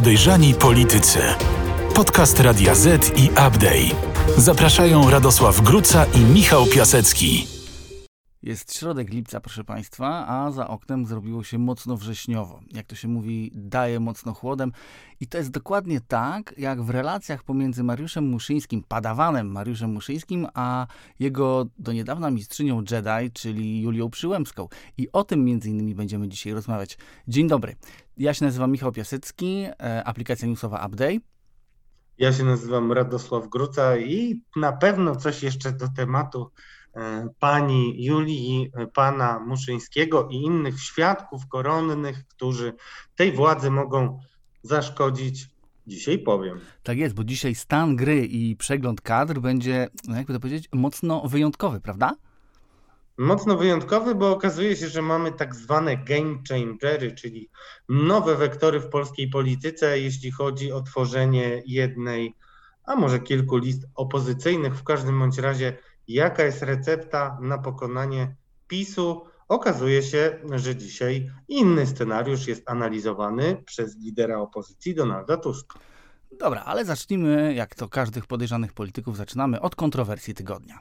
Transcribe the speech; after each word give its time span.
Podejrzani 0.00 0.54
Politycy. 0.54 1.18
Podcast 1.94 2.40
Radia 2.40 2.74
Z 2.74 3.12
i 3.18 3.30
Update. 3.30 3.96
Zapraszają 4.36 5.10
Radosław 5.10 5.60
Gruca 5.60 6.06
i 6.14 6.18
Michał 6.18 6.66
Piasecki. 6.66 7.59
Jest 8.42 8.76
środek 8.76 9.10
lipca, 9.10 9.40
proszę 9.40 9.64
Państwa, 9.64 10.26
a 10.28 10.50
za 10.50 10.68
oknem 10.68 11.06
zrobiło 11.06 11.44
się 11.44 11.58
mocno 11.58 11.96
wrześniowo. 11.96 12.60
Jak 12.72 12.86
to 12.86 12.94
się 12.94 13.08
mówi, 13.08 13.52
daje 13.54 14.00
mocno 14.00 14.34
chłodem. 14.34 14.72
I 15.20 15.26
to 15.26 15.38
jest 15.38 15.50
dokładnie 15.50 16.00
tak, 16.00 16.54
jak 16.58 16.82
w 16.82 16.90
relacjach 16.90 17.44
pomiędzy 17.44 17.84
Mariuszem 17.84 18.24
Muszyńskim, 18.24 18.84
padawanem 18.88 19.52
Mariuszem 19.52 19.90
Muszyńskim, 19.90 20.46
a 20.54 20.86
jego 21.18 21.66
do 21.78 21.92
niedawna 21.92 22.30
mistrzynią 22.30 22.82
Jedi, 22.90 23.32
czyli 23.32 23.82
Julią 23.82 24.10
Przyłębską. 24.10 24.68
I 24.98 25.12
o 25.12 25.24
tym 25.24 25.44
między 25.44 25.70
innymi 25.70 25.94
będziemy 25.94 26.28
dzisiaj 26.28 26.52
rozmawiać. 26.52 26.98
Dzień 27.28 27.48
dobry. 27.48 27.76
Ja 28.16 28.34
się 28.34 28.44
nazywam 28.44 28.72
Michał 28.72 28.92
Piasecki, 28.92 29.64
e, 29.82 30.04
aplikacja 30.04 30.48
newsowa 30.48 30.86
Update. 30.86 31.18
Ja 32.18 32.32
się 32.32 32.44
nazywam 32.44 32.92
Radosław 32.92 33.48
Gruca 33.48 33.96
i 33.96 34.42
na 34.56 34.72
pewno 34.72 35.16
coś 35.16 35.42
jeszcze 35.42 35.72
do 35.72 35.88
tematu 35.88 36.50
pani 37.38 38.04
Julii, 38.04 38.70
e, 38.74 38.86
pana 38.86 39.38
Muszyńskiego 39.38 40.28
i 40.30 40.34
innych 40.34 40.80
świadków 40.80 41.48
koronnych, 41.48 42.26
którzy 42.28 42.72
tej 43.16 43.32
władzy 43.32 43.70
mogą 43.70 44.18
zaszkodzić, 44.62 45.48
dzisiaj 45.86 46.18
powiem. 46.18 46.60
Tak 46.82 46.98
jest, 46.98 47.14
bo 47.14 47.24
dzisiaj 47.24 47.54
stan 47.54 47.96
gry 47.96 48.26
i 48.26 48.56
przegląd 48.56 49.00
kadr 49.00 49.40
będzie, 49.40 49.88
no 50.08 50.16
jakby 50.16 50.32
to 50.32 50.40
powiedzieć, 50.40 50.68
mocno 50.72 51.28
wyjątkowy, 51.28 51.80
prawda? 51.80 52.16
Mocno 53.18 53.56
wyjątkowy, 53.56 54.14
bo 54.14 54.30
okazuje 54.30 54.76
się, 54.76 54.88
że 54.88 55.02
mamy 55.02 55.32
tak 55.32 55.54
zwane 55.54 55.96
game 55.96 56.38
changery, 56.48 57.12
czyli 57.12 57.50
nowe 57.88 58.36
wektory 58.36 58.80
w 58.80 58.88
polskiej 58.88 59.28
polityce, 59.28 60.00
jeśli 60.00 60.30
chodzi 60.30 60.72
o 60.72 60.82
tworzenie 60.82 61.62
jednej, 61.66 62.34
a 62.84 62.96
może 62.96 63.20
kilku 63.20 63.56
list 63.56 63.86
opozycyjnych. 63.94 64.76
W 64.76 64.82
każdym 64.82 65.18
bądź 65.18 65.38
razie, 65.38 65.76
jaka 66.14 66.42
jest 66.42 66.62
recepta 66.62 67.38
na 67.40 67.58
pokonanie 67.58 68.36
PiSu? 68.68 69.24
Okazuje 69.48 70.02
się, 70.02 70.38
że 70.54 70.76
dzisiaj 70.76 71.30
inny 71.48 71.86
scenariusz 71.86 72.46
jest 72.46 72.70
analizowany 72.70 73.62
przez 73.66 73.96
lidera 73.96 74.38
opozycji 74.38 74.94
Donalda 74.94 75.36
Tuska. 75.36 75.78
Dobra, 76.38 76.62
ale 76.64 76.84
zacznijmy, 76.84 77.54
jak 77.54 77.74
to 77.74 77.88
każdych 77.88 78.26
podejrzanych 78.26 78.72
polityków, 78.72 79.16
zaczynamy 79.16 79.60
od 79.60 79.76
kontrowersji 79.76 80.34
tygodnia. 80.34 80.78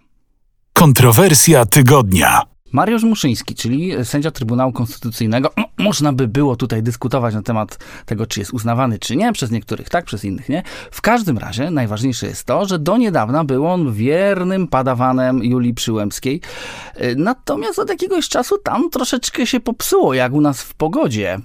Kontrowersja 0.73 1.65
tygodnia. 1.65 2.41
Mariusz 2.71 3.03
Muszyński, 3.03 3.55
czyli 3.55 4.05
sędzia 4.05 4.31
Trybunału 4.31 4.71
Konstytucyjnego, 4.71 5.51
można 5.77 6.13
by 6.13 6.27
było 6.27 6.55
tutaj 6.55 6.83
dyskutować 6.83 7.35
na 7.35 7.41
temat 7.41 7.77
tego, 8.05 8.25
czy 8.25 8.39
jest 8.39 8.53
uznawany, 8.53 8.99
czy 8.99 9.15
nie, 9.15 9.33
przez 9.33 9.51
niektórych 9.51 9.89
tak, 9.89 10.05
przez 10.05 10.25
innych 10.25 10.49
nie. 10.49 10.63
W 10.91 11.01
każdym 11.01 11.37
razie 11.37 11.71
najważniejsze 11.71 12.27
jest 12.27 12.43
to, 12.43 12.65
że 12.65 12.79
do 12.79 12.97
niedawna 12.97 13.43
był 13.43 13.67
on 13.67 13.93
wiernym 13.93 14.67
padawanem 14.67 15.43
Julii 15.43 15.73
Przyłębskiej. 15.73 16.41
Natomiast 17.15 17.79
od 17.79 17.89
jakiegoś 17.89 18.29
czasu 18.29 18.57
tam 18.57 18.89
troszeczkę 18.89 19.45
się 19.47 19.59
popsuło, 19.59 20.13
jak 20.13 20.33
u 20.33 20.41
nas 20.41 20.61
w 20.61 20.73
pogodzie. 20.73 21.39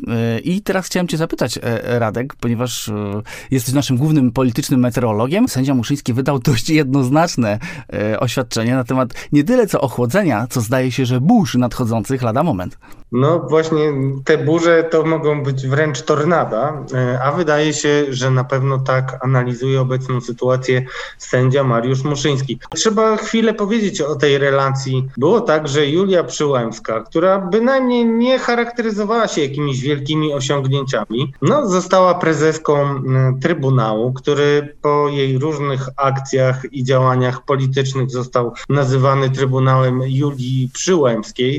I 0.44 0.62
teraz 0.62 0.86
chciałem 0.86 1.08
cię 1.08 1.16
zapytać, 1.16 1.58
e, 1.62 1.98
Radek, 1.98 2.34
ponieważ 2.34 2.88
e, 2.88 3.22
jesteś 3.50 3.74
naszym 3.74 3.96
głównym 3.96 4.32
politycznym 4.32 4.80
meteorologiem. 4.80 5.48
Sędzia 5.48 5.74
Muszyński 5.74 6.12
wydał 6.12 6.38
dość 6.38 6.70
jednoznaczne 6.70 7.58
e, 7.92 8.20
oświadczenie 8.20 8.74
na 8.74 8.84
temat 8.84 9.14
nie 9.32 9.44
tyle 9.44 9.66
co 9.66 9.80
ochłodzenia, 9.80 10.46
co 10.50 10.60
zdaje 10.60 10.92
się, 10.92 11.06
że 11.06 11.13
że 11.14 11.20
burz 11.20 11.54
nadchodzących 11.54 12.22
lada 12.22 12.42
moment. 12.42 12.78
No 13.12 13.40
właśnie 13.50 13.92
te 14.24 14.38
burze 14.38 14.84
to 14.90 15.04
mogą 15.04 15.42
być 15.42 15.66
wręcz 15.66 16.02
tornada, 16.02 16.84
e, 16.94 17.22
a 17.22 17.32
wydaje 17.32 17.74
się, 17.74 18.04
że 18.10 18.30
na 18.30 18.44
pewno 18.44 18.78
tak 18.78 19.18
analizuje 19.24 19.80
obecną 19.80 20.20
sytuację 20.20 20.84
sędzia 21.18 21.64
Mariusz 21.64 22.04
Muszyński. 22.04 22.58
Trzeba 22.74 23.16
chwilę 23.16 23.54
powiedzieć 23.54 24.00
o 24.00 24.14
tej 24.14 24.38
relacji. 24.38 25.08
Było 25.16 25.40
tak, 25.40 25.68
że 25.68 25.86
Julia 25.86 26.24
Przyłębska, 26.24 27.00
która 27.00 27.38
bynajmniej 27.38 28.06
nie 28.06 28.38
charakteryzowała 28.38 29.28
się 29.28 29.42
jakimiś 29.42 29.80
wielkimi 29.80 30.32
osiągnięciami, 30.32 31.32
no 31.42 31.68
została 31.68 32.14
prezeską 32.14 33.02
Trybunału, 33.42 34.12
który 34.12 34.76
po 34.82 35.08
jej 35.08 35.38
różnych 35.38 35.88
akcjach 35.96 36.72
i 36.72 36.84
działaniach 36.84 37.44
politycznych 37.44 38.10
został 38.10 38.52
nazywany 38.68 39.30
Trybunałem 39.30 40.02
Julii 40.06 40.70
Przyłębskiej, 40.72 41.03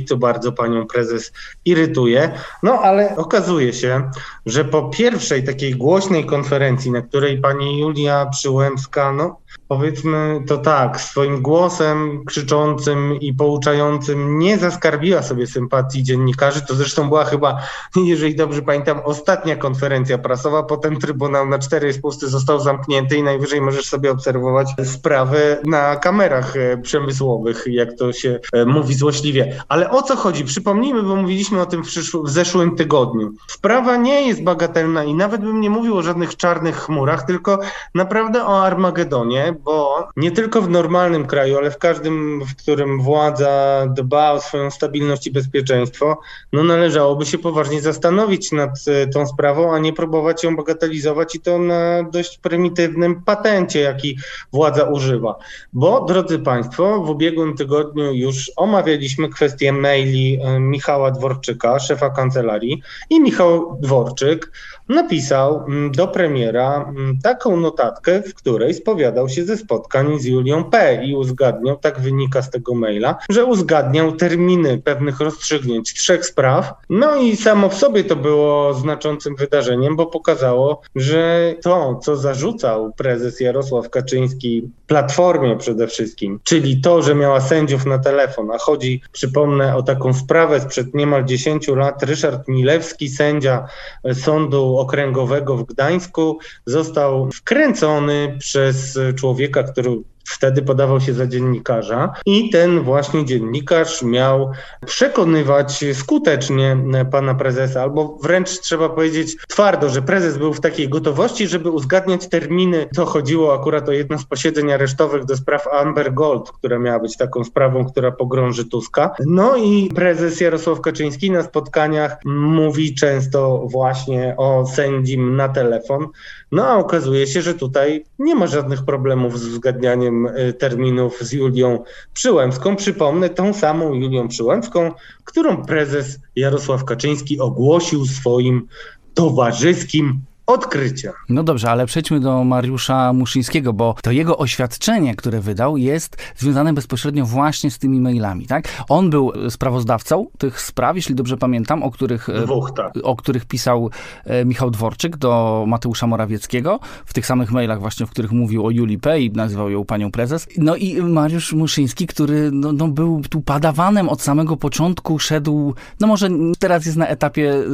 co 0.08 0.18
bardzo 0.18 0.52
panią 0.52 0.88
prezes 0.88 1.32
irytuje. 1.66 2.32
No 2.64 2.80
ale 2.80 3.16
okazuje 3.16 3.74
się, 3.74 4.12
że 4.46 4.66
po 4.66 4.90
pierwszej 4.90 5.44
takiej 5.44 5.76
głośnej 5.76 6.26
konferencji, 6.26 6.92
na 6.92 7.02
której 7.02 7.42
pani 7.42 7.80
Julia 7.80 8.26
Przyłębska, 8.26 9.12
no 9.12 9.45
powiedzmy 9.68 10.44
to 10.48 10.58
tak, 10.58 11.02
swoim 11.02 11.42
głosem 11.42 12.26
krzyczącym 12.26 13.20
i 13.22 13.34
pouczającym 13.34 14.40
nie 14.40 14.58
zaskarbiła 14.58 15.22
sobie 15.22 15.48
sympatii 15.48 16.04
dziennikarzy. 16.04 16.66
To 16.66 16.76
zresztą 16.76 17.08
była 17.08 17.26
chyba, 17.26 17.62
jeżeli 17.96 18.36
dobrze 18.36 18.62
pamiętam, 18.62 19.02
ostatnia 19.04 19.56
konferencja 19.56 20.18
prasowa. 20.18 20.64
Potem 20.64 21.00
Trybunał 21.00 21.50
na 21.50 21.60
cztery 21.60 21.94
spusty 21.94 22.28
został 22.28 22.60
zamknięty 22.60 23.18
i 23.18 23.24
najwyżej 23.24 23.62
możesz 23.62 23.86
sobie 23.86 24.12
obserwować 24.12 24.68
sprawę 24.84 25.58
na 25.66 25.96
kamerach 25.96 26.56
e, 26.58 26.78
przemysłowych, 26.78 27.64
jak 27.68 27.94
to 27.94 28.14
się 28.14 28.40
e, 28.54 28.66
mówi 28.66 28.94
złośliwie. 28.94 29.64
Ale 29.68 29.90
o 29.90 30.02
co 30.02 30.16
chodzi? 30.16 30.46
Przypomnijmy, 30.46 31.04
bo 31.04 31.16
mówiliśmy 31.16 31.62
o 31.62 31.66
tym 31.66 31.84
w, 31.84 31.88
w 32.24 32.30
zeszłym 32.30 32.76
tygodniu. 32.76 33.34
Sprawa 33.48 33.98
nie 33.98 34.28
jest 34.28 34.44
bagatelna 34.44 35.04
i 35.04 35.14
nawet 35.14 35.42
bym 35.42 35.62
nie 35.62 35.70
mówił 35.70 35.98
o 35.98 36.02
żadnych 36.02 36.36
czarnych 36.36 36.78
chmurach, 36.78 37.26
tylko 37.26 37.60
naprawdę 37.96 38.46
o 38.46 38.64
Armagedonie, 38.64 39.45
bo 39.54 40.08
nie 40.16 40.32
tylko 40.32 40.62
w 40.62 40.70
normalnym 40.70 41.26
kraju, 41.26 41.58
ale 41.58 41.72
w 41.72 41.78
każdym, 41.78 42.42
w 42.46 42.56
którym 42.56 43.02
władza 43.02 43.86
dba 43.88 44.32
o 44.32 44.42
swoją 44.42 44.72
stabilność 44.72 45.28
i 45.28 45.32
bezpieczeństwo, 45.32 46.20
no 46.54 46.64
należałoby 46.64 47.26
się 47.26 47.38
poważnie 47.38 47.82
zastanowić 47.82 48.52
nad 48.52 48.70
e, 48.88 49.08
tą 49.08 49.28
sprawą, 49.28 49.74
a 49.74 49.80
nie 49.80 49.94
próbować 49.94 50.44
ją 50.44 50.56
bagatelizować 50.56 51.36
i 51.36 51.40
to 51.40 51.60
na 51.60 52.04
dość 52.04 52.38
prymitywnym 52.38 53.22
patencie, 53.22 53.80
jaki 53.80 54.18
władza 54.54 54.84
używa. 54.84 55.36
Bo, 55.74 56.06
drodzy 56.06 56.40
Państwo, 56.40 57.02
w 57.02 57.10
ubiegłym 57.10 57.58
tygodniu 57.58 58.14
już 58.14 58.52
omawialiśmy 58.56 59.30
kwestię 59.30 59.74
maili 59.74 60.40
e, 60.42 60.60
Michała 60.60 61.12
Dworczyka, 61.12 61.80
szefa 61.80 62.10
kancelarii, 62.10 62.82
i 63.10 63.22
Michał 63.22 63.78
Dworczyk 63.82 64.52
napisał 64.90 65.64
mm, 65.68 65.92
do 65.92 66.08
premiera 66.08 66.86
mm, 66.90 67.20
taką 67.24 67.58
notatkę, 67.58 68.22
w 68.22 68.34
której 68.34 68.74
spowiadał 68.74 69.30
się 69.30 69.46
ze 69.46 69.58
spotkań 69.58 70.20
z 70.20 70.26
Julią 70.26 70.64
P. 70.64 71.06
i 71.06 71.16
uzgadniał, 71.16 71.78
tak 71.78 72.00
wynika 72.00 72.42
z 72.42 72.50
tego 72.50 72.76
maila, 72.76 73.18
że 73.30 73.46
uzgadniał 73.46 74.12
terminy 74.12 74.82
pewnych 74.84 75.20
rozstrzygnięć 75.20 75.94
trzech 75.94 76.26
spraw. 76.26 76.74
No 76.90 77.16
i 77.16 77.36
samo 77.36 77.70
w 77.70 77.76
sobie 77.76 78.04
to 78.04 78.16
było 78.16 78.74
znaczącym 78.74 79.36
wydarzeniem, 79.36 79.96
bo 79.96 80.06
pokazało, 80.06 80.82
że 80.96 81.56
to, 81.62 82.00
co 82.04 82.16
zarzucał 82.16 82.94
prezes 82.94 83.40
Jarosław 83.40 83.90
Kaczyński 83.90 84.70
Platformie 84.88 85.58
przede 85.58 85.88
wszystkim, 85.88 86.40
czyli 86.44 86.82
to, 86.82 87.02
że 87.02 87.16
miała 87.16 87.42
sędziów 87.42 87.86
na 87.86 88.00
telefon, 88.00 88.52
a 88.52 88.58
chodzi, 88.58 89.02
przypomnę, 89.12 89.76
o 89.76 89.84
taką 89.84 90.14
sprawę 90.14 90.60
sprzed 90.60 90.94
niemal 90.94 91.26
10 91.26 91.68
lat, 91.68 92.04
Ryszard 92.04 92.48
Milewski, 92.48 93.10
sędzia 93.10 93.68
Sądu 94.14 94.75
Okręgowego 94.80 95.58
w 95.58 95.66
Gdańsku, 95.66 96.38
został 96.66 97.32
wkręcony 97.32 98.38
przez 98.40 99.00
człowieka, 99.16 99.64
który 99.64 99.92
wtedy 100.26 100.62
podawał 100.62 101.02
się 101.02 101.14
za 101.14 101.28
dziennikarza 101.28 102.14
i 102.26 102.50
ten 102.50 102.80
właśnie 102.80 103.26
dziennikarz 103.26 104.04
miał 104.04 104.52
przekonywać 104.86 105.86
skutecznie 105.94 106.78
pana 107.12 107.36
prezesa, 107.36 107.82
albo 107.82 108.18
wręcz 108.24 108.50
trzeba 108.50 108.90
powiedzieć 108.90 109.38
twardo, 109.48 109.90
że 109.90 110.02
prezes 110.02 110.38
był 110.38 110.54
w 110.54 110.62
takiej 110.62 110.90
gotowości, 110.90 111.48
żeby 111.48 111.70
uzgadniać 111.70 112.30
terminy. 112.30 112.88
To 112.96 113.06
chodziło 113.06 113.54
akurat 113.54 113.90
o 113.90 113.92
jedno 113.92 114.18
z 114.18 114.26
posiedzeń 114.26 114.72
aresztowych 114.72 115.26
do 115.26 115.38
spraw 115.38 115.68
Amber 115.68 116.14
Gold, 116.14 116.52
która 116.52 116.80
miała 116.80 117.00
być 117.00 117.18
taką 117.18 117.44
sprawą, 117.44 117.86
która 117.86 118.12
pogrąży 118.12 118.66
Tuska. 118.66 119.16
No 119.26 119.56
i 119.58 119.90
prezes 119.96 120.42
Jarosław 120.42 120.82
Kaczyński 120.82 121.32
na 121.32 121.44
spotkaniach 121.44 122.18
mówi 122.26 122.96
często 122.96 123.68
właśnie 123.72 124.36
o 124.38 124.66
sędzim 124.66 125.36
na 125.36 125.50
telefon. 125.50 126.08
No 126.56 126.68
a 126.68 126.76
okazuje 126.78 127.28
się, 127.28 127.42
że 127.42 127.54
tutaj 127.54 128.06
nie 128.20 128.36
ma 128.36 128.48
żadnych 128.48 128.86
problemów 128.86 129.40
z 129.40 129.48
uzgadnianiem 129.48 130.26
y, 130.26 130.54
terminów 130.54 131.20
z 131.22 131.32
Julią 131.32 131.84
Przyłębską. 132.14 132.76
Przypomnę 132.76 133.30
tą 133.30 133.54
samą 133.54 133.94
Julią 133.94 134.28
Przyłębską, 134.28 134.92
którą 135.24 135.66
prezes 135.66 136.20
Jarosław 136.36 136.86
Kaczyński 136.86 137.40
ogłosił 137.40 138.06
swoim 138.06 138.68
towarzyskim 139.14 140.20
odkrycia. 140.48 141.14
No 141.30 141.44
dobrze, 141.44 141.72
ale 141.72 141.86
przejdźmy 141.86 142.20
do 142.20 142.44
Mariusza 142.44 143.14
Muszyńskiego, 143.14 143.74
bo 143.74 143.96
to 144.02 144.12
jego 144.12 144.38
oświadczenie, 144.38 145.16
które 145.16 145.42
wydał, 145.42 145.78
jest 145.78 146.18
związane 146.38 146.74
bezpośrednio 146.74 147.26
właśnie 147.26 147.72
z 147.72 147.78
tymi 147.78 148.02
mailami, 148.02 148.48
tak? 148.48 148.68
On 148.90 149.10
był 149.10 149.32
sprawozdawcą 149.50 150.28
tych 150.38 150.62
spraw, 150.62 150.96
jeśli 150.96 151.16
dobrze 151.16 151.38
pamiętam, 151.38 151.84
o 151.84 151.92
których, 151.92 152.30
e, 152.30 152.42
Dwóch, 152.42 152.72
tak. 152.76 152.94
o 153.04 153.16
których 153.16 153.46
pisał 153.46 153.90
e, 154.26 154.46
Michał 154.46 154.72
Dworczyk 154.72 155.18
do 155.18 155.64
Mateusza 155.68 156.08
Morawieckiego, 156.08 156.80
w 157.06 157.14
tych 157.14 157.26
samych 157.26 157.52
mailach 157.52 157.80
właśnie, 157.80 158.06
w 158.06 158.10
których 158.10 158.32
mówił 158.32 158.66
o 158.66 158.72
Julii 158.72 159.00
P. 159.00 159.22
i 159.22 159.32
nazywał 159.32 159.70
ją 159.70 159.86
panią 159.86 160.12
prezes. 160.12 160.48
No 160.58 160.76
i 160.76 161.02
Mariusz 161.02 161.54
Muszyński, 161.54 162.08
który 162.08 162.52
no, 162.52 162.72
no 162.72 162.88
był 162.88 163.22
tu 163.30 163.42
padawanem 163.42 164.10
od 164.10 164.22
samego 164.22 164.58
początku, 164.58 165.20
szedł, 165.20 165.74
no 166.00 166.08
może 166.08 166.30
teraz 166.60 166.86
jest 166.86 166.98
na 166.98 167.08
etapie 167.08 167.54
y, 167.54 167.66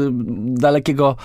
dalekiego 0.46 1.16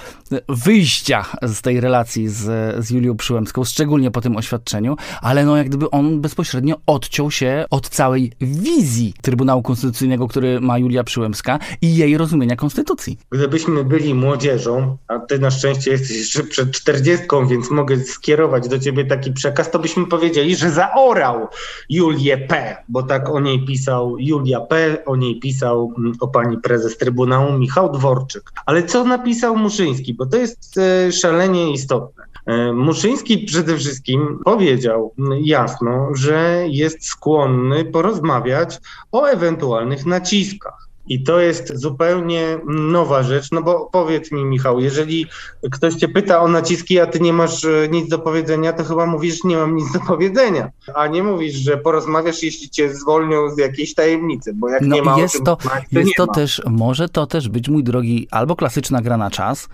wyjścia 0.48 1.24
z 1.42 1.62
tej 1.62 1.80
relacji 1.80 2.28
z, 2.28 2.44
z 2.86 2.90
Julią 2.90 3.16
Przyłębską, 3.16 3.64
szczególnie 3.64 4.10
po 4.10 4.20
tym 4.20 4.36
oświadczeniu, 4.36 4.96
ale 5.22 5.44
no 5.44 5.56
jak 5.56 5.68
gdyby 5.68 5.90
on 5.90 6.20
bezpośrednio 6.20 6.76
odciął 6.86 7.30
się 7.30 7.64
od 7.70 7.88
całej 7.88 8.32
wizji 8.40 9.14
Trybunału 9.22 9.62
Konstytucyjnego, 9.62 10.28
który 10.28 10.60
ma 10.60 10.78
Julia 10.78 11.04
Przyłębska 11.04 11.58
i 11.82 11.96
jej 11.96 12.18
rozumienia 12.18 12.56
konstytucji. 12.56 13.18
Gdybyśmy 13.30 13.84
byli 13.84 14.14
młodzieżą, 14.14 14.96
a 15.08 15.18
ty 15.18 15.38
na 15.38 15.50
szczęście 15.50 15.90
jesteś 15.90 16.16
jeszcze 16.16 16.44
przed 16.44 16.70
czterdziestką, 16.70 17.46
więc 17.46 17.70
mogę 17.70 18.04
skierować 18.04 18.68
do 18.68 18.78
ciebie 18.78 19.04
taki 19.04 19.32
przekaz, 19.32 19.70
to 19.70 19.78
byśmy 19.78 20.06
powiedzieli, 20.06 20.56
że 20.56 20.70
zaorał 20.70 21.48
Julię 21.88 22.38
P., 22.38 22.76
bo 22.88 23.02
tak 23.02 23.30
o 23.30 23.40
niej 23.40 23.64
pisał 23.64 24.18
Julia 24.18 24.60
P., 24.60 25.04
o 25.06 25.16
niej 25.16 25.40
pisał 25.40 25.92
mm, 25.98 26.12
o 26.20 26.28
pani 26.28 26.58
prezes 26.58 26.96
Trybunału 26.96 27.58
Michał 27.58 27.92
Dworczyk. 27.92 28.52
Ale 28.66 28.82
co 28.82 29.04
napisał 29.04 29.56
Muszyński, 29.56 30.14
bo 30.14 30.26
to 30.26 30.36
jest 30.36 30.78
e, 30.78 31.12
szalenie 31.26 31.72
istotne. 31.72 32.24
E, 32.46 32.72
Muszyński 32.72 33.38
przede 33.38 33.76
wszystkim 33.76 34.38
powiedział 34.44 35.14
jasno, 35.40 36.08
że 36.14 36.64
jest 36.68 37.06
skłonny 37.06 37.84
porozmawiać 37.84 38.78
o 39.12 39.26
ewentualnych 39.26 40.06
naciskach. 40.06 40.86
I 41.08 41.22
to 41.22 41.40
jest 41.40 41.76
zupełnie 41.76 42.58
nowa 42.66 43.22
rzecz, 43.22 43.50
no 43.52 43.62
bo 43.62 43.88
powiedz 43.92 44.32
mi, 44.32 44.44
Michał, 44.44 44.80
jeżeli 44.80 45.26
ktoś 45.72 45.94
cię 45.94 46.08
pyta 46.08 46.40
o 46.40 46.48
naciski, 46.48 47.00
a 47.00 47.06
ty 47.06 47.20
nie 47.20 47.32
masz 47.32 47.64
e, 47.64 47.88
nic 47.90 48.08
do 48.08 48.18
powiedzenia, 48.18 48.72
to 48.72 48.84
chyba 48.84 49.06
mówisz, 49.06 49.44
nie 49.44 49.56
mam 49.56 49.76
nic 49.76 49.92
do 49.92 50.00
powiedzenia, 50.00 50.70
a 50.94 51.06
nie 51.06 51.22
mówisz, 51.22 51.54
że 51.54 51.76
porozmawiasz, 51.76 52.42
jeśli 52.42 52.70
cię 52.70 52.94
zwolnią 52.94 53.50
z 53.50 53.58
jakiejś 53.58 53.94
tajemnicy, 53.94 54.52
bo 54.54 54.68
jak 54.68 54.82
no 54.82 54.96
nie 54.96 55.02
ma 55.02 55.18
jest 55.18 55.44
to, 55.44 55.56
to 55.92 55.98
jest 55.98 56.12
to 56.16 56.26
też, 56.26 56.62
może 56.70 57.08
to 57.08 57.26
też 57.26 57.48
być, 57.48 57.68
mój 57.68 57.84
drogi, 57.84 58.28
albo 58.30 58.56
klasyczna 58.56 59.02
gra 59.02 59.16
na 59.16 59.30
czas, 59.30 59.68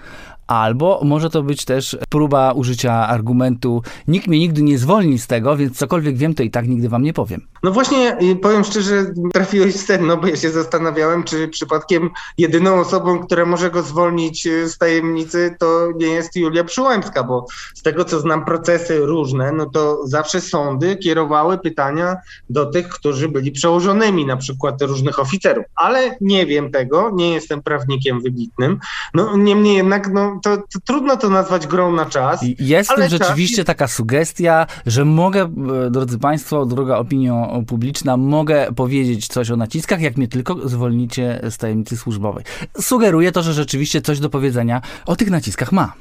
Albo 0.46 1.00
może 1.04 1.30
to 1.30 1.42
być 1.42 1.64
też 1.64 1.96
próba 2.08 2.52
użycia 2.52 2.92
argumentu 2.92 3.82
nikt 4.08 4.26
mnie 4.26 4.38
nigdy 4.38 4.62
nie 4.62 4.78
zwolni 4.78 5.18
z 5.18 5.26
tego, 5.26 5.56
więc 5.56 5.78
cokolwiek 5.78 6.16
wiem, 6.16 6.34
to 6.34 6.42
i 6.42 6.50
tak 6.50 6.68
nigdy 6.68 6.88
wam 6.88 7.02
nie 7.02 7.12
powiem. 7.12 7.46
No 7.62 7.70
właśnie, 7.70 8.16
powiem 8.42 8.64
szczerze, 8.64 9.06
trafiłeś 9.32 9.74
w 9.74 9.86
sedno, 9.86 10.16
bo 10.16 10.26
ja 10.26 10.36
się 10.36 10.50
zastanawiałem, 10.50 11.24
czy 11.24 11.48
przypadkiem 11.48 12.10
jedyną 12.38 12.80
osobą, 12.80 13.18
która 13.18 13.46
może 13.46 13.70
go 13.70 13.82
zwolnić 13.82 14.46
e, 14.46 14.68
z 14.68 14.78
tajemnicy, 14.78 15.54
to 15.58 15.88
nie 15.96 16.06
jest 16.06 16.36
Julia 16.36 16.64
Przyłębska, 16.64 17.24
bo 17.24 17.46
z 17.74 17.82
tego, 17.82 18.04
co 18.04 18.20
znam 18.20 18.44
procesy 18.44 18.98
różne, 18.98 19.52
no 19.52 19.66
to 19.66 20.06
zawsze 20.06 20.40
sądy 20.40 20.96
kierowały 20.96 21.58
pytania 21.58 22.16
do 22.50 22.66
tych, 22.66 22.88
którzy 22.88 23.28
byli 23.28 23.52
przełożonymi, 23.52 24.26
na 24.26 24.36
przykład 24.36 24.82
różnych 24.82 25.18
oficerów. 25.18 25.64
Ale 25.74 26.16
nie 26.20 26.46
wiem 26.46 26.70
tego, 26.70 27.10
nie 27.14 27.32
jestem 27.32 27.62
prawnikiem 27.62 28.20
wybitnym. 28.20 28.78
No 29.14 29.36
niemniej 29.36 29.76
jednak, 29.76 30.10
no 30.12 30.31
to, 30.40 30.56
to, 30.56 30.80
trudno 30.84 31.16
to 31.16 31.30
nazwać 31.30 31.66
grą 31.66 31.92
na 31.92 32.06
czas. 32.06 32.40
Jest 32.58 32.90
ale 32.90 33.08
rzeczywiście 33.08 33.56
jest... 33.56 33.66
taka 33.66 33.88
sugestia, 33.88 34.66
że 34.86 35.04
mogę, 35.04 35.42
e, 35.86 35.90
drodzy 35.90 36.18
Państwo, 36.18 36.66
droga 36.66 36.96
opinią 36.96 37.64
publiczna, 37.66 38.16
mogę 38.16 38.72
powiedzieć 38.76 39.28
coś 39.28 39.50
o 39.50 39.56
naciskach, 39.56 40.00
jak 40.00 40.16
mnie 40.16 40.28
tylko 40.28 40.68
zwolnicie 40.68 41.40
z 41.50 41.58
tajemnicy 41.58 41.96
służbowej. 41.96 42.44
Sugeruje 42.80 43.32
to, 43.32 43.42
że 43.42 43.52
rzeczywiście 43.52 44.02
coś 44.02 44.20
do 44.20 44.30
powiedzenia 44.30 44.82
o 45.06 45.16
tych 45.16 45.30
naciskach 45.30 45.72
ma. 45.72 45.92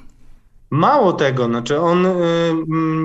Mało 0.71 1.13
tego, 1.13 1.45
znaczy 1.45 1.79
on 1.79 2.05
y, 2.05 2.11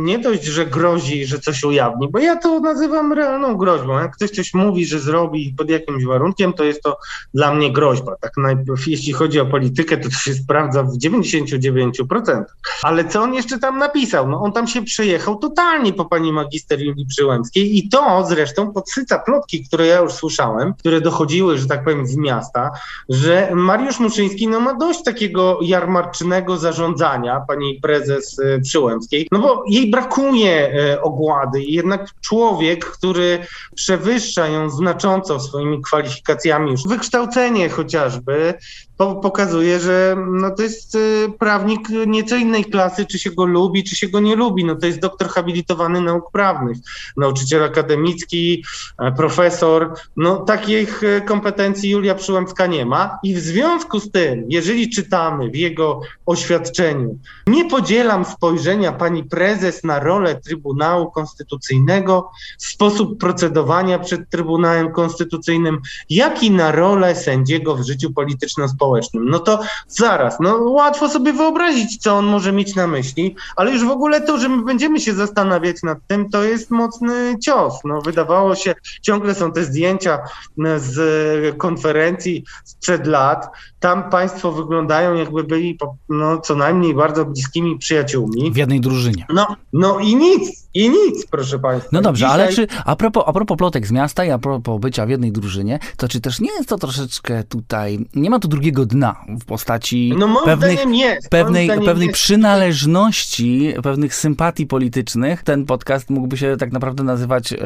nie 0.04 0.18
dość, 0.18 0.44
że 0.44 0.66
grozi, 0.66 1.26
że 1.26 1.38
coś 1.38 1.64
ujawni, 1.64 2.08
bo 2.08 2.18
ja 2.18 2.36
to 2.36 2.60
nazywam 2.60 3.12
realną 3.12 3.56
groźbą. 3.56 3.98
Jak 3.98 4.16
ktoś 4.16 4.30
coś 4.30 4.54
mówi, 4.54 4.86
że 4.86 5.00
zrobi 5.00 5.54
pod 5.58 5.70
jakimś 5.70 6.04
warunkiem, 6.04 6.52
to 6.52 6.64
jest 6.64 6.82
to 6.82 6.98
dla 7.34 7.54
mnie 7.54 7.72
groźba. 7.72 8.16
Tak 8.20 8.32
najpierw, 8.36 8.86
jeśli 8.86 9.12
chodzi 9.12 9.40
o 9.40 9.46
politykę, 9.46 9.96
to 9.96 10.08
to 10.08 10.14
się 10.14 10.34
sprawdza 10.34 10.82
w 10.82 10.98
99%. 10.98 12.44
Ale 12.82 13.04
co 13.04 13.22
on 13.22 13.34
jeszcze 13.34 13.58
tam 13.58 13.78
napisał? 13.78 14.28
No 14.28 14.40
on 14.40 14.52
tam 14.52 14.66
się 14.66 14.82
przejechał 14.82 15.38
totalnie 15.38 15.92
po 15.92 16.04
pani 16.04 16.32
magister 16.32 16.80
Julii 16.80 17.06
Przyłębskiej 17.06 17.78
i 17.78 17.88
to 17.88 18.26
zresztą 18.28 18.72
podsyca 18.72 19.18
plotki, 19.18 19.64
które 19.64 19.86
ja 19.86 19.98
już 20.00 20.12
słyszałem, 20.12 20.74
które 20.74 21.00
dochodziły, 21.00 21.58
że 21.58 21.66
tak 21.66 21.84
powiem, 21.84 22.06
z 22.06 22.16
miasta, 22.16 22.70
że 23.08 23.50
Mariusz 23.54 24.00
Muszyński 24.00 24.48
no, 24.48 24.60
ma 24.60 24.74
dość 24.74 25.02
takiego 25.02 25.58
jarmarcznego 25.62 26.56
zarządzania, 26.56 27.40
pani 27.56 27.80
prezes 27.80 28.38
e, 28.38 28.60
Przyłębskiej, 28.60 29.28
no 29.32 29.38
bo 29.38 29.64
jej 29.68 29.90
brakuje 29.90 30.72
e, 30.74 31.02
ogłady. 31.02 31.62
Jednak 31.62 32.06
człowiek, 32.20 32.84
który 32.84 33.38
przewyższa 33.74 34.46
ją 34.48 34.70
znacząco 34.70 35.40
swoimi 35.40 35.82
kwalifikacjami, 35.82 36.70
już 36.70 36.82
wykształcenie 36.88 37.68
chociażby, 37.68 38.54
pokazuje, 38.96 39.80
że 39.80 40.16
no 40.30 40.50
to 40.50 40.62
jest 40.62 40.94
y, 40.94 41.32
prawnik 41.38 41.88
nieco 42.06 42.36
innej 42.36 42.64
klasy, 42.64 43.06
czy 43.06 43.18
się 43.18 43.30
go 43.30 43.44
lubi, 43.44 43.84
czy 43.84 43.96
się 43.96 44.08
go 44.08 44.20
nie 44.20 44.36
lubi. 44.36 44.64
No 44.64 44.74
to 44.74 44.86
jest 44.86 45.00
doktor 45.00 45.28
habilitowany 45.28 46.00
nauk 46.00 46.30
prawnych, 46.30 46.76
nauczyciel 47.16 47.64
akademicki, 47.64 48.64
e, 48.98 49.12
profesor. 49.12 49.94
No 50.16 50.36
takich 50.36 51.04
e, 51.04 51.20
kompetencji 51.20 51.90
Julia 51.90 52.14
Przyłębska 52.14 52.66
nie 52.66 52.86
ma 52.86 53.18
i 53.22 53.34
w 53.34 53.38
związku 53.38 54.00
z 54.00 54.10
tym, 54.10 54.44
jeżeli 54.48 54.90
czytamy 54.90 55.50
w 55.50 55.56
jego 55.56 56.00
oświadczeniu, 56.26 57.18
nie 57.46 57.70
podzielam 57.70 58.24
spojrzenia 58.24 58.92
pani 58.92 59.24
prezes 59.24 59.84
na 59.84 60.00
rolę 60.00 60.40
Trybunału 60.40 61.10
Konstytucyjnego, 61.10 62.30
sposób 62.58 63.18
procedowania 63.18 63.98
przed 63.98 64.30
Trybunałem 64.30 64.92
Konstytucyjnym, 64.92 65.80
jak 66.10 66.42
i 66.42 66.50
na 66.50 66.72
rolę 66.72 67.14
sędziego 67.14 67.76
w 67.76 67.86
życiu 67.86 68.12
polityczno-społecznym 68.12 68.85
społecznym. 68.86 69.30
No 69.30 69.38
to 69.38 69.60
zaraz, 69.88 70.40
no 70.40 70.56
łatwo 70.56 71.08
sobie 71.08 71.32
wyobrazić, 71.32 71.96
co 71.96 72.14
on 72.14 72.26
może 72.26 72.52
mieć 72.52 72.74
na 72.74 72.86
myśli, 72.86 73.36
ale 73.56 73.72
już 73.72 73.84
w 73.84 73.90
ogóle 73.90 74.20
to, 74.20 74.38
że 74.38 74.48
my 74.48 74.64
będziemy 74.64 75.00
się 75.00 75.14
zastanawiać 75.14 75.82
nad 75.82 75.98
tym, 76.06 76.30
to 76.30 76.44
jest 76.44 76.70
mocny 76.70 77.36
cios. 77.44 77.74
No 77.84 78.00
wydawało 78.00 78.54
się, 78.54 78.74
ciągle 79.02 79.34
są 79.34 79.52
te 79.52 79.64
zdjęcia 79.64 80.18
e, 80.18 80.80
z 80.80 81.56
konferencji 81.56 82.44
sprzed 82.64 83.06
lat. 83.06 83.48
Tam 83.80 84.10
państwo 84.10 84.52
wyglądają 84.52 85.14
jakby 85.14 85.44
byli 85.44 85.78
no, 86.08 86.40
co 86.40 86.54
najmniej 86.54 86.94
bardzo 86.94 87.24
bliskimi 87.24 87.78
przyjaciółmi. 87.78 88.52
W 88.52 88.56
jednej 88.56 88.80
drużynie. 88.80 89.26
No, 89.28 89.56
no 89.72 89.98
i 89.98 90.16
nic, 90.16 90.65
i 90.76 90.90
nic, 90.90 91.26
proszę 91.30 91.58
Państwa. 91.58 91.88
No 91.92 92.00
dobrze, 92.00 92.26
Dzisiaj... 92.26 92.40
ale 92.40 92.52
czy 92.52 92.66
a 92.84 92.96
propos, 92.96 93.24
a 93.26 93.32
propos 93.32 93.58
plotek 93.58 93.86
z 93.86 93.92
miasta 93.92 94.24
i 94.24 94.30
a 94.30 94.38
propos 94.38 94.80
bycia 94.80 95.06
w 95.06 95.08
jednej 95.08 95.32
drużynie, 95.32 95.78
to 95.96 96.08
czy 96.08 96.20
też 96.20 96.40
nie 96.40 96.52
jest 96.52 96.68
to 96.68 96.78
troszeczkę 96.78 97.44
tutaj, 97.44 97.98
nie 98.14 98.30
ma 98.30 98.38
tu 98.38 98.48
drugiego 98.48 98.86
dna 98.86 99.16
w 99.40 99.44
postaci 99.44 100.14
no, 100.18 100.42
pewnych, 100.44 100.84
jest, 100.88 101.30
pewnej, 101.30 101.68
pewnej 101.68 102.08
jest. 102.08 102.20
przynależności, 102.20 103.74
pewnych 103.82 104.14
sympatii 104.14 104.66
politycznych? 104.66 105.42
Ten 105.42 105.64
podcast 105.64 106.10
mógłby 106.10 106.36
się 106.36 106.56
tak 106.56 106.72
naprawdę 106.72 107.02
nazywać 107.02 107.52
e, 107.52 107.58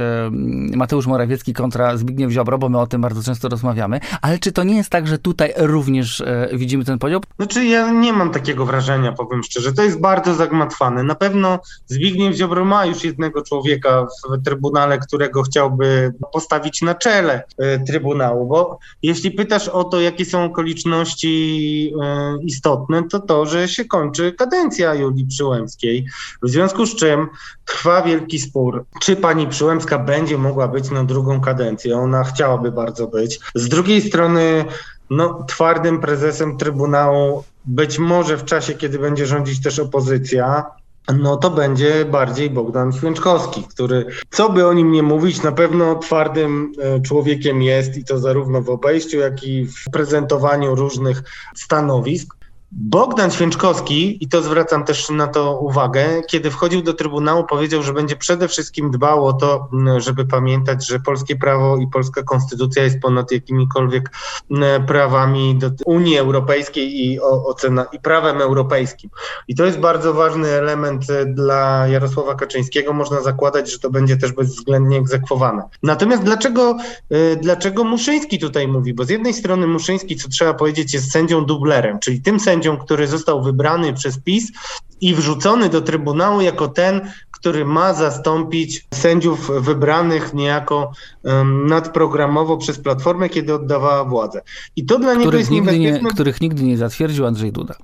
Mateusz 0.76 1.06
Morawiecki 1.06 1.52
kontra 1.52 1.96
Zbigniew 1.96 2.30
Ziobro, 2.30 2.58
bo 2.58 2.68
my 2.68 2.78
o 2.78 2.86
tym 2.86 3.00
bardzo 3.00 3.22
często 3.22 3.48
rozmawiamy, 3.48 4.00
ale 4.22 4.38
czy 4.38 4.52
to 4.52 4.62
nie 4.62 4.76
jest 4.76 4.90
tak, 4.90 5.06
że 5.06 5.18
tutaj 5.18 5.52
również 5.56 6.20
e, 6.20 6.48
widzimy 6.52 6.84
ten 6.84 6.98
podział? 6.98 7.20
Znaczy 7.36 7.64
ja 7.64 7.90
nie 7.90 8.12
mam 8.12 8.30
takiego 8.30 8.66
wrażenia, 8.66 9.12
powiem 9.12 9.42
szczerze, 9.42 9.72
to 9.72 9.82
jest 9.82 10.00
bardzo 10.00 10.34
zagmatwane. 10.34 11.02
Na 11.02 11.14
pewno 11.14 11.58
Zbigniew 11.86 12.36
Ziobro 12.36 12.64
ma 12.64 12.86
już 12.86 12.99
jednego 13.04 13.42
człowieka 13.42 14.06
w 14.06 14.44
Trybunale, 14.44 14.98
którego 14.98 15.42
chciałby 15.42 16.12
postawić 16.32 16.82
na 16.82 16.94
czele 16.94 17.42
e, 17.58 17.78
Trybunału, 17.78 18.46
bo 18.46 18.78
jeśli 19.02 19.30
pytasz 19.30 19.68
o 19.68 19.84
to, 19.84 20.00
jakie 20.00 20.24
są 20.24 20.44
okoliczności 20.44 21.92
e, 22.02 22.38
istotne, 22.42 23.02
to 23.08 23.20
to, 23.20 23.46
że 23.46 23.68
się 23.68 23.84
kończy 23.84 24.32
kadencja 24.32 24.94
Julii 24.94 25.26
Przyłębskiej, 25.26 26.06
w 26.42 26.48
związku 26.50 26.86
z 26.86 26.96
czym 26.96 27.28
trwa 27.64 28.02
wielki 28.02 28.38
spór, 28.38 28.84
czy 29.00 29.16
pani 29.16 29.46
Przyłębska 29.46 29.98
będzie 29.98 30.38
mogła 30.38 30.68
być 30.68 30.90
na 30.90 31.04
drugą 31.04 31.40
kadencję. 31.40 31.96
Ona 31.96 32.24
chciałaby 32.24 32.72
bardzo 32.72 33.06
być. 33.06 33.40
Z 33.54 33.68
drugiej 33.68 34.02
strony 34.02 34.64
no, 35.10 35.44
twardym 35.48 36.00
prezesem 36.00 36.58
Trybunału, 36.58 37.44
być 37.64 37.98
może 37.98 38.36
w 38.36 38.44
czasie, 38.44 38.74
kiedy 38.74 38.98
będzie 38.98 39.26
rządzić 39.26 39.62
też 39.62 39.78
opozycja, 39.78 40.66
no 41.12 41.36
to 41.36 41.50
będzie 41.50 42.04
bardziej 42.04 42.50
Bogdan 42.50 42.92
Święczkowski, 42.92 43.62
który, 43.62 44.06
co 44.30 44.50
by 44.50 44.66
o 44.66 44.72
nim 44.72 44.92
nie 44.92 45.02
mówić, 45.02 45.42
na 45.42 45.52
pewno 45.52 45.94
twardym 45.94 46.72
e, 46.78 47.00
człowiekiem 47.00 47.62
jest 47.62 47.96
i 47.96 48.04
to 48.04 48.18
zarówno 48.18 48.62
w 48.62 48.70
obejściu, 48.70 49.18
jak 49.18 49.44
i 49.44 49.66
w 49.66 49.90
prezentowaniu 49.92 50.74
różnych 50.74 51.22
stanowisk. 51.54 52.39
Bogdan 52.72 53.30
Święczkowski, 53.30 54.24
i 54.24 54.28
to 54.28 54.42
zwracam 54.42 54.84
też 54.84 55.10
na 55.10 55.26
to 55.26 55.58
uwagę, 55.58 56.22
kiedy 56.28 56.50
wchodził 56.50 56.82
do 56.82 56.94
Trybunału, 56.94 57.44
powiedział, 57.44 57.82
że 57.82 57.92
będzie 57.92 58.16
przede 58.16 58.48
wszystkim 58.48 58.90
dbał 58.90 59.26
o 59.26 59.32
to, 59.32 59.68
żeby 59.96 60.24
pamiętać, 60.24 60.86
że 60.86 61.00
polskie 61.00 61.36
prawo 61.36 61.76
i 61.76 61.86
polska 61.86 62.22
konstytucja 62.22 62.84
jest 62.84 63.00
ponad 63.00 63.32
jakimikolwiek 63.32 64.10
prawami 64.86 65.58
Unii 65.86 66.18
Europejskiej 66.18 67.06
i, 67.06 67.20
ocena, 67.20 67.84
i 67.92 67.98
prawem 67.98 68.40
europejskim. 68.40 69.10
I 69.48 69.54
to 69.54 69.64
jest 69.64 69.78
bardzo 69.78 70.14
ważny 70.14 70.48
element 70.48 71.10
e, 71.10 71.26
dla 71.26 71.88
Jarosława 71.88 72.34
Kaczyńskiego. 72.34 72.92
Można 72.92 73.20
zakładać, 73.20 73.72
że 73.72 73.78
to 73.78 73.90
będzie 73.90 74.16
też 74.16 74.32
bezwzględnie 74.32 74.98
egzekwowane. 74.98 75.62
Natomiast 75.82 76.22
dlaczego, 76.22 76.76
e, 77.10 77.36
dlaczego 77.36 77.84
Muszyński 77.84 78.38
tutaj 78.38 78.68
mówi? 78.68 78.94
Bo 78.94 79.04
z 79.04 79.08
jednej 79.08 79.34
strony 79.34 79.66
Muszyński, 79.66 80.16
co 80.16 80.28
trzeba 80.28 80.54
powiedzieć, 80.54 80.94
jest 80.94 81.12
sędzią 81.12 81.44
dublerem, 81.44 81.98
czyli 81.98 82.22
tym 82.22 82.40
sędzią, 82.40 82.59
sędzią, 82.60 82.76
który 82.76 83.06
został 83.06 83.42
wybrany 83.42 83.92
przez 83.92 84.18
PiS 84.18 84.52
i 85.00 85.14
wrzucony 85.14 85.68
do 85.68 85.80
Trybunału 85.80 86.40
jako 86.40 86.68
ten, 86.68 87.00
który 87.30 87.64
ma 87.64 87.94
zastąpić 87.94 88.86
sędziów 88.94 89.50
wybranych 89.60 90.34
niejako 90.34 90.92
um, 91.22 91.66
nadprogramowo 91.66 92.56
przez 92.56 92.78
Platformę, 92.78 93.28
kiedy 93.28 93.54
oddawała 93.54 94.04
władzę. 94.04 94.42
I 94.76 94.84
to 94.84 94.98
dla 94.98 95.14
niego 95.14 95.36
jest 95.36 95.50
nigdy 95.50 95.78
nie, 95.78 96.00
Których 96.14 96.40
nigdy 96.40 96.62
nie 96.62 96.76
zatwierdził 96.76 97.26
Andrzej 97.26 97.52
Duda. 97.52 97.74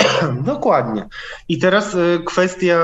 Dokładnie. 0.52 1.08
I 1.48 1.58
teraz 1.58 1.94
y, 1.94 2.22
kwestia, 2.24 2.80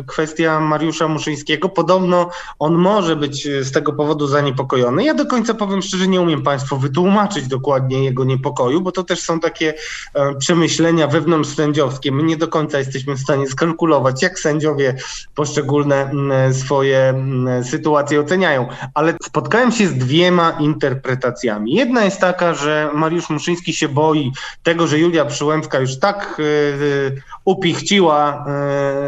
y, 0.00 0.04
kwestia 0.04 0.60
Mariusza 0.60 1.08
Muszyńskiego. 1.08 1.68
Podobno 1.68 2.30
on 2.58 2.74
może 2.74 3.16
być 3.16 3.46
y, 3.46 3.64
z 3.64 3.72
tego 3.72 3.92
powodu 3.92 4.26
zaniepokojony. 4.26 5.04
Ja 5.04 5.14
do 5.14 5.26
końca 5.26 5.54
powiem 5.54 5.82
szczerze, 5.82 6.08
nie 6.08 6.20
umiem 6.20 6.42
Państwu 6.42 6.78
wytłumaczyć 6.78 7.46
dokładnie 7.46 8.04
jego 8.04 8.24
niepokoju, 8.24 8.80
bo 8.80 8.92
to 8.92 9.04
też 9.04 9.22
są 9.22 9.40
takie 9.40 9.74
e, 10.14 10.34
przemyślenia 10.34 11.06
wewnątrz 11.06 11.54
sędziowskie. 11.54 12.12
My 12.12 12.22
nie 12.22 12.36
do 12.36 12.48
końca 12.48 12.78
jesteśmy 12.78 13.14
w 13.14 13.20
stanie 13.20 13.46
skalkulować, 13.46 14.22
jak 14.22 14.38
sędziowie 14.38 14.96
poszczególne 15.34 16.10
swoje 16.52 17.24
sytuacje 17.62 18.20
oceniają. 18.20 18.68
Ale 18.94 19.14
spotkałem 19.22 19.72
się 19.72 19.88
z 19.88 19.94
dwiema 19.94 20.50
interpretacjami. 20.50 21.74
Jedna 21.74 22.04
jest 22.04 22.20
taka, 22.20 22.54
że 22.54 22.90
Mariusz 22.94 23.30
Muszyński 23.30 23.72
się 23.72 23.88
boi 23.88 24.32
tego, 24.62 24.86
że 24.86 24.98
Julia 24.98 25.24
Przyłębska 25.24 25.78
już 25.78 25.98
tak 25.98 26.33
Y, 26.38 27.22
upichciła 27.44 28.46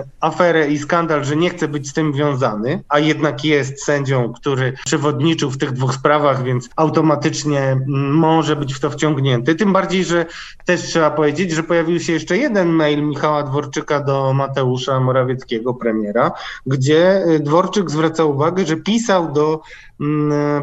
y, 0.00 0.08
aferę 0.20 0.68
i 0.68 0.78
skandal, 0.78 1.24
że 1.24 1.36
nie 1.36 1.50
chce 1.50 1.68
być 1.68 1.88
z 1.88 1.92
tym 1.92 2.12
wiązany, 2.12 2.82
a 2.88 2.98
jednak 2.98 3.44
jest 3.44 3.84
sędzią, 3.84 4.32
który 4.32 4.72
przewodniczył 4.84 5.50
w 5.50 5.58
tych 5.58 5.72
dwóch 5.72 5.94
sprawach, 5.94 6.42
więc 6.42 6.68
automatycznie 6.76 7.60
mm, 7.60 8.14
może 8.14 8.56
być 8.56 8.74
w 8.74 8.80
to 8.80 8.90
wciągnięty. 8.90 9.54
Tym 9.54 9.72
bardziej, 9.72 10.04
że 10.04 10.26
też 10.64 10.82
trzeba 10.82 11.10
powiedzieć, 11.10 11.50
że 11.50 11.62
pojawił 11.62 12.00
się 12.00 12.12
jeszcze 12.12 12.36
jeden 12.36 12.68
mail 12.68 13.02
Michała 13.02 13.42
Dworczyka 13.42 14.00
do 14.00 14.32
Mateusza 14.32 15.00
Morawieckiego, 15.00 15.74
premiera, 15.74 16.32
gdzie 16.66 17.24
y, 17.28 17.40
Dworczyk 17.40 17.90
zwraca 17.90 18.24
uwagę, 18.24 18.66
że 18.66 18.76
pisał 18.76 19.32
do 19.32 19.60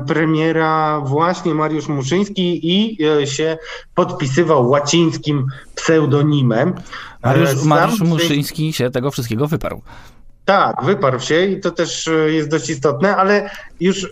premiera 0.08 1.02
właśnie 1.06 1.54
Mariusz 1.54 1.88
Muszyński 1.88 2.60
i 2.64 2.98
się 3.28 3.58
podpisywał 3.96 4.70
łacińskim 4.70 5.48
pseudonimem. 5.76 6.74
Mariusz, 7.24 7.64
Mariusz 7.64 8.02
Muszyński 8.02 8.74
się 8.74 8.92
tego 8.92 9.12
wszystkiego 9.12 9.48
wyparł. 9.48 9.82
Tak, 10.46 10.84
wyparł 10.84 11.20
się 11.20 11.46
i 11.46 11.60
to 11.62 11.72
też 11.72 12.08
e, 12.08 12.12
jest 12.12 12.50
dość 12.50 12.70
istotne, 12.70 13.16
ale 13.16 13.50
już 13.80 14.04
e, 14.04 14.10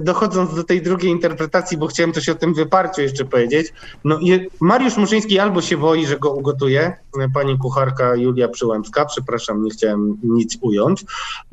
dochodząc 0.00 0.54
do 0.54 0.64
tej 0.64 0.82
drugiej 0.82 1.10
interpretacji, 1.10 1.76
bo 1.76 1.86
chciałem 1.86 2.12
coś 2.12 2.28
o 2.28 2.34
tym 2.34 2.54
wyparciu 2.54 3.02
jeszcze 3.02 3.24
powiedzieć, 3.24 3.72
no 4.04 4.18
Mariusz 4.60 4.96
Muszyński 4.96 5.38
albo 5.38 5.62
się 5.62 5.76
boi, 5.76 6.06
że 6.06 6.18
go 6.18 6.30
ugotuje, 6.30 6.80
e, 7.20 7.28
pani 7.34 7.58
kucharka 7.58 8.14
Julia 8.16 8.48
Przyłębska, 8.48 9.04
przepraszam, 9.04 9.64
nie 9.64 9.70
chciałem 9.70 10.18
nic 10.22 10.58
ująć, 10.60 11.04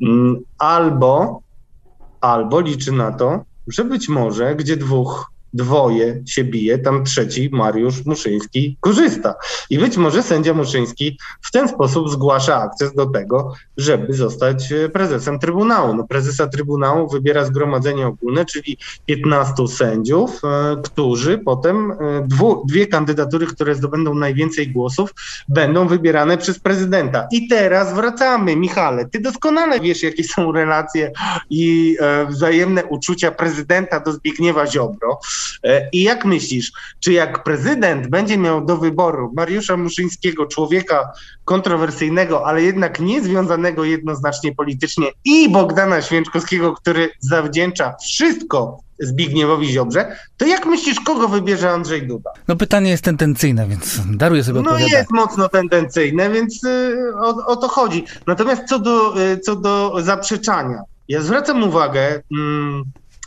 mm, 0.01 0.39
albo, 0.57 1.41
albo 2.21 2.59
liczy 2.59 2.91
na 2.91 3.11
to, 3.11 3.43
że 3.67 3.85
być 3.85 4.09
może, 4.09 4.55
gdzie 4.55 4.77
dwóch 4.77 5.31
dwoje 5.53 6.23
się 6.25 6.43
bije, 6.43 6.77
tam 6.77 7.03
trzeci, 7.03 7.49
Mariusz 7.51 8.05
Muszyński, 8.05 8.77
korzysta. 8.79 9.35
I 9.69 9.77
być 9.79 9.97
może 9.97 10.23
sędzia 10.23 10.53
Muszyński 10.53 11.17
w 11.41 11.51
ten 11.51 11.67
sposób 11.67 12.09
zgłasza 12.09 12.55
akces 12.55 12.93
do 12.93 13.05
tego, 13.05 13.53
żeby 13.77 14.13
zostać 14.13 14.71
e, 14.71 14.89
prezesem 14.89 15.39
Trybunału. 15.39 15.95
No, 15.95 16.03
prezesa 16.07 16.47
Trybunału 16.47 17.09
wybiera 17.09 17.45
Zgromadzenie 17.45 18.07
Ogólne, 18.07 18.45
czyli 18.45 18.77
15 19.05 19.67
sędziów, 19.67 20.41
e, 20.43 20.81
którzy 20.83 21.37
potem, 21.37 21.91
e, 21.91 21.95
dwu, 22.27 22.65
dwie 22.67 22.87
kandydatury, 22.87 23.47
które 23.47 23.75
zdobędą 23.75 24.15
najwięcej 24.15 24.67
głosów, 24.67 25.13
będą 25.49 25.87
wybierane 25.87 26.37
przez 26.37 26.59
prezydenta. 26.59 27.27
I 27.31 27.47
teraz 27.47 27.95
wracamy, 27.95 28.55
Michale, 28.55 29.05
ty 29.05 29.19
doskonale 29.19 29.79
wiesz, 29.79 30.03
jakie 30.03 30.23
są 30.23 30.51
relacje 30.51 31.11
i 31.49 31.97
wzajemne 32.29 32.85
uczucia 32.85 33.31
prezydenta 33.31 33.99
do 33.99 34.13
Zbigniewa 34.13 34.67
Ziobro. 34.67 35.19
E, 35.63 35.89
I 35.89 36.03
jak 36.03 36.25
myślisz, 36.25 36.71
czy 36.99 37.13
jak 37.13 37.43
prezydent 37.43 38.07
będzie 38.07 38.37
miał 38.37 38.65
do 38.65 38.77
wyboru 38.77 39.31
Mariusza 39.35 39.77
Muszyńskiego, 39.77 40.45
człowieka 40.45 41.11
kontrowersyjnego, 41.45 42.45
ale 42.45 42.61
jednak 42.61 42.99
nie 42.99 43.21
związanego 43.21 43.83
jednoznacznie 43.83 44.55
politycznie, 44.55 45.07
i 45.25 45.49
Bogdana 45.49 46.01
Święczkowskiego, 46.01 46.73
który 46.73 47.09
zawdzięcza 47.19 47.95
wszystko 48.01 48.79
Zbigniewowi 49.01 49.67
Ziobrze, 49.67 50.15
to 50.37 50.45
jak 50.45 50.65
myślisz, 50.65 50.99
kogo 50.99 51.27
wybierze 51.27 51.71
Andrzej 51.71 52.07
Duda? 52.07 52.31
No 52.47 52.55
pytanie 52.55 52.89
jest 52.91 53.03
tendencyjne, 53.03 53.67
więc 53.67 53.99
daruję 54.09 54.43
sobie 54.43 54.61
No 54.61 54.79
jest 54.79 55.11
mocno 55.11 55.49
tendencyjne, 55.49 56.29
więc 56.29 56.63
y, 56.63 57.13
o, 57.21 57.45
o, 57.45 57.55
to 57.55 57.67
chodzi. 57.67 58.05
Natomiast 58.27 58.63
co 58.65 58.79
do, 58.79 59.21
y, 59.21 59.39
co 59.39 59.55
do 59.55 59.95
zaprzeczania, 60.01 60.81
ja 61.07 61.21
zwracam 61.21 61.63
uwagę, 61.63 62.21
mm, 62.31 62.83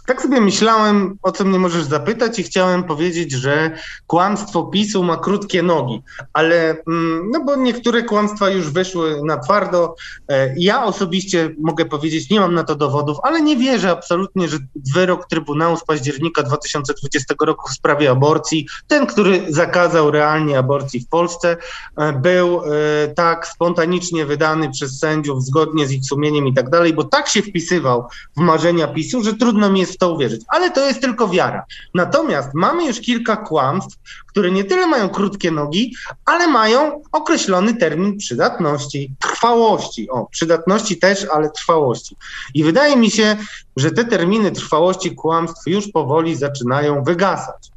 tak 0.07 0.23
sobie 0.23 0.41
myślałem, 0.41 1.19
o 1.23 1.33
co 1.33 1.45
mnie 1.45 1.59
możesz 1.59 1.85
zapytać, 1.85 2.39
i 2.39 2.43
chciałem 2.43 2.85
powiedzieć, 2.85 3.33
że 3.33 3.71
kłamstwo 4.07 4.63
PiSu 4.63 5.03
ma 5.03 5.17
krótkie 5.17 5.63
nogi, 5.63 6.03
ale 6.33 6.77
mm, 6.87 7.31
no 7.31 7.45
bo 7.45 7.57
niektóre 7.57 8.03
kłamstwa 8.03 8.51
już 8.51 8.71
wyszły 8.71 9.21
na 9.25 9.39
twardo. 9.39 9.95
E, 10.29 10.55
ja 10.57 10.85
osobiście 10.85 11.55
mogę 11.59 11.85
powiedzieć, 11.85 12.31
nie 12.31 12.41
mam 12.41 12.55
na 12.55 12.65
to 12.65 12.75
dowodów, 12.75 13.19
ale 13.23 13.41
nie 13.41 13.57
wierzę 13.57 13.91
absolutnie, 13.91 14.49
że 14.49 14.59
wyrok 14.95 15.29
Trybunału 15.29 15.77
z 15.77 15.85
października 15.85 16.43
2020 16.43 17.35
roku 17.41 17.69
w 17.69 17.75
sprawie 17.75 18.11
aborcji, 18.11 18.69
ten, 18.89 19.07
który 19.07 19.45
zakazał 19.49 20.11
realnie 20.11 20.59
aborcji 20.59 21.01
w 21.01 21.09
Polsce, 21.09 21.57
e, 21.97 22.13
był 22.13 22.61
e, 22.61 22.69
tak 23.09 23.47
spontanicznie 23.47 24.27
wydany 24.27 24.71
przez 24.71 24.99
sędziów 24.99 25.45
zgodnie 25.45 25.87
z 25.87 25.93
ich 25.93 26.05
sumieniem 26.05 26.47
i 26.47 26.55
tak 26.55 26.71
dalej, 26.71 26.93
bo 26.93 27.05
tak 27.05 27.29
się 27.29 27.43
wpisywał 27.43 28.09
w 28.37 28.41
marzenia 28.41 28.89
PiSu, 28.89 29.25
że 29.25 29.35
trudno 29.35 29.71
mi 29.71 29.81
jest 29.81 29.94
w 29.95 29.99
to 29.99 30.13
uwierzyć. 30.13 30.43
Ale 30.49 30.71
to 30.71 30.87
jest 30.87 31.01
tylko 31.01 31.29
wiara. 31.29 31.65
Natomiast 31.95 32.49
mamy 32.55 32.87
już 32.87 33.01
kilka 33.01 33.37
kłamstw, 33.37 33.99
które 34.27 34.51
nie 34.51 34.65
tyle 34.65 34.87
mają 34.87 35.09
krótkie 35.09 35.51
nogi, 35.51 35.95
ale 36.25 36.49
mają 36.49 37.03
określony 37.13 37.75
termin 37.75 38.19
przydatności, 38.19 39.11
trwałości. 39.21 40.11
O, 40.11 40.27
przydatności 40.27 40.97
też, 40.97 41.27
ale 41.33 41.51
trwałości. 41.51 42.17
I 42.55 42.65
wydaje 42.65 42.97
mi 42.97 43.11
się, 43.11 43.37
że 43.77 43.91
te 43.91 44.05
terminy 44.05 44.51
trwałości 44.51 45.15
kłamstw 45.15 45.67
już 45.67 45.89
powoli 45.89 46.37
zaczynają 46.37 47.05
wygasać. 47.05 47.71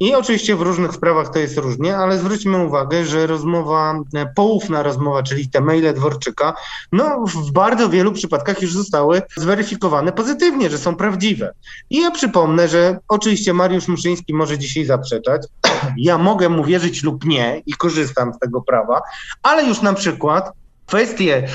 I 0.00 0.14
oczywiście 0.14 0.56
w 0.56 0.62
różnych 0.62 0.92
sprawach 0.92 1.28
to 1.28 1.38
jest 1.38 1.58
różnie, 1.58 1.96
ale 1.96 2.18
zwróćmy 2.18 2.64
uwagę, 2.64 3.04
że 3.04 3.26
rozmowa, 3.26 4.00
e, 4.14 4.26
poufna 4.34 4.82
rozmowa, 4.82 5.22
czyli 5.22 5.50
te 5.50 5.60
maile 5.60 5.94
Dworczyka, 5.94 6.54
no 6.92 7.24
w 7.26 7.52
bardzo 7.52 7.88
wielu 7.88 8.12
przypadkach 8.12 8.62
już 8.62 8.72
zostały 8.72 9.22
zweryfikowane 9.36 10.12
pozytywnie, 10.12 10.70
że 10.70 10.78
są 10.78 10.96
prawdziwe. 10.96 11.52
I 11.90 12.00
ja 12.00 12.10
przypomnę, 12.10 12.68
że 12.68 12.98
oczywiście 13.08 13.54
Mariusz 13.54 13.88
Muszyński 13.88 14.34
może 14.34 14.58
dzisiaj 14.58 14.84
zaprzeczać, 14.84 15.42
ja 15.96 16.18
mogę 16.18 16.48
mu 16.48 16.64
wierzyć 16.64 17.02
lub 17.02 17.24
nie 17.24 17.62
i 17.66 17.72
korzystam 17.72 18.34
z 18.34 18.38
tego 18.38 18.62
prawa, 18.62 19.00
ale 19.42 19.64
już 19.64 19.82
na 19.82 19.94
przykład 19.94 20.52
kwestie, 20.88 21.36
e, 21.36 21.46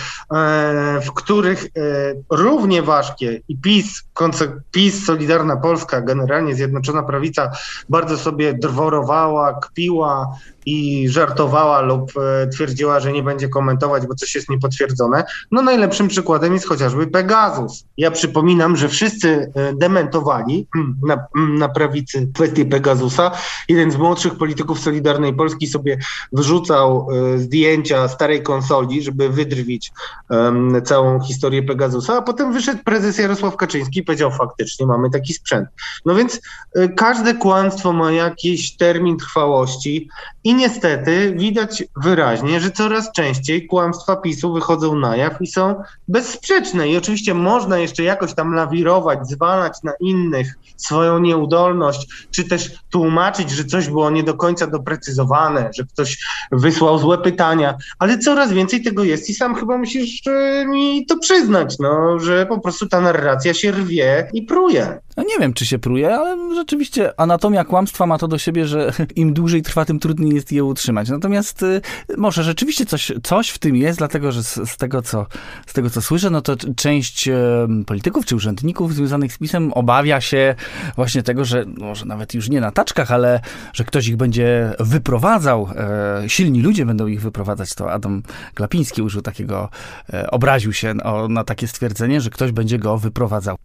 w 1.05 1.13
których 1.13 1.65
e, 1.65 1.69
równie 2.29 2.81
ważkie 2.81 3.41
i 3.47 3.57
PiS, 3.57 4.03
PiS, 4.71 5.05
Solidarna 5.05 5.57
Polska, 5.57 6.01
generalnie 6.01 6.55
Zjednoczona 6.55 7.03
Prawica 7.03 7.51
bardzo 7.89 8.17
sobie 8.17 8.53
drworowała, 8.53 9.59
kpiła, 9.59 10.37
i 10.65 11.09
żartowała 11.09 11.81
lub 11.81 12.11
e, 12.17 12.47
twierdziła, 12.47 12.99
że 12.99 13.13
nie 13.13 13.23
będzie 13.23 13.49
komentować, 13.49 14.07
bo 14.07 14.15
coś 14.15 14.35
jest 14.35 14.49
niepotwierdzone. 14.49 15.23
No 15.51 15.61
najlepszym 15.61 16.07
przykładem 16.07 16.53
jest 16.53 16.67
chociażby 16.67 17.07
Pegasus. 17.07 17.85
Ja 17.97 18.11
przypominam, 18.11 18.77
że 18.77 18.89
wszyscy 18.89 19.51
e, 19.55 19.73
dementowali 19.73 20.67
na, 21.07 21.25
na 21.35 21.69
prawicy 21.69 22.27
kwestię 22.33 22.65
Pegasusa. 22.65 23.31
Jeden 23.69 23.91
z 23.91 23.97
młodszych 23.97 24.35
polityków 24.35 24.79
Solidarnej 24.79 25.33
Polski 25.33 25.67
sobie 25.67 25.97
wrzucał 26.31 27.07
e, 27.11 27.37
zdjęcia 27.37 28.07
starej 28.07 28.43
konsoli, 28.43 29.03
żeby 29.03 29.29
wydrwić 29.29 29.91
um, 30.29 30.81
całą 30.85 31.19
historię 31.19 31.63
Pegasusa, 31.63 32.17
a 32.17 32.21
potem 32.21 32.53
wyszedł 32.53 32.83
prezes 32.83 33.17
Jarosław 33.17 33.57
Kaczyński, 33.57 34.02
powiedział 34.03 34.31
faktycznie 34.31 34.85
mamy 34.85 35.09
taki 35.09 35.33
sprzęt. 35.33 35.69
No 36.05 36.15
więc 36.15 36.39
y, 36.77 36.89
każde 36.89 37.33
kłamstwo 37.33 37.93
ma 37.93 38.11
jakiś 38.11 38.77
termin 38.77 39.17
trwałości 39.17 40.09
i 40.43 40.55
niestety 40.55 41.35
widać 41.37 41.83
wyraźnie, 42.03 42.59
że 42.59 42.71
coraz 42.71 43.11
częściej 43.11 43.67
kłamstwa 43.67 44.15
PiSu 44.15 44.53
wychodzą 44.53 44.95
na 44.95 45.15
jaw 45.15 45.41
i 45.41 45.47
są 45.47 45.75
bezsprzeczne. 46.07 46.87
I 46.87 46.97
oczywiście 46.97 47.33
można 47.33 47.77
jeszcze 47.77 48.03
jakoś 48.03 48.33
tam 48.33 48.53
lawirować, 48.53 49.27
zwalać 49.29 49.77
na 49.83 49.93
innych 49.99 50.53
swoją 50.77 51.19
nieudolność, 51.19 52.27
czy 52.31 52.43
też 52.43 52.71
tłumaczyć, 52.89 53.51
że 53.51 53.65
coś 53.65 53.87
było 53.87 54.09
nie 54.09 54.23
do 54.23 54.33
końca 54.33 54.67
doprecyzowane, 54.67 55.69
że 55.77 55.83
ktoś 55.83 56.17
wysłał 56.51 56.99
złe 56.99 57.17
pytania, 57.17 57.77
ale 57.99 58.17
coraz 58.17 58.53
więcej 58.53 58.83
tego 58.83 59.03
jest 59.03 59.29
i 59.29 59.33
sam 59.33 59.55
chyba 59.55 59.77
musisz 59.77 60.21
mi 60.65 61.05
to 61.05 61.17
przyznać, 61.17 61.79
no, 61.79 62.19
że 62.19 62.45
po 62.45 62.59
prostu 62.59 62.87
ta 62.87 63.01
narracja 63.01 63.53
się 63.53 63.71
rwie 63.71 63.92
i 64.33 64.41
pruje. 64.41 64.99
No 65.17 65.23
nie 65.23 65.39
wiem, 65.39 65.53
czy 65.53 65.65
się 65.65 65.79
pruje, 65.79 66.15
ale 66.15 66.55
rzeczywiście 66.55 67.19
anatomia 67.19 67.63
kłamstwa 67.63 68.05
ma 68.05 68.17
to 68.17 68.27
do 68.27 68.37
siebie, 68.37 68.67
że 68.67 68.93
im 69.15 69.33
dłużej 69.33 69.61
trwa, 69.61 69.85
tym 69.85 69.99
trudniej 69.99 70.35
jest 70.35 70.51
je 70.51 70.63
utrzymać. 70.63 71.09
Natomiast 71.09 71.63
y, 71.63 71.81
może 72.17 72.43
rzeczywiście 72.43 72.85
coś, 72.85 73.11
coś 73.23 73.49
w 73.49 73.59
tym 73.59 73.75
jest, 73.75 73.99
dlatego 73.99 74.31
że 74.31 74.43
z, 74.43 74.53
z, 74.53 74.77
tego, 74.77 75.01
co, 75.01 75.25
z 75.67 75.73
tego, 75.73 75.89
co 75.89 76.01
słyszę, 76.01 76.29
no 76.29 76.41
to 76.41 76.55
część 76.75 77.27
y, 77.27 77.33
polityków 77.85 78.25
czy 78.25 78.35
urzędników 78.35 78.93
związanych 78.93 79.33
z 79.33 79.37
PiSem 79.37 79.73
obawia 79.73 80.21
się 80.21 80.55
właśnie 80.95 81.23
tego, 81.23 81.45
że 81.45 81.65
może 81.77 82.05
nawet 82.05 82.33
już 82.33 82.49
nie 82.49 82.61
na 82.61 82.71
taczkach, 82.71 83.11
ale 83.11 83.39
że 83.73 83.83
ktoś 83.83 84.07
ich 84.07 84.17
będzie 84.17 84.73
wyprowadzał, 84.79 85.69
e, 85.75 86.29
silni 86.29 86.61
ludzie 86.61 86.85
będą 86.85 87.07
ich 87.07 87.21
wyprowadzać. 87.21 87.75
To 87.75 87.91
Adam 87.91 88.23
Glapiński 88.55 89.01
użył 89.01 89.21
takiego, 89.21 89.69
e, 90.13 90.31
obraził 90.31 90.73
się 90.73 90.93
o, 91.03 91.27
na 91.27 91.43
takie 91.43 91.67
stwierdzenie, 91.67 92.21
że 92.21 92.29
ktoś 92.29 92.51
będzie 92.51 92.79
go 92.79 92.97
wyprowadzał. 92.97 93.57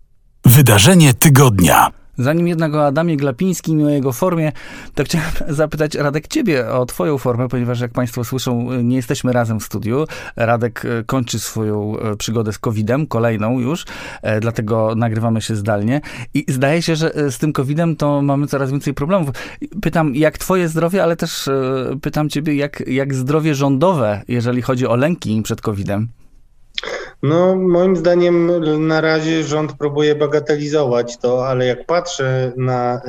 Wydarzenie 0.48 1.14
tygodnia. 1.14 1.90
Zanim 2.18 2.48
jednak 2.48 2.74
o 2.74 2.86
Adamie 2.86 3.16
Glapińskim 3.16 3.80
i 3.80 3.84
o 3.84 3.88
jego 3.88 4.12
formie, 4.12 4.52
to 4.94 5.04
chciałem 5.04 5.28
zapytać 5.48 5.94
Radek 5.94 6.28
ciebie 6.28 6.68
o 6.68 6.86
twoją 6.86 7.18
formę, 7.18 7.48
ponieważ 7.48 7.80
jak 7.80 7.92
państwo 7.92 8.24
słyszą, 8.24 8.82
nie 8.82 8.96
jesteśmy 8.96 9.32
razem 9.32 9.60
w 9.60 9.64
studiu. 9.64 10.04
Radek 10.36 10.84
e, 10.84 11.04
kończy 11.04 11.38
swoją 11.38 11.98
e, 11.98 12.16
przygodę 12.16 12.52
z 12.52 12.58
COVID-em, 12.58 13.06
kolejną 13.06 13.60
już, 13.60 13.84
e, 14.22 14.40
dlatego 14.40 14.94
nagrywamy 14.94 15.42
się 15.42 15.56
zdalnie. 15.56 16.00
I 16.34 16.44
zdaje 16.48 16.82
się, 16.82 16.96
że 16.96 17.12
z 17.30 17.38
tym 17.38 17.52
COVID-em 17.52 17.96
to 17.96 18.22
mamy 18.22 18.46
coraz 18.46 18.70
więcej 18.70 18.94
problemów. 18.94 19.30
Pytam, 19.82 20.14
jak 20.14 20.38
twoje 20.38 20.68
zdrowie, 20.68 21.02
ale 21.02 21.16
też 21.16 21.48
pytam 22.02 22.28
ciebie, 22.28 22.54
jak, 22.54 22.82
jak 22.86 23.14
zdrowie 23.14 23.54
rządowe, 23.54 24.22
jeżeli 24.28 24.62
chodzi 24.62 24.86
o 24.86 24.96
lęki 24.96 25.42
przed 25.42 25.60
COVID-em? 25.60 26.08
No, 27.22 27.56
moim 27.56 27.96
zdaniem 27.96 28.50
na 28.86 29.00
razie 29.00 29.44
rząd 29.44 29.72
próbuje 29.72 30.14
bagatelizować 30.14 31.18
to, 31.18 31.48
ale 31.48 31.66
jak 31.66 31.86
patrzę 31.86 32.52
na 32.56 33.00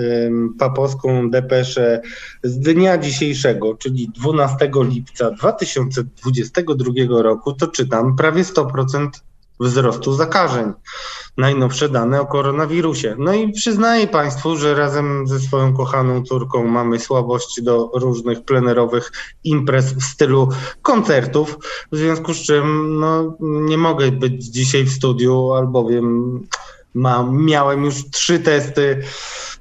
papowską 0.60 1.30
depeszę 1.30 2.02
z 2.44 2.60
dnia 2.60 2.98
dzisiejszego, 2.98 3.76
czyli 3.76 4.10
12 4.10 4.72
lipca 4.76 5.32
2022 5.32 6.92
roku, 7.22 7.54
to 7.54 7.68
czytam 7.68 8.16
prawie 8.16 8.44
100% 8.44 9.10
wzrostu 9.60 10.14
zakażeń. 10.14 10.74
Najnowsze 11.38 11.90
dane 11.90 12.22
o 12.22 12.26
koronawirusie. 12.26 13.16
No 13.20 13.34
i 13.34 13.54
przyznaję 13.54 14.08
Państwu, 14.08 14.58
że 14.58 14.76
razem 14.76 15.28
ze 15.28 15.40
swoją 15.40 15.74
kochaną 15.74 16.24
córką 16.24 16.68
mamy 16.68 17.00
słabość 17.00 17.62
do 17.62 17.92
różnych 17.94 18.46
plenerowych 18.46 19.12
imprez 19.44 19.94
w 19.94 20.04
stylu 20.04 20.50
koncertów, 20.82 21.58
w 21.92 21.98
związku 21.98 22.34
z 22.34 22.38
czym 22.38 23.00
no, 23.00 23.38
nie 23.40 23.78
mogę 23.78 24.12
być 24.12 24.46
dzisiaj 24.46 24.84
w 24.84 24.92
studiu, 24.92 25.54
albowiem 25.54 26.40
mam, 26.94 27.46
miałem 27.46 27.86
już 27.86 28.10
trzy 28.12 28.40
testy 28.40 29.04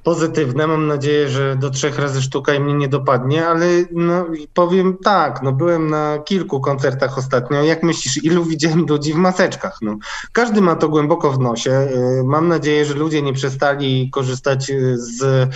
pozytywne. 0.09 0.67
Mam 0.67 0.87
nadzieję, 0.87 1.29
że 1.29 1.57
do 1.57 1.71
trzech 1.71 1.99
razy 1.99 2.23
sztuka 2.23 2.55
i 2.55 2.61
mnie 2.61 2.75
nie 2.75 2.89
dopadnie, 2.89 3.47
ale 3.47 3.67
no, 3.93 4.27
powiem 4.55 4.97
tak, 5.05 5.43
no, 5.43 5.53
byłem 5.53 5.91
na 5.91 6.19
kilku 6.19 6.61
koncertach 6.61 7.19
ostatnio. 7.19 7.63
Jak 7.63 7.83
myślisz, 7.83 8.25
ilu 8.25 8.45
widziałem 8.45 8.87
ludzi 8.87 9.13
w 9.13 9.17
maseczkach? 9.17 9.79
No, 9.83 9.99
każdy 10.33 10.61
ma 10.61 10.77
to 10.77 10.89
głęboko 10.89 11.33
w 11.33 11.39
nosie. 11.39 11.71
Y, 11.71 12.25
mam 12.25 12.49
nadzieję, 12.49 12.85
że 12.85 12.95
ludzie 12.95 13.23
nie 13.23 13.33
przestali 13.33 14.11
korzystać 14.11 14.71
y, 14.71 14.99
z 14.99 15.49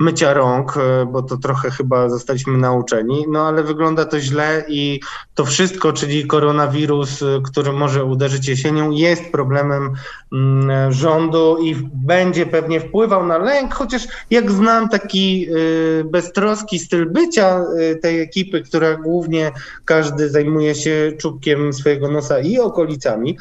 mycia 0.00 0.34
rąk, 0.34 0.76
y, 0.76 0.80
bo 1.06 1.22
to 1.22 1.36
trochę 1.36 1.70
chyba 1.70 2.08
zostaliśmy 2.08 2.58
nauczeni, 2.58 3.26
no 3.28 3.48
ale 3.48 3.62
wygląda 3.62 4.04
to 4.04 4.20
źle 4.20 4.64
i 4.68 5.00
to 5.34 5.44
wszystko, 5.44 5.92
czyli 5.92 6.26
koronawirus, 6.26 7.24
który 7.44 7.72
może 7.72 8.04
uderzyć 8.04 8.48
jesienią, 8.48 8.90
jest 8.90 9.32
problemem 9.32 9.92
mm, 10.32 10.92
rządu 10.92 11.58
i 11.62 11.74
będzie 11.94 12.46
pewnie 12.46 12.80
wpływał 12.80 13.26
na 13.26 13.38
lęk, 13.38 13.74
chociaż 13.74 13.93
jak 14.30 14.50
znam 14.50 14.88
taki 14.88 15.46
y, 15.56 16.04
beztroski 16.04 16.78
styl 16.78 17.10
bycia 17.10 17.64
y, 17.92 17.96
tej 17.96 18.20
ekipy, 18.20 18.62
która 18.62 18.94
głównie 18.94 19.52
każdy 19.84 20.28
zajmuje 20.28 20.74
się 20.74 21.12
czubkiem 21.18 21.72
swojego 21.72 22.10
nosa 22.10 22.40
i 22.40 22.58
okolicami, 22.58 23.38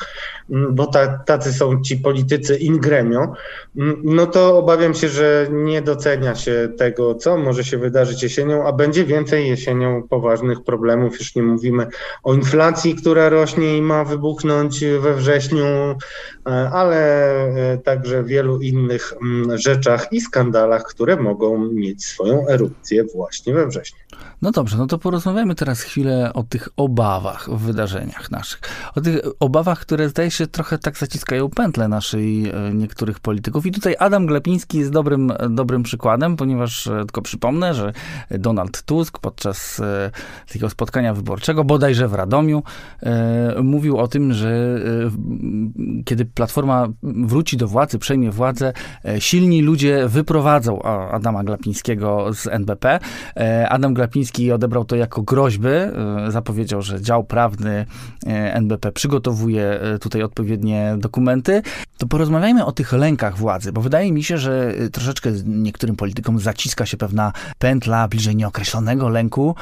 mm, 0.49 0.75
bo 0.75 0.87
ta, 0.87 1.17
tacy 1.17 1.53
są 1.53 1.81
ci 1.81 1.97
politycy 1.97 2.57
in 2.57 2.77
gremio, 2.77 3.33
mm, 3.77 4.01
no 4.03 4.27
to 4.27 4.57
obawiam 4.57 4.93
się, 4.93 5.09
że 5.09 5.47
nie 5.51 5.81
docenia 5.81 6.35
się 6.35 6.69
tego, 6.77 7.15
co 7.15 7.37
może 7.37 7.63
się 7.63 7.77
wydarzyć 7.77 8.23
jesienią, 8.23 8.67
a 8.67 8.73
będzie 8.73 9.05
więcej 9.05 9.49
jesienią 9.49 10.03
poważnych 10.09 10.63
problemów. 10.63 11.19
Już 11.19 11.35
nie 11.35 11.43
mówimy 11.43 11.87
o 12.23 12.33
inflacji, 12.33 12.95
która 12.95 13.29
rośnie 13.29 13.77
i 13.77 13.81
ma 13.81 14.03
wybuchnąć 14.03 14.85
we 14.99 15.15
wrześniu, 15.15 15.65
e, 15.65 16.69
ale 16.73 16.97
e, 17.33 17.77
także 17.77 18.23
wielu 18.23 18.61
innych 18.61 19.13
mm, 19.21 19.57
rzeczach 19.57 20.07
i 20.11 20.21
skandalach, 20.21 20.42
które 20.85 21.15
mogą 21.15 21.69
mieć 21.71 22.05
swoją 22.05 22.47
erupcję 22.47 23.03
właśnie 23.03 23.53
we 23.53 23.67
wrześniu. 23.67 23.99
No 24.43 24.51
dobrze, 24.51 24.77
no 24.77 24.87
to 24.87 24.97
porozmawiamy 24.97 25.55
teraz 25.55 25.81
chwilę 25.81 26.31
o 26.33 26.43
tych 26.43 26.69
obawach 26.77 27.49
w 27.49 27.57
wydarzeniach 27.57 28.31
naszych. 28.31 28.61
O 28.95 29.01
tych 29.01 29.19
obawach, 29.39 29.79
które 29.79 30.09
zdaje 30.09 30.31
się 30.31 30.47
trochę 30.47 30.77
tak 30.77 30.97
zaciskają 30.97 31.49
pętle 31.49 31.87
naszej 31.87 32.49
e, 32.49 32.73
niektórych 32.73 33.19
polityków. 33.19 33.65
I 33.65 33.71
tutaj 33.71 33.95
Adam 33.99 34.25
Glepiński 34.25 34.77
jest 34.77 34.91
dobrym, 34.91 35.33
dobrym 35.49 35.83
przykładem, 35.83 36.35
ponieważ 36.35 36.87
e, 36.87 36.99
tylko 36.99 37.21
przypomnę, 37.21 37.73
że 37.73 37.93
Donald 38.31 38.81
Tusk 38.81 39.19
podczas 39.19 39.79
e, 39.79 40.11
takiego 40.47 40.69
spotkania 40.69 41.13
wyborczego, 41.13 41.63
bodajże 41.63 42.07
w 42.07 42.13
Radomiu, 42.13 42.63
mówił 43.63 43.97
o 43.97 44.07
tym, 44.07 44.33
że 44.33 44.79
kiedy 46.05 46.25
Platforma 46.25 46.87
wróci 47.03 47.57
do 47.57 47.67
władzy, 47.67 47.99
przejmie 47.99 48.31
władzę, 48.31 48.73
silni 49.19 49.61
ludzie 49.61 50.07
wyprowadzą 50.07 50.81
Adama 51.11 51.43
Glapińskiego 51.43 52.33
z 52.33 52.47
NBP. 52.47 52.99
Adam 53.69 53.93
Glapiński 53.93 54.12
odebrał 54.53 54.85
to 54.85 54.95
jako 54.95 55.21
groźby. 55.21 55.67
E, 55.67 55.91
zapowiedział, 56.29 56.81
że 56.81 57.01
dział 57.01 57.23
prawny 57.23 57.85
e, 58.25 58.53
NBP 58.53 58.91
przygotowuje 58.91 59.79
e, 59.81 59.99
tutaj 59.99 60.23
odpowiednie 60.23 60.95
dokumenty. 60.97 61.61
To 61.97 62.07
porozmawiajmy 62.07 62.65
o 62.65 62.71
tych 62.71 62.93
lękach 62.93 63.37
władzy, 63.37 63.71
bo 63.71 63.81
wydaje 63.81 64.11
mi 64.11 64.23
się, 64.23 64.37
że 64.37 64.73
troszeczkę 64.91 65.31
niektórym 65.45 65.95
politykom 65.95 66.39
zaciska 66.39 66.85
się 66.85 66.97
pewna 66.97 67.33
pętla 67.59 68.07
bliżej 68.07 68.35
nieokreślonego 68.35 69.09
lęku 69.09 69.55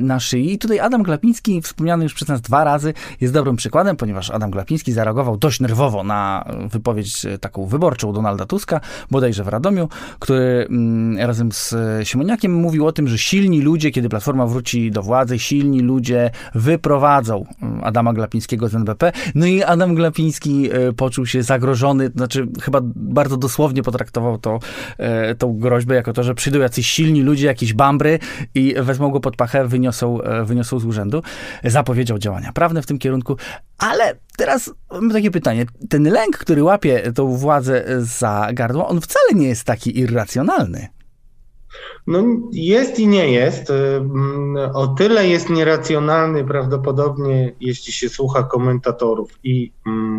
na 0.00 0.20
szyi. 0.20 0.52
I 0.52 0.58
tutaj 0.58 0.80
Adam 0.80 1.02
Glapiński, 1.02 1.62
wspomniany 1.62 2.04
już 2.04 2.14
przez 2.14 2.28
nas 2.28 2.40
dwa 2.40 2.64
razy, 2.64 2.94
jest 3.20 3.34
dobrym 3.34 3.56
przykładem, 3.56 3.96
ponieważ 3.96 4.30
Adam 4.30 4.50
Glapiński 4.50 4.92
zareagował 4.92 5.36
dość 5.36 5.60
nerwowo 5.60 6.04
na 6.04 6.44
wypowiedź 6.70 7.26
taką 7.40 7.66
wyborczą 7.66 8.12
Donalda 8.12 8.46
Tuska, 8.46 8.80
bodajże 9.10 9.44
w 9.44 9.48
Radomiu, 9.48 9.88
który 10.18 10.66
mm, 10.70 11.18
razem 11.26 11.52
z 11.52 11.74
Siemoniakiem 12.02 12.54
mówił 12.54 12.86
o 12.86 12.92
tym, 12.92 13.08
że 13.08 13.18
silni 13.18 13.60
ludzie, 13.62 13.77
kiedy 13.78 14.08
Platforma 14.08 14.46
wróci 14.46 14.90
do 14.90 15.02
władzy, 15.02 15.38
silni 15.38 15.80
ludzie 15.80 16.30
wyprowadzą 16.54 17.44
mm, 17.62 17.84
Adama 17.84 18.12
Glapińskiego 18.12 18.68
z 18.68 18.74
NBP. 18.74 19.12
No 19.34 19.46
i 19.46 19.62
Adam 19.62 19.94
Glapiński 19.94 20.70
e, 20.72 20.92
poczuł 20.92 21.26
się 21.26 21.42
zagrożony, 21.42 22.10
znaczy 22.16 22.48
chyba 22.62 22.80
bardzo 22.84 23.36
dosłownie 23.36 23.82
potraktował 23.82 24.38
to, 24.38 24.58
e, 24.98 25.34
tą 25.34 25.58
groźbę 25.58 25.94
jako 25.94 26.12
to, 26.12 26.22
że 26.22 26.34
przyjdą 26.34 26.58
jacyś 26.58 26.86
silni 26.86 27.22
ludzie, 27.22 27.46
jakieś 27.46 27.72
bambry 27.72 28.18
i 28.54 28.74
wezmą 28.82 29.10
go 29.10 29.20
pod 29.20 29.36
pachę, 29.36 29.68
wyniosą, 29.68 30.22
e, 30.22 30.44
wyniosą 30.44 30.78
z 30.78 30.84
urzędu. 30.84 31.22
Zapowiedział 31.64 32.18
działania 32.18 32.52
prawne 32.52 32.82
w 32.82 32.86
tym 32.86 32.98
kierunku, 32.98 33.36
ale 33.78 34.14
teraz 34.36 34.70
mam 34.92 35.10
takie 35.10 35.30
pytanie. 35.30 35.66
Ten 35.88 36.02
lęk, 36.02 36.38
który 36.38 36.62
łapie 36.62 37.12
tą 37.12 37.36
władzę 37.36 37.84
za 37.98 38.48
gardło, 38.52 38.88
on 38.88 39.00
wcale 39.00 39.34
nie 39.34 39.48
jest 39.48 39.64
taki 39.64 39.98
irracjonalny. 39.98 40.97
No 42.06 42.24
jest 42.52 42.98
i 42.98 43.06
nie 43.06 43.32
jest. 43.32 43.72
O 44.74 44.86
tyle 44.86 45.28
jest 45.28 45.50
nieracjonalny 45.50 46.44
prawdopodobnie, 46.44 47.52
jeśli 47.60 47.92
się 47.92 48.08
słucha 48.08 48.42
komentatorów 48.42 49.38
i 49.44 49.72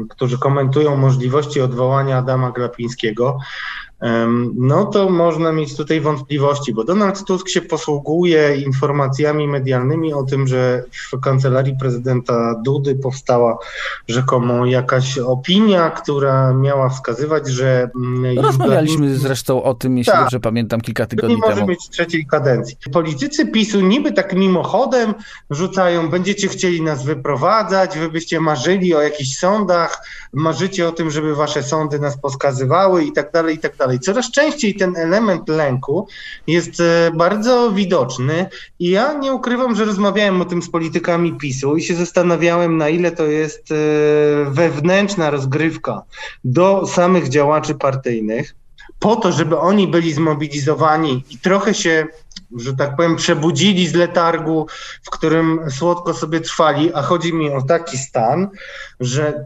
którzy 0.09 0.39
komentują 0.39 0.97
możliwości 0.97 1.61
odwołania 1.61 2.17
Adama 2.17 2.51
Glapińskiego, 2.51 3.39
no 4.55 4.85
to 4.85 5.09
można 5.09 5.51
mieć 5.51 5.77
tutaj 5.77 6.01
wątpliwości, 6.01 6.73
bo 6.73 6.83
Donald 6.83 7.25
Tusk 7.25 7.49
się 7.49 7.61
posługuje 7.61 8.55
informacjami 8.55 9.47
medialnymi 9.47 10.13
o 10.13 10.23
tym, 10.23 10.47
że 10.47 10.83
w 11.11 11.19
kancelarii 11.19 11.75
prezydenta 11.79 12.55
Dudy 12.65 12.95
powstała 12.95 13.57
rzekomo 14.07 14.65
jakaś 14.65 15.17
opinia, 15.17 15.89
która 15.89 16.53
miała 16.53 16.89
wskazywać, 16.89 17.47
że. 17.47 17.89
Mm, 17.95 18.39
Rozmawialiśmy 18.39 19.17
zresztą 19.17 19.63
o 19.63 19.73
tym, 19.73 19.97
jeśli 19.97 20.13
tak, 20.13 20.21
dobrze 20.21 20.39
pamiętam, 20.39 20.81
kilka 20.81 21.05
tygodni 21.05 21.35
nie 21.35 21.41
temu. 21.41 21.53
Nie 21.53 21.61
może 21.61 21.71
mieć 21.71 21.89
trzeciej 21.89 22.25
kadencji. 22.25 22.77
Politycy 22.93 23.45
PiSu 23.47 23.81
niby 23.81 24.11
tak 24.11 24.33
mimochodem 24.33 25.13
rzucają, 25.49 26.09
będziecie 26.09 26.47
chcieli 26.47 26.81
nas 26.81 27.05
wyprowadzać, 27.05 27.97
wy 27.97 28.09
byście 28.09 28.39
marzyli 28.39 28.95
o 28.95 29.01
jakichś 29.01 29.35
sądach, 29.35 30.07
marzycie 30.33 30.87
o 30.87 30.91
tym, 30.91 31.11
żeby 31.11 31.35
wasze 31.35 31.63
sądy 31.63 31.99
nas 31.99 32.17
poskazywały 32.21 33.03
i 33.03 33.11
tak 33.11 33.31
dalej, 33.31 33.55
i 33.55 33.59
tak 33.59 33.75
dalej. 33.75 33.88
Coraz 33.97 34.31
częściej 34.31 34.75
ten 34.75 34.95
element 34.95 35.49
lęku 35.49 36.07
jest 36.47 36.79
e, 36.79 37.11
bardzo 37.15 37.71
widoczny 37.71 38.45
i 38.79 38.89
ja 38.89 39.13
nie 39.13 39.33
ukrywam, 39.33 39.75
że 39.75 39.85
rozmawiałem 39.85 40.41
o 40.41 40.45
tym 40.45 40.61
z 40.61 40.69
politykami 40.69 41.33
PiSu 41.33 41.77
i 41.77 41.83
się 41.83 41.95
zastanawiałem, 41.95 42.77
na 42.77 42.89
ile 42.89 43.11
to 43.11 43.25
jest 43.25 43.71
e, 43.71 43.75
wewnętrzna 44.49 45.29
rozgrywka 45.29 46.01
do 46.43 46.87
samych 46.87 47.29
działaczy 47.29 47.75
partyjnych, 47.75 48.55
po 48.99 49.15
to, 49.15 49.31
żeby 49.31 49.57
oni 49.57 49.87
byli 49.87 50.13
zmobilizowani 50.13 51.23
i 51.29 51.37
trochę 51.37 51.73
się 51.73 52.07
że 52.57 52.73
tak 52.73 52.95
powiem, 52.95 53.15
przebudzili 53.15 53.87
z 53.87 53.95
letargu, 53.95 54.67
w 55.03 55.09
którym 55.09 55.59
słodko 55.71 56.13
sobie 56.13 56.39
trwali, 56.39 56.93
a 56.93 57.01
chodzi 57.01 57.33
mi 57.33 57.49
o 57.49 57.61
taki 57.61 57.97
stan, 57.97 58.49
że, 58.99 59.45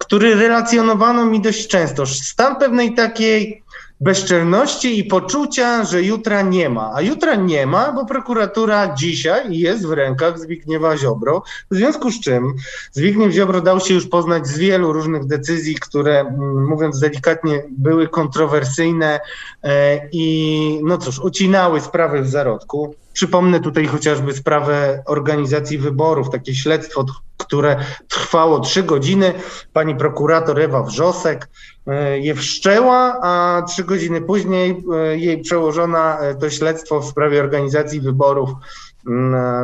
który 0.00 0.34
relacjonowano 0.34 1.26
mi 1.26 1.40
dość 1.40 1.68
często. 1.68 2.06
Stan 2.06 2.56
pewnej 2.56 2.94
takiej 2.94 3.62
bezczelności 4.00 4.98
i 4.98 5.04
poczucia, 5.04 5.84
że 5.84 6.02
jutra 6.02 6.42
nie 6.42 6.70
ma. 6.70 6.90
A 6.94 7.02
jutra 7.02 7.34
nie 7.34 7.66
ma, 7.66 7.92
bo 7.92 8.06
prokuratura 8.06 8.94
dzisiaj 8.94 9.58
jest 9.58 9.86
w 9.86 9.92
rękach 9.92 10.38
Zbigniewa 10.38 10.96
Ziobro, 10.96 11.42
w 11.70 11.76
związku 11.76 12.10
z 12.10 12.20
czym 12.20 12.54
Zbigniew 12.92 13.32
Ziobro 13.32 13.60
dał 13.60 13.80
się 13.80 13.94
już 13.94 14.06
poznać 14.06 14.46
z 14.46 14.58
wielu 14.58 14.92
różnych 14.92 15.26
decyzji, 15.26 15.74
które, 15.74 16.20
mm, 16.20 16.66
mówiąc 16.66 17.00
delikatnie, 17.00 17.62
były 17.70 18.08
kontrowersyjne 18.08 19.20
e, 19.62 20.00
i 20.12 20.80
no 20.84 20.98
cóż, 20.98 21.18
ucinały 21.18 21.80
sprawy 21.80 22.22
w 22.22 22.28
zarodku. 22.28 22.94
Przypomnę 23.12 23.60
tutaj 23.60 23.86
chociażby 23.86 24.32
sprawę 24.32 25.02
organizacji 25.06 25.78
wyborów, 25.78 26.30
takie 26.30 26.54
śledztwo, 26.54 27.04
które 27.50 27.76
trwało 28.08 28.60
trzy 28.60 28.82
godziny. 28.82 29.32
Pani 29.72 29.96
prokurator 29.96 30.60
Ewa 30.60 30.82
Wrzosek 30.82 31.48
e, 31.86 32.18
je 32.18 32.34
wszczęła, 32.34 33.20
a 33.22 33.62
trzy 33.62 33.84
godziny 33.84 34.20
później 34.20 34.84
e, 34.94 35.18
jej 35.18 35.38
przełożona 35.42 36.18
e, 36.18 36.34
to 36.34 36.50
śledztwo 36.50 37.00
w 37.00 37.06
sprawie 37.06 37.40
organizacji 37.40 38.00
wyborów 38.00 38.50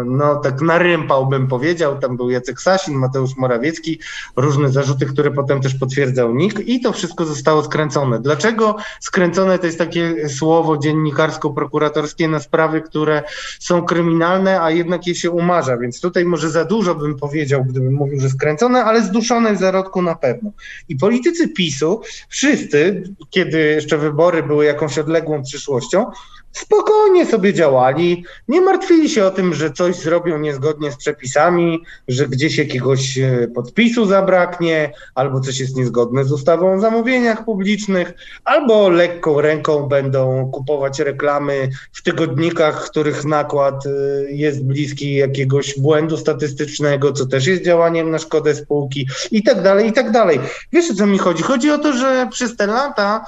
no 0.07 0.37
tak 0.37 0.61
narympał 0.61 1.27
bym 1.27 1.49
powiedział, 1.49 1.99
tam 1.99 2.17
był 2.17 2.31
Jacek 2.31 2.61
Sasin, 2.61 2.95
Mateusz 2.95 3.37
Morawiecki, 3.37 4.01
różne 4.37 4.69
zarzuty, 4.69 5.07
które 5.07 5.31
potem 5.31 5.61
też 5.61 5.75
potwierdzał 5.75 6.35
NIK 6.35 6.61
i 6.67 6.81
to 6.81 6.93
wszystko 6.93 7.25
zostało 7.25 7.65
skręcone. 7.65 8.21
Dlaczego 8.21 8.77
skręcone 9.01 9.59
to 9.59 9.67
jest 9.67 9.79
takie 9.79 10.29
słowo 10.29 10.77
dziennikarsko-prokuratorskie 10.77 12.29
na 12.29 12.41
sprawy, 12.41 12.81
które 12.81 13.23
są 13.61 13.83
kryminalne, 13.83 14.63
a 14.63 14.71
jednak 14.71 15.07
je 15.07 15.15
się 15.15 15.31
umarza, 15.31 15.77
więc 15.77 16.01
tutaj 16.01 16.25
może 16.25 16.51
za 16.51 16.65
dużo 16.65 16.95
bym 16.95 17.17
powiedział, 17.17 17.65
gdybym 17.65 17.95
mówił, 17.95 18.21
że 18.21 18.31
skręcone, 18.31 18.85
ale 18.85 19.03
zduszone 19.03 19.55
w 19.55 19.59
zarodku 19.59 20.03
na 20.03 20.15
pewno. 20.15 20.51
I 20.89 20.97
politycy 20.97 21.49
PiSu, 21.49 22.03
wszyscy, 22.29 23.03
kiedy 23.31 23.59
jeszcze 23.59 23.99
wybory 23.99 24.43
były 24.43 24.65
jakąś 24.65 24.99
odległą 24.99 25.43
przyszłością, 25.43 26.07
spokojnie 26.57 27.27
sobie 27.27 27.55
działali, 27.55 28.25
nie 28.49 28.61
martwili 28.61 29.09
się 29.09 29.25
o 29.25 29.31
tym, 29.31 29.55
że 29.55 29.71
coś 29.71 29.97
zrobią 29.97 30.39
niezgodnie 30.39 30.93
z 30.93 30.97
przepisami, 30.97 31.83
że 32.09 32.29
gdzieś 32.29 32.59
jakiegoś 32.59 33.19
e, 33.19 33.49
podpisu 33.55 34.07
zabraknie, 34.07 34.93
albo 35.15 35.41
coś 35.41 35.61
jest 35.61 35.77
niezgodne 35.77 36.25
z 36.25 36.33
ustawą 36.33 36.75
o 36.75 36.81
zamówieniach 36.81 37.45
publicznych, 37.45 38.15
albo 38.45 38.89
lekką 38.89 39.41
ręką 39.41 39.83
będą 39.83 40.51
kupować 40.53 40.99
reklamy 40.99 41.71
w 41.93 42.03
tygodnikach, 42.03 42.91
których 42.91 43.25
nakład 43.25 43.87
e, 43.87 43.91
jest 44.33 44.65
bliski 44.65 45.15
jakiegoś 45.15 45.79
błędu 45.79 46.17
statystycznego, 46.17 47.13
co 47.13 47.27
też 47.27 47.47
jest 47.47 47.65
działaniem 47.65 48.11
na 48.11 48.19
szkodę 48.19 48.55
spółki 48.55 49.09
i 49.31 49.43
tak 49.43 49.63
dalej, 49.63 49.89
i 49.89 49.93
tak 49.93 50.11
dalej. 50.11 50.41
Wiesz 50.73 50.91
o 50.91 50.95
co 50.95 51.07
mi 51.07 51.19
chodzi? 51.19 51.43
Chodzi 51.43 51.71
o 51.71 51.79
to, 51.79 51.93
że 51.93 52.29
przez 52.31 52.57
te 52.57 52.67
lata 52.67 53.25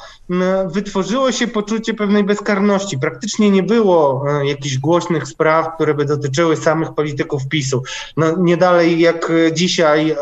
wytworzyło 0.72 1.32
się 1.32 1.46
poczucie 1.46 1.94
pewnej 1.94 2.24
bezkarności. 2.24 2.98
Nie 3.38 3.62
było 3.62 4.24
e, 4.28 4.46
jakichś 4.46 4.78
głośnych 4.78 5.28
spraw, 5.28 5.74
które 5.74 5.94
by 5.94 6.04
dotyczyły 6.04 6.56
samych 6.56 6.94
polityków 6.94 7.48
PiSu. 7.48 7.82
No, 8.16 8.36
nie 8.38 8.56
dalej 8.56 9.00
jak 9.00 9.32
dzisiaj 9.52 10.16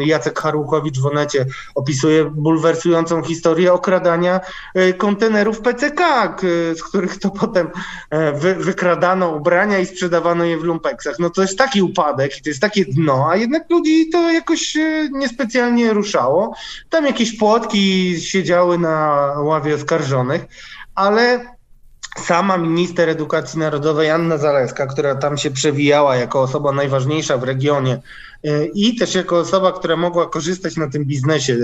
Jacek 0.00 0.38
Haruchowicz 0.38 0.98
w 0.98 1.06
Onecie 1.06 1.46
opisuje 1.74 2.24
bulwersującą 2.24 3.22
historię 3.22 3.72
okradania 3.72 4.40
e, 4.74 4.92
kontenerów 4.92 5.60
PCK, 5.60 6.36
z 6.76 6.82
których 6.82 7.18
to 7.18 7.30
potem 7.30 7.70
e, 8.10 8.32
wy, 8.32 8.54
wykradano 8.54 9.28
ubrania 9.28 9.78
i 9.78 9.86
sprzedawano 9.86 10.44
je 10.44 10.58
w 10.58 10.64
lumpeksach. 10.64 11.18
No 11.18 11.30
to 11.30 11.42
jest 11.42 11.58
taki 11.58 11.82
upadek 11.82 12.38
i 12.38 12.42
to 12.42 12.50
jest 12.50 12.60
takie 12.60 12.84
dno, 12.84 13.28
a 13.30 13.36
jednak 13.36 13.70
ludzi 13.70 14.10
to 14.10 14.30
jakoś 14.30 14.76
niespecjalnie 15.12 15.92
ruszało. 15.92 16.54
Tam 16.90 17.06
jakieś 17.06 17.38
płotki 17.38 18.20
siedziały 18.20 18.78
na 18.78 19.26
ławie 19.38 19.74
oskarżonych, 19.74 20.46
ale 20.94 21.51
sama 22.18 22.56
minister 22.56 23.08
edukacji 23.08 23.58
narodowej 23.58 24.10
Anna 24.10 24.38
Zaleska, 24.38 24.86
która 24.86 25.14
tam 25.14 25.38
się 25.38 25.50
przewijała 25.50 26.16
jako 26.16 26.42
osoba 26.42 26.72
najważniejsza 26.72 27.38
w 27.38 27.42
regionie 27.42 28.00
y, 28.46 28.70
i 28.74 28.96
też 28.96 29.14
jako 29.14 29.38
osoba, 29.38 29.72
która 29.72 29.96
mogła 29.96 30.28
korzystać 30.28 30.76
na 30.76 30.90
tym 30.90 31.04
biznesie, 31.04 31.56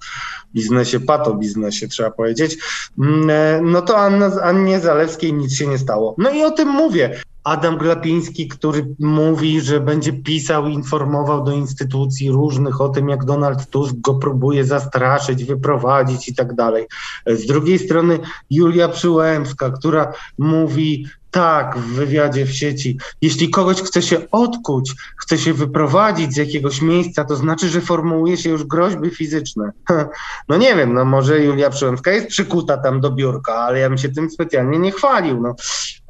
biznesie, 0.54 1.00
pato 1.00 1.34
biznesie 1.34 1.88
trzeba 1.88 2.10
powiedzieć, 2.10 2.58
mm, 2.98 3.30
y, 3.30 3.60
no 3.62 3.82
to 3.82 3.98
Anna, 3.98 4.30
Annie 4.42 4.80
Zalewskiej 4.80 5.32
nic 5.32 5.54
się 5.54 5.66
nie 5.66 5.78
stało. 5.78 6.14
No 6.18 6.30
i 6.30 6.44
o 6.44 6.50
tym 6.50 6.68
mówię. 6.68 7.20
Adam 7.48 7.78
Glapiński, 7.78 8.48
który 8.48 8.86
mówi, 8.98 9.60
że 9.60 9.80
będzie 9.80 10.12
pisał, 10.12 10.66
informował 10.66 11.44
do 11.44 11.52
instytucji 11.52 12.30
różnych 12.30 12.80
o 12.80 12.88
tym, 12.88 13.08
jak 13.08 13.24
Donald 13.24 13.70
Tusk 13.70 13.94
go 13.96 14.14
próbuje 14.14 14.64
zastraszyć, 14.64 15.44
wyprowadzić 15.44 16.28
i 16.28 16.34
tak 16.34 16.54
dalej. 16.54 16.86
Z 17.26 17.46
drugiej 17.46 17.78
strony 17.78 18.18
Julia 18.50 18.88
Przyłębska, 18.88 19.70
która 19.70 20.12
mówi, 20.38 21.06
tak, 21.30 21.78
w 21.78 21.94
wywiadzie 21.94 22.46
w 22.46 22.52
sieci. 22.52 22.98
Jeśli 23.22 23.50
kogoś 23.50 23.82
chce 23.82 24.02
się 24.02 24.30
odkuć, 24.30 24.94
chce 25.16 25.38
się 25.38 25.54
wyprowadzić 25.54 26.34
z 26.34 26.36
jakiegoś 26.36 26.82
miejsca, 26.82 27.24
to 27.24 27.36
znaczy, 27.36 27.68
że 27.68 27.80
formułuje 27.80 28.36
się 28.36 28.50
już 28.50 28.64
groźby 28.64 29.10
fizyczne. 29.10 29.72
No 30.48 30.56
nie 30.56 30.74
wiem, 30.76 30.94
no 30.94 31.04
może 31.04 31.44
Julia 31.44 31.70
Przyłębska 31.70 32.10
jest 32.10 32.28
przykuta 32.28 32.76
tam 32.76 33.00
do 33.00 33.10
biurka, 33.10 33.54
ale 33.54 33.78
ja 33.78 33.88
bym 33.88 33.98
się 33.98 34.08
tym 34.08 34.30
specjalnie 34.30 34.78
nie 34.78 34.92
chwalił. 34.92 35.40
No. 35.40 35.54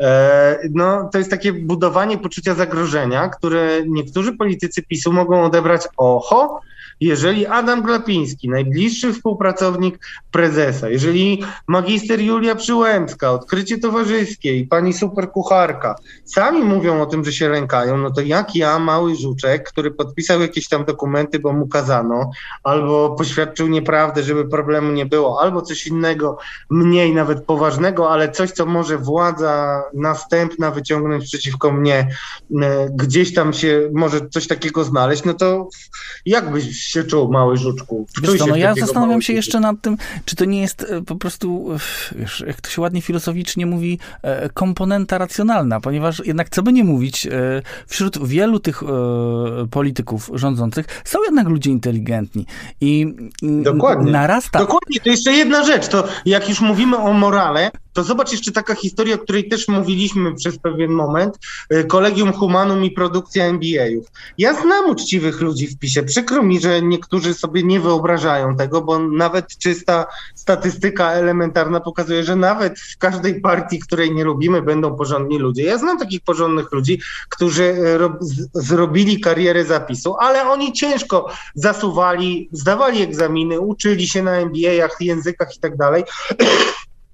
E, 0.00 0.58
no, 0.70 1.08
to 1.12 1.18
jest 1.18 1.30
takie 1.30 1.52
budowanie 1.52 2.18
poczucia 2.18 2.54
zagrożenia, 2.54 3.28
które 3.28 3.68
niektórzy 3.86 4.32
politycy 4.32 4.82
PiSu 4.82 5.12
mogą 5.12 5.44
odebrać 5.44 5.82
oho, 5.96 6.60
jeżeli 7.00 7.46
Adam 7.46 7.82
Glapiński, 7.82 8.48
najbliższy 8.48 9.12
współpracownik 9.12 9.98
prezesa, 10.30 10.88
jeżeli 10.88 11.42
magister 11.66 12.20
Julia 12.20 12.54
Przyłębska, 12.54 13.32
odkrycie 13.32 13.78
towarzyskie 13.78 14.56
i 14.56 14.66
pani 14.66 14.92
superkucharka 14.92 15.94
sami 16.24 16.62
mówią 16.62 17.02
o 17.02 17.06
tym, 17.06 17.24
że 17.24 17.32
się 17.32 17.48
lękają, 17.48 17.98
no 17.98 18.10
to 18.10 18.20
jak 18.20 18.56
ja, 18.56 18.78
mały 18.78 19.16
żuczek, 19.16 19.68
który 19.68 19.90
podpisał 19.90 20.40
jakieś 20.40 20.68
tam 20.68 20.84
dokumenty, 20.84 21.38
bo 21.38 21.52
mu 21.52 21.68
kazano, 21.68 22.30
albo 22.62 23.10
poświadczył 23.10 23.68
nieprawdę, 23.68 24.22
żeby 24.22 24.48
problemu 24.48 24.92
nie 24.92 25.06
było, 25.06 25.40
albo 25.40 25.62
coś 25.62 25.86
innego, 25.86 26.38
mniej 26.70 27.14
nawet 27.14 27.44
poważnego, 27.44 28.10
ale 28.10 28.30
coś, 28.30 28.50
co 28.50 28.66
może 28.66 28.98
władza 28.98 29.82
następna 29.94 30.70
wyciągnąć 30.70 31.24
przeciwko 31.24 31.72
mnie, 31.72 32.08
e, 32.62 32.88
gdzieś 32.94 33.34
tam 33.34 33.52
się 33.52 33.90
może 33.92 34.28
coś 34.28 34.46
takiego 34.46 34.84
znaleźć, 34.84 35.24
no 35.24 35.34
to 35.34 35.68
jak 36.26 36.50
byś 36.50 36.76
się 36.76 37.04
czuł, 37.04 37.32
mały 37.32 37.56
żuczku? 37.56 38.06
Wiesz 38.22 38.38
co, 38.38 38.46
no 38.46 38.56
ja 38.56 38.74
zastanawiam 38.74 39.22
się 39.22 39.32
jeszcze 39.32 39.60
nad 39.60 39.76
tym, 39.80 39.96
czy 40.24 40.36
to 40.36 40.44
nie 40.44 40.60
jest 40.60 40.82
e, 40.82 41.02
po 41.02 41.16
prostu, 41.16 41.68
wiesz, 42.16 42.44
jak 42.46 42.60
to 42.60 42.70
się 42.70 42.82
ładnie 42.82 43.02
filozoficznie 43.02 43.66
mówi, 43.66 43.98
e, 44.22 44.48
komponenta 44.48 45.18
racjonalna, 45.18 45.80
ponieważ 45.80 46.22
jednak, 46.24 46.48
co 46.48 46.62
by 46.62 46.72
nie 46.72 46.84
mówić, 46.84 47.26
e, 47.26 47.62
wśród 47.86 48.26
wielu 48.28 48.60
tych 48.60 48.82
polityków 49.70 50.30
rządzących 50.34 50.86
są 51.04 51.18
jednak 51.24 51.48
ludzie 51.48 51.70
inteligentni 51.70 52.46
i 52.80 53.14
Dokładnie. 53.42 54.12
narasta... 54.12 54.58
Dokładnie, 54.58 55.00
to 55.00 55.10
jeszcze 55.10 55.32
jedna 55.32 55.64
rzecz, 55.64 55.88
to 55.88 56.08
jak 56.24 56.48
już 56.48 56.60
mówimy 56.60 56.96
o 56.96 57.12
morale, 57.12 57.70
to 57.98 58.04
zobacz 58.04 58.32
jeszcze 58.32 58.52
taka 58.52 58.74
historia, 58.74 59.14
o 59.14 59.18
której 59.18 59.48
też 59.48 59.68
mówiliśmy 59.68 60.34
przez 60.34 60.58
pewien 60.58 60.90
moment, 60.90 61.38
y, 61.72 61.84
Kolegium 61.84 62.32
Humanum 62.32 62.84
i 62.84 62.90
produkcja 62.90 63.44
MBA-ów. 63.44 64.06
Ja 64.38 64.54
znam 64.54 64.90
uczciwych 64.90 65.40
ludzi 65.40 65.66
w 65.66 65.78
PiSie, 65.78 66.02
przykro 66.02 66.42
mi, 66.42 66.60
że 66.60 66.82
niektórzy 66.82 67.34
sobie 67.34 67.62
nie 67.62 67.80
wyobrażają 67.80 68.56
tego, 68.56 68.82
bo 68.82 68.98
nawet 68.98 69.58
czysta 69.58 70.06
statystyka 70.34 71.12
elementarna 71.12 71.80
pokazuje, 71.80 72.24
że 72.24 72.36
nawet 72.36 72.80
w 72.80 72.98
każdej 72.98 73.40
partii, 73.40 73.78
której 73.78 74.14
nie 74.14 74.24
lubimy, 74.24 74.62
będą 74.62 74.96
porządni 74.96 75.38
ludzie. 75.38 75.62
Ja 75.62 75.78
znam 75.78 75.98
takich 75.98 76.20
porządnych 76.20 76.72
ludzi, 76.72 77.00
którzy 77.28 77.62
y, 77.62 77.98
zrobili 78.54 79.20
karierę 79.20 79.64
zapisu, 79.64 80.16
ale 80.20 80.50
oni 80.50 80.72
ciężko 80.72 81.30
zasuwali, 81.54 82.48
zdawali 82.52 83.02
egzaminy, 83.02 83.60
uczyli 83.60 84.08
się 84.08 84.22
na 84.22 84.32
MBA-ach, 84.32 84.96
językach 85.00 85.56
i 85.56 85.60
tak 85.60 85.76
dalej. 85.76 86.04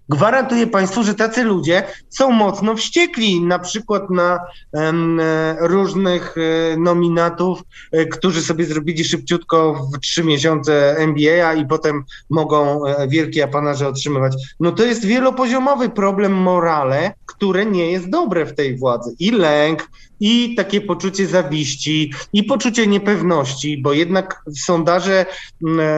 Gwarantuję 0.08 0.66
Państwu, 0.66 1.02
że 1.02 1.14
tacy 1.14 1.44
ludzie 1.44 1.82
są 2.08 2.30
mocno 2.30 2.76
wściekli, 2.76 3.40
na 3.40 3.58
przykład 3.58 4.10
na 4.10 4.40
um, 4.72 5.20
różnych 5.60 6.34
e, 6.38 6.76
nominatów, 6.76 7.62
e, 7.92 8.06
którzy 8.06 8.42
sobie 8.42 8.64
zrobili 8.64 9.04
szybciutko 9.04 9.88
w 9.94 10.00
trzy 10.00 10.24
miesiące 10.24 10.96
MBA 10.98 11.54
i 11.54 11.66
potem 11.66 12.04
mogą 12.30 12.80
wielkie 13.08 13.44
apanarze 13.44 13.88
otrzymywać. 13.88 14.34
No 14.60 14.72
to 14.72 14.84
jest 14.84 15.04
wielopoziomowy 15.04 15.88
problem 15.88 16.32
morale, 16.32 17.12
które 17.26 17.66
nie 17.66 17.90
jest 17.90 18.10
dobre 18.10 18.46
w 18.46 18.54
tej 18.54 18.76
władzy. 18.76 19.14
I 19.18 19.30
lęk, 19.30 19.88
i 20.20 20.54
takie 20.54 20.80
poczucie 20.80 21.26
zawiści, 21.26 22.12
i 22.32 22.44
poczucie 22.44 22.86
niepewności, 22.86 23.78
bo 23.78 23.92
jednak 23.92 24.42
sondaże 24.56 25.26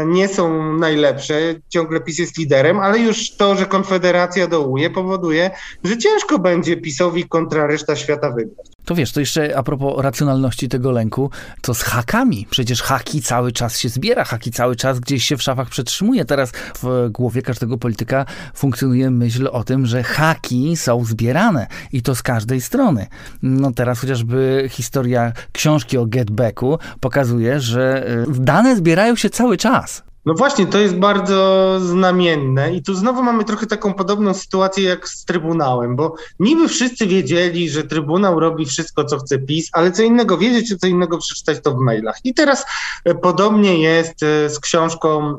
nie 0.07 0.29
są 0.29 0.73
najlepsze, 0.77 1.55
ciągle 1.69 2.01
PiS 2.01 2.19
jest 2.19 2.38
liderem, 2.38 2.81
ale 2.81 2.99
już 2.99 3.37
to, 3.37 3.57
że 3.57 3.66
Konfederacja 3.97 4.47
dołuje, 4.47 4.91
powoduje, 4.91 5.51
że 5.85 5.99
ciężko 5.99 6.39
będzie 6.39 6.77
PiSowi 6.77 7.29
kontra 7.29 7.67
reszta 7.67 7.97
świata 7.97 8.31
wygrać. 8.31 8.67
To 8.85 8.95
wiesz, 8.95 9.13
to 9.13 9.21
jeszcze 9.21 9.57
a 9.57 9.63
propos 9.63 10.03
racjonalności 10.03 10.69
tego 10.69 10.91
lęku, 10.91 11.31
to 11.61 11.75
z 11.75 11.83
hakami. 11.83 12.47
Przecież 12.51 12.83
haki 12.83 13.23
cały 13.23 13.53
czas 13.53 13.79
się 13.79 13.89
zbiera, 13.89 14.25
haki 14.25 14.51
cały 14.51 14.77
czas 14.77 15.01
gdzieś 15.01 15.25
się 15.25 15.37
w 15.37 15.43
szafach 15.43 15.69
przetrzymuje. 15.69 16.25
Teraz 16.25 16.53
w 16.83 17.09
głowie 17.11 17.43
każdego 17.43 17.79
polityka 17.79 18.25
funkcjonuje 18.55 19.11
myśl 19.11 19.49
o 19.53 19.65
tym, 19.65 19.87
że 19.87 20.03
haki 20.03 20.77
są 20.77 21.05
zbierane 21.05 21.67
i 21.93 22.03
to 22.03 22.15
z 22.15 22.23
każdej 22.23 22.61
strony. 22.61 23.07
No 23.43 23.73
teraz 23.73 24.01
chociażby 24.01 24.69
historia 24.71 25.33
książki 25.53 25.99
o 25.99 26.07
Getbacku 26.07 26.79
pokazuje, 27.01 27.61
że 27.61 28.11
y, 28.29 28.41
dane 28.41 28.77
zbierają 28.77 29.17
się 29.17 29.31
cały 29.31 29.57
czas. 29.57 30.03
No 30.27 30.35
właśnie, 30.35 30.67
to 30.67 30.79
jest 30.79 30.97
bardzo 30.97 31.79
znamienne 31.81 32.75
i 32.75 32.83
tu 32.83 32.95
znowu 32.95 33.23
mamy 33.23 33.45
trochę 33.45 33.67
taką 33.67 33.95
podobną 33.95 34.35
sytuację 34.35 34.85
jak 34.85 35.09
z 35.09 35.25
Trybunałem, 35.25 35.97
bo 35.97 36.15
niby 36.41 36.69
wszyscy 36.69 37.07
wiedzieli, 37.07 37.71
że 37.71 37.85
Trybunał 37.85 38.41
robi 38.41 38.67
wszystko, 38.67 39.05
co 39.05 39.19
chce 39.19 39.39
PiS, 39.39 39.69
ale 39.73 39.93
co 39.93 40.03
innego 40.03 40.39
wiedzieć, 40.39 40.79
co 40.79 40.87
innego 40.87 41.19
przeczytać 41.19 41.59
to 41.62 41.73
w 41.73 41.79
mailach. 41.79 42.17
I 42.25 42.35
teraz 42.35 42.65
e, 43.05 43.15
podobnie 43.15 43.83
jest 43.83 44.23
e, 44.23 44.51
z 44.51 44.61
książką 44.61 45.39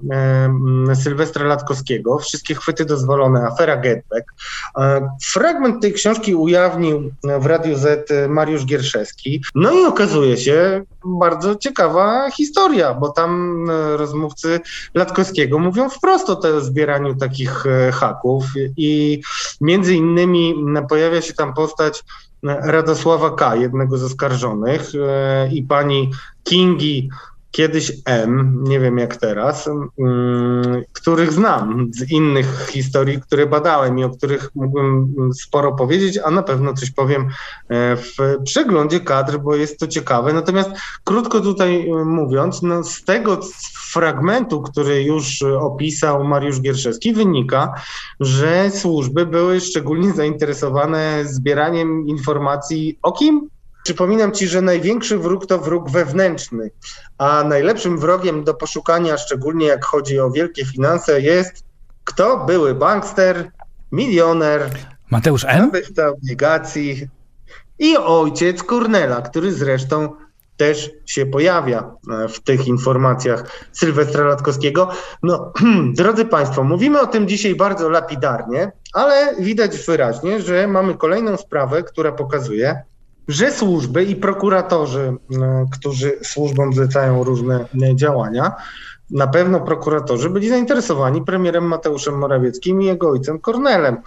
e, 0.90 0.96
Sylwestra 0.96 1.46
Latkowskiego, 1.46 2.18
Wszystkie 2.20 2.56
chwyty 2.56 2.86
dozwolone, 2.86 3.44
afera 3.44 3.78
Getback. 3.78 4.34
Fragment 5.32 5.82
tej 5.82 5.94
książki 5.94 6.36
ujawnił 6.36 7.12
w 7.40 7.46
Radiu 7.46 7.78
Z 7.78 8.10
Mariusz 8.30 8.66
Gierszewski. 8.66 9.44
No 9.56 9.72
i 9.72 9.86
okazuje 9.86 10.38
się 10.38 10.84
bardzo 11.06 11.56
ciekawa 11.56 12.32
historia, 12.32 12.94
bo 12.94 13.10
tam 13.10 13.66
rozmówcy 13.96 14.60
Latkowskiego 14.94 15.60
mówią 15.60 15.90
wprost 15.90 16.30
o 16.30 16.36
tym 16.36 16.62
zbieraniu 16.62 17.16
takich 17.16 17.66
e, 17.66 17.92
haków 17.92 18.46
i 18.78 19.22
między 19.62 19.96
innymi 19.96 20.56
pojawia 20.90 21.22
się 21.22 21.34
tam 21.34 21.54
postać 21.54 22.00
e, 22.00 22.04
Radosława 22.72 23.36
K., 23.36 23.56
jednego 23.56 23.98
z 23.98 24.04
oskarżonych 24.04 24.92
e, 24.96 25.50
i 25.54 25.64
pani 25.64 26.12
Kingi 26.44 27.10
kiedyś 27.58 27.92
M, 28.06 28.64
nie 28.64 28.80
wiem 28.80 28.98
jak 28.98 29.16
teraz, 29.16 29.68
mm, 29.68 30.84
których 30.94 31.34
znam 31.34 31.90
z 31.94 32.12
innych 32.12 32.68
historii, 32.72 33.22
które 33.22 33.46
badałem 33.46 34.00
i 34.00 34.04
o 34.04 34.10
których 34.10 34.52
mógłbym 34.56 35.14
sporo 35.34 35.76
powiedzieć, 35.76 36.20
a 36.26 36.32
na 36.32 36.44
pewno 36.44 36.74
coś 36.74 36.92
powiem 36.92 37.28
e, 37.70 37.96
w 37.96 38.16
przeglądzie 38.44 39.00
kadr, 39.00 39.40
bo 39.40 39.56
jest 39.56 39.80
to 39.80 39.88
ciekawe. 39.88 40.34
Natomiast 40.34 40.70
krótko 41.04 41.40
tutaj 41.40 41.90
e, 41.90 42.06
mówiąc, 42.06 42.62
no 42.62 42.84
z 42.84 43.04
tego 43.04 43.40
fragmentu, 43.92 44.62
który 44.62 45.04
już 45.04 45.44
opisał 45.60 46.24
Mariusz 46.24 46.62
Gierszewski, 46.62 47.14
wynika, 47.14 47.74
że 48.20 48.72
służby 48.72 49.26
były 49.26 49.60
szczególnie 49.60 50.14
zainteresowane 50.14 51.26
zbieraniem 51.26 52.08
informacji 52.08 53.00
o 53.02 53.12
kim? 53.12 53.50
Przypominam 53.88 54.32
ci, 54.32 54.48
że 54.48 54.62
największy 54.62 55.18
wróg 55.18 55.46
to 55.46 55.60
wróg 55.60 55.90
wewnętrzny, 55.90 56.72
a 57.18 57.44
najlepszym 57.44 57.98
wrogiem 57.98 58.44
do 58.44 58.54
poszukania, 58.54 59.18
szczególnie 59.18 59.66
jak 59.68 59.86
chodzi 59.86 60.20
o 60.20 60.32
wielkie 60.32 60.66
finanse, 60.66 61.22
jest 61.22 61.64
kto? 62.04 62.46
Były 62.46 62.76
bankster, 62.76 63.52
milioner, 63.92 64.70
Mateusz 65.10 65.46
M. 65.48 65.60
Nabywca 65.60 66.10
obligacji 66.10 67.08
i 67.80 67.98
ojciec 67.98 68.64
Kornela, 68.64 69.22
który 69.22 69.54
zresztą 69.54 70.16
też 70.58 70.92
się 71.06 71.26
pojawia 71.26 71.92
e, 72.24 72.28
w 72.28 72.40
tych 72.40 72.68
informacjach 72.68 73.68
Sylwestra 73.72 74.24
Latkowskiego. 74.24 74.90
No, 75.24 75.54
drodzy 76.02 76.26
Państwo, 76.26 76.64
mówimy 76.64 77.02
o 77.02 77.08
tym 77.08 77.28
dzisiaj 77.28 77.56
bardzo 77.56 77.90
lapidarnie, 77.90 78.72
ale 78.94 79.36
widać 79.40 79.78
wyraźnie, 79.78 80.42
że 80.42 80.68
mamy 80.68 80.96
kolejną 80.96 81.38
sprawę, 81.38 81.84
która 81.84 82.12
pokazuje, 82.12 82.82
że 83.28 83.52
służby 83.52 84.04
i 84.04 84.16
prokuratorzy, 84.16 85.14
e, 85.42 85.66
którzy 85.72 86.20
służbom 86.24 86.74
zlecają 86.74 87.24
różne 87.24 87.66
e, 87.84 87.96
działania, 87.96 88.52
na 89.12 89.28
pewno 89.28 89.60
prokuratorzy 89.60 90.30
byli 90.30 90.50
zainteresowani 90.50 91.22
premierem 91.22 91.64
Mateuszem 91.64 92.18
Morawieckim 92.18 92.82
i 92.82 92.86
jego 92.86 93.10
ojcem 93.10 93.40
Kornelem. 93.40 93.98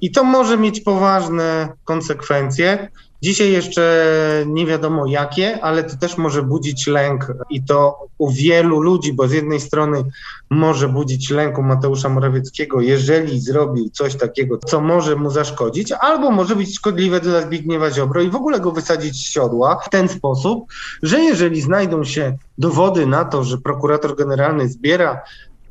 I 0.00 0.10
to 0.10 0.24
może 0.24 0.58
mieć 0.58 0.80
poważne 0.80 1.68
konsekwencje. 1.84 2.88
Dzisiaj 3.22 3.52
jeszcze 3.52 4.04
nie 4.46 4.66
wiadomo 4.66 5.06
jakie, 5.06 5.64
ale 5.64 5.84
to 5.84 5.96
też 5.96 6.16
może 6.18 6.42
budzić 6.42 6.86
lęk 6.86 7.32
i 7.50 7.62
to 7.64 7.98
u 8.18 8.30
wielu 8.30 8.80
ludzi, 8.80 9.12
bo 9.12 9.28
z 9.28 9.32
jednej 9.32 9.60
strony 9.60 10.04
może 10.50 10.88
budzić 10.88 11.30
lęk 11.30 11.58
u 11.58 11.62
Mateusza 11.62 12.08
Morawieckiego, 12.08 12.80
jeżeli 12.80 13.40
zrobił 13.40 13.88
coś 13.92 14.16
takiego, 14.16 14.58
co 14.58 14.80
może 14.80 15.16
mu 15.16 15.30
zaszkodzić, 15.30 15.92
albo 15.92 16.30
może 16.30 16.56
być 16.56 16.76
szkodliwe 16.76 17.20
dla 17.20 17.42
Zbigniewa 17.42 17.90
Ziobro 17.90 18.22
i 18.22 18.30
w 18.30 18.36
ogóle 18.36 18.60
go 18.60 18.72
wysadzić 18.72 19.16
z 19.16 19.30
siodła 19.30 19.76
w 19.76 19.90
ten 19.90 20.08
sposób, 20.08 20.64
że 21.02 21.20
jeżeli 21.20 21.60
znajdą 21.60 22.04
się 22.04 22.36
dowody 22.58 23.06
na 23.06 23.24
to, 23.24 23.44
że 23.44 23.58
prokurator 23.58 24.16
generalny 24.16 24.68
zbiera 24.68 25.22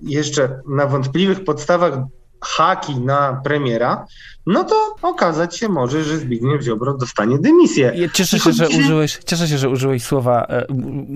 jeszcze 0.01 0.61
na 0.67 0.87
wątpliwych 0.87 1.43
podstawach 1.43 1.93
haki 2.41 2.99
na 2.99 3.41
premiera, 3.43 4.05
no 4.49 4.63
to 4.63 4.95
okazać 5.01 5.57
się 5.57 5.69
może, 5.69 6.03
że 6.03 6.17
Zbigniew 6.17 6.61
Ziobro 6.61 6.93
dostanie 6.93 7.39
dymisję. 7.39 8.09
Cieszę 8.13 8.39
się, 8.39 8.53
że 8.53 8.69
użyłeś, 8.69 9.19
cieszę 9.25 9.47
się, 9.47 9.57
że 9.57 9.69
użyłeś 9.69 10.03
słowa 10.03 10.45
e, 10.49 10.65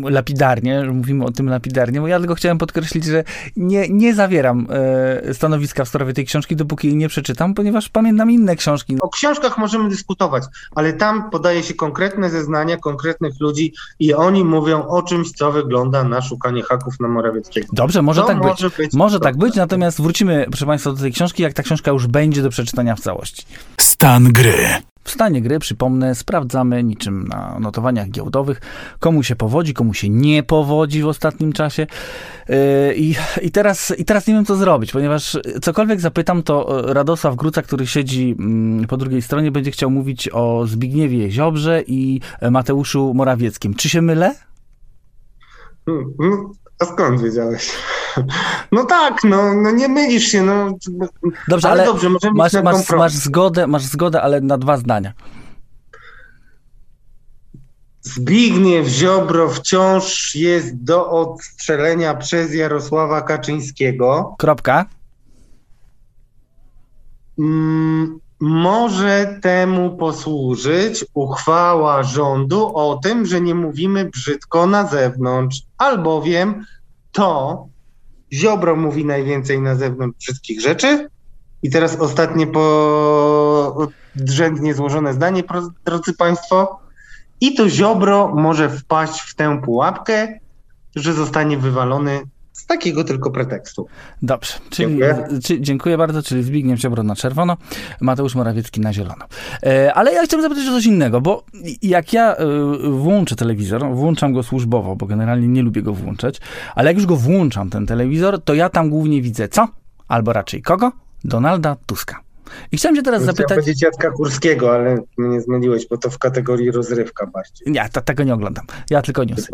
lapidarnie, 0.10 0.86
że 0.86 0.92
mówimy 0.92 1.26
o 1.26 1.32
tym 1.32 1.50
lapidarnie, 1.50 2.02
bo 2.02 2.08
ja 2.08 2.20
tylko 2.20 2.36
chciałem 2.36 2.58
podkreślić, 2.58 3.06
że 3.06 3.24
nie, 3.56 3.90
nie 3.90 4.14
zawieram 4.14 4.68
e, 4.70 5.34
stanowiska 5.34 5.86
w 5.86 5.88
sprawie 5.88 6.14
tej 6.14 6.26
książki, 6.26 6.56
dopóki 6.56 6.88
jej 6.88 6.98
nie 6.98 7.10
przeczytam, 7.10 7.54
ponieważ 7.54 7.90
pamiętam 7.90 8.32
inne 8.32 8.56
książki. 8.56 8.98
O 9.02 9.10
książkach 9.10 9.58
możemy 9.58 9.90
dyskutować, 9.90 10.44
ale 10.76 10.94
tam 10.94 11.30
podaje 11.30 11.64
się 11.64 11.74
konkretne 11.74 12.30
zeznania 12.30 12.78
konkretnych 12.78 13.34
ludzi 13.40 13.74
i 14.00 14.14
oni 14.14 14.46
mówią 14.46 14.88
o 14.88 15.02
czymś, 15.02 15.32
co 15.32 15.52
wygląda 15.52 16.04
na 16.04 16.22
szukanie 16.22 16.64
haków 16.64 17.00
na 17.00 17.08
Morawieckiego. 17.08 17.68
Dobrze, 17.72 18.02
może 18.02 18.22
to 18.22 18.28
tak 18.28 18.38
może 18.38 18.70
być. 18.70 18.78
być. 18.78 18.94
Może 18.94 19.20
tak 19.20 19.38
być, 19.38 19.56
natomiast 19.56 20.02
wrócimy, 20.02 20.46
proszę 20.50 20.66
Państwa, 20.66 20.92
do 20.92 20.98
tej 20.98 21.13
książki, 21.14 21.44
jak 21.44 21.54
ta 21.54 21.64
książka 21.64 21.92
już 21.92 22.08
będzie 22.08 22.42
do 22.42 22.50
przeczytania 22.50 22.96
w 22.96 23.00
całości. 23.00 23.46
Stan 23.78 24.34
gry. 24.34 24.58
W 25.04 25.12
stanie 25.12 25.42
gry, 25.42 25.60
przypomnę, 25.60 26.16
sprawdzamy 26.16 26.84
niczym 26.84 27.28
na 27.28 27.60
notowaniach 27.60 28.10
giełdowych, 28.10 28.62
komu 29.00 29.24
się 29.24 29.36
powodzi, 29.36 29.74
komu 29.74 29.94
się 29.94 30.10
nie 30.10 30.44
powodzi 30.44 31.02
w 31.02 31.08
ostatnim 31.08 31.54
czasie. 31.54 31.88
Yy, 32.50 32.56
I, 32.96 33.16
i, 33.42 33.52
teraz, 33.52 33.94
I 33.98 34.06
teraz 34.06 34.28
nie 34.28 34.34
wiem, 34.34 34.46
co 34.46 34.56
zrobić, 34.56 34.92
ponieważ 34.92 35.38
cokolwiek 35.62 36.00
zapytam, 36.00 36.44
to 36.44 36.82
Radosław 36.94 37.36
Gruca, 37.36 37.62
który 37.62 37.88
siedzi 37.88 38.36
mm, 38.40 38.88
po 38.88 38.98
drugiej 38.98 39.22
stronie, 39.22 39.52
będzie 39.52 39.72
chciał 39.72 39.90
mówić 39.90 40.30
o 40.30 40.68
Zbigniewie 40.68 41.32
Ziobrze 41.32 41.84
i 41.88 42.22
Mateuszu 42.52 43.14
Morawieckim. 43.14 43.74
Czy 43.74 43.90
się 43.90 44.02
mylę? 44.02 44.36
Hmm, 45.86 46.14
hmm. 46.22 46.52
A 46.80 46.86
skąd 46.86 47.22
wiedziałeś? 47.22 47.72
No 48.72 48.86
tak, 48.86 49.24
no, 49.24 49.54
no 49.54 49.72
nie 49.72 49.88
mylisz 49.88 50.24
się. 50.24 50.42
No. 50.42 50.78
Dobrze, 51.48 51.70
ale, 51.70 51.82
ale 51.82 51.92
dobrze, 51.92 52.10
możemy 52.10 52.34
masz, 52.34 52.54
masz, 52.54 52.90
masz, 52.90 53.14
zgodę, 53.14 53.68
masz 53.68 53.84
zgodę, 53.84 54.22
ale 54.22 54.42
na 54.42 54.58
dwa 54.58 54.78
zdania. 54.78 55.14
Zbigniew 58.02 58.88
Ziobro 58.88 59.50
wciąż 59.50 60.36
jest 60.36 60.84
do 60.84 61.10
odstrzelenia 61.10 62.14
przez 62.14 62.54
Jarosława 62.54 63.22
Kaczyńskiego. 63.22 64.36
Kropka. 64.38 64.86
mm, 67.40 68.20
może 68.40 69.40
temu 69.42 69.98
posłużyć 69.98 71.06
uchwała 71.14 72.04
rządu 72.04 72.76
o 72.76 73.00
tym, 73.04 73.26
że 73.26 73.42
nie 73.42 73.56
mówimy 73.56 74.06
brzydko 74.06 74.68
na 74.68 74.88
zewnątrz, 74.88 75.62
albowiem 75.78 76.66
to 77.12 77.68
Ziobro 78.34 78.76
mówi 78.76 79.06
najwięcej 79.06 79.62
na 79.62 79.76
zewnątrz 79.76 80.18
brzydkich 80.18 80.62
rzeczy. 80.62 81.10
I 81.64 81.70
teraz 81.70 81.96
ostatnie 81.96 82.48
po 82.48 83.88
drzędnie 84.16 84.74
złożone 84.74 85.14
zdanie, 85.14 85.44
drodzy 85.86 86.14
Państwo. 86.14 86.80
I 87.42 87.56
to 87.56 87.70
Ziobro 87.70 88.32
może 88.36 88.70
wpaść 88.70 89.22
w 89.22 89.36
tę 89.36 89.62
pułapkę, 89.62 90.40
że 90.96 91.14
zostanie 91.14 91.58
wywalony 91.58 92.22
z 92.54 92.66
takiego 92.66 93.04
tylko 93.04 93.32
pretekstu. 93.32 93.88
Dobrze, 94.22 94.54
czyli 94.70 94.90
dziękuję, 94.90 95.28
czy, 95.44 95.62
dziękuję 95.62 95.98
bardzo, 95.98 96.24
czyli 96.24 96.44
Zbigniew 96.44 96.80
Ziobro 96.80 97.04
na 97.04 97.16
czerwono, 97.16 97.58
Mateusz 98.02 98.36
Morawiecki 98.36 98.82
na 98.82 98.94
zielono. 98.94 99.26
E, 99.64 99.94
ale 99.94 100.14
ja 100.14 100.24
chciałbym 100.24 100.50
zapytać 100.50 100.70
o 100.70 100.76
coś 100.76 100.86
innego, 100.86 101.22
bo 101.22 101.44
jak 101.82 102.14
ja 102.14 102.36
e, 102.36 102.46
włączę 102.90 103.36
telewizor, 103.36 103.96
włączam 103.96 104.34
go 104.34 104.44
służbowo, 104.44 104.96
bo 104.96 105.06
generalnie 105.06 105.48
nie 105.48 105.62
lubię 105.62 105.82
go 105.82 105.94
włączać, 105.94 106.42
ale 106.76 106.90
jak 106.90 106.98
już 106.98 107.06
go 107.06 107.16
włączam, 107.16 107.70
ten 107.70 107.86
telewizor, 107.86 108.42
to 108.42 108.54
ja 108.54 108.70
tam 108.70 108.90
głównie 108.90 109.22
widzę 109.22 109.48
co? 109.48 109.68
Albo 110.08 110.34
raczej 110.34 110.62
kogo? 110.62 110.92
Donalda 111.24 111.76
Tuska. 111.86 112.23
I 112.72 112.78
chciałem 112.78 112.96
cię 112.96 113.04
teraz 113.04 113.22
Chciałem 113.22 113.36
zapytać... 113.36 113.58
powiedzieć 113.58 113.82
Jacka 113.82 114.12
Kurskiego, 114.12 114.74
ale 114.74 114.98
mnie 115.18 115.42
zmyliłeś, 115.42 115.88
bo 115.88 115.98
to 115.98 116.10
w 116.10 116.18
kategorii 116.18 116.72
rozrywka 116.72 117.28
bardziej. 117.28 117.72
Nie, 117.72 117.90
to, 117.92 118.02
tego 118.02 118.24
nie 118.24 118.34
oglądam. 118.34 118.66
Ja 118.90 119.02
tylko 119.02 119.24
news. 119.24 119.48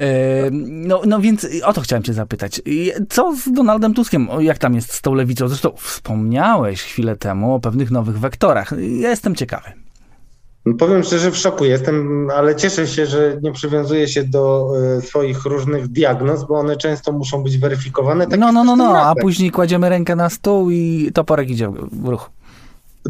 E, 0.00 0.50
no, 0.60 1.02
no 1.06 1.20
więc 1.20 1.46
o 1.64 1.72
to 1.72 1.80
chciałem 1.80 2.02
cię 2.02 2.12
zapytać. 2.12 2.62
Co 3.08 3.36
z 3.36 3.52
Donaldem 3.52 3.94
Tuskiem? 3.94 4.28
Jak 4.38 4.58
tam 4.58 4.74
jest 4.74 4.92
z 4.92 5.02
tą 5.02 5.14
lewicą? 5.14 5.48
Zresztą 5.48 5.72
wspomniałeś 5.76 6.82
chwilę 6.82 7.16
temu 7.16 7.54
o 7.54 7.60
pewnych 7.60 7.90
nowych 7.90 8.18
wektorach. 8.18 8.72
Ja 9.00 9.10
jestem 9.10 9.34
ciekawy. 9.34 9.72
No 10.66 10.74
powiem 10.74 11.02
szczerze, 11.02 11.30
w 11.30 11.36
szoku 11.36 11.64
jestem, 11.64 12.28
ale 12.36 12.56
cieszę 12.56 12.86
się, 12.86 13.06
że 13.06 13.38
nie 13.42 13.52
przywiązuję 13.52 14.08
się 14.08 14.24
do 14.24 14.72
e, 14.96 15.00
swoich 15.00 15.44
różnych 15.44 15.88
diagnoz, 15.88 16.44
bo 16.44 16.58
one 16.58 16.76
często 16.76 17.12
muszą 17.12 17.42
być 17.42 17.58
weryfikowane. 17.58 18.26
Tak 18.26 18.40
no, 18.40 18.52
no, 18.52 18.64
no, 18.64 18.76
no, 18.76 18.98
a 18.98 19.14
później 19.14 19.50
kładziemy 19.50 19.88
rękę 19.88 20.16
na 20.16 20.30
stół 20.30 20.70
i 20.70 21.10
toporek 21.14 21.50
idzie 21.50 21.72
w 21.92 22.08
ruch. 22.08 22.30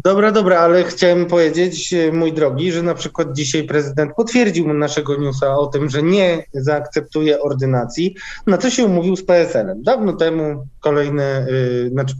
Dobra, 0.03 0.31
dobra, 0.31 0.59
ale 0.59 0.83
chciałem 0.83 1.25
powiedzieć, 1.25 1.93
e, 1.93 2.11
mój 2.11 2.33
drogi, 2.33 2.71
że 2.71 2.83
na 2.83 2.95
przykład 2.95 3.33
dzisiaj 3.33 3.63
prezydent 3.63 4.11
potwierdził 4.15 4.73
naszego 4.73 5.15
newsa 5.15 5.57
o 5.57 5.67
tym, 5.67 5.89
że 5.89 6.03
nie 6.03 6.43
zaakceptuje 6.53 7.41
ordynacji, 7.41 8.15
na 8.47 8.57
co 8.57 8.69
się 8.69 8.85
umówił 8.85 9.15
z 9.15 9.25
PSL-em. 9.25 9.83
Dawno 9.83 10.13
temu 10.13 10.67
kolejne, 10.79 11.47
yy, 11.49 11.89
znaczy 11.89 12.15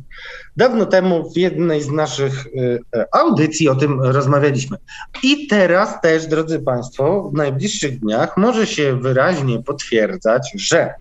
dawno 0.57 0.85
temu 0.85 1.31
w 1.31 1.37
jednej 1.37 1.81
z 1.81 1.91
naszych 1.91 2.45
yy, 2.53 3.05
audycji 3.11 3.69
o 3.69 3.75
tym 3.75 4.01
rozmawialiśmy. 4.01 4.77
I 5.23 5.47
teraz 5.47 6.01
też, 6.01 6.27
drodzy 6.27 6.59
Państwo, 6.59 7.29
w 7.33 7.33
najbliższych 7.33 7.99
dniach 7.99 8.37
może 8.37 8.67
się 8.67 8.99
wyraźnie 8.99 9.63
potwierdzać, 9.63 10.51
że 10.55 10.93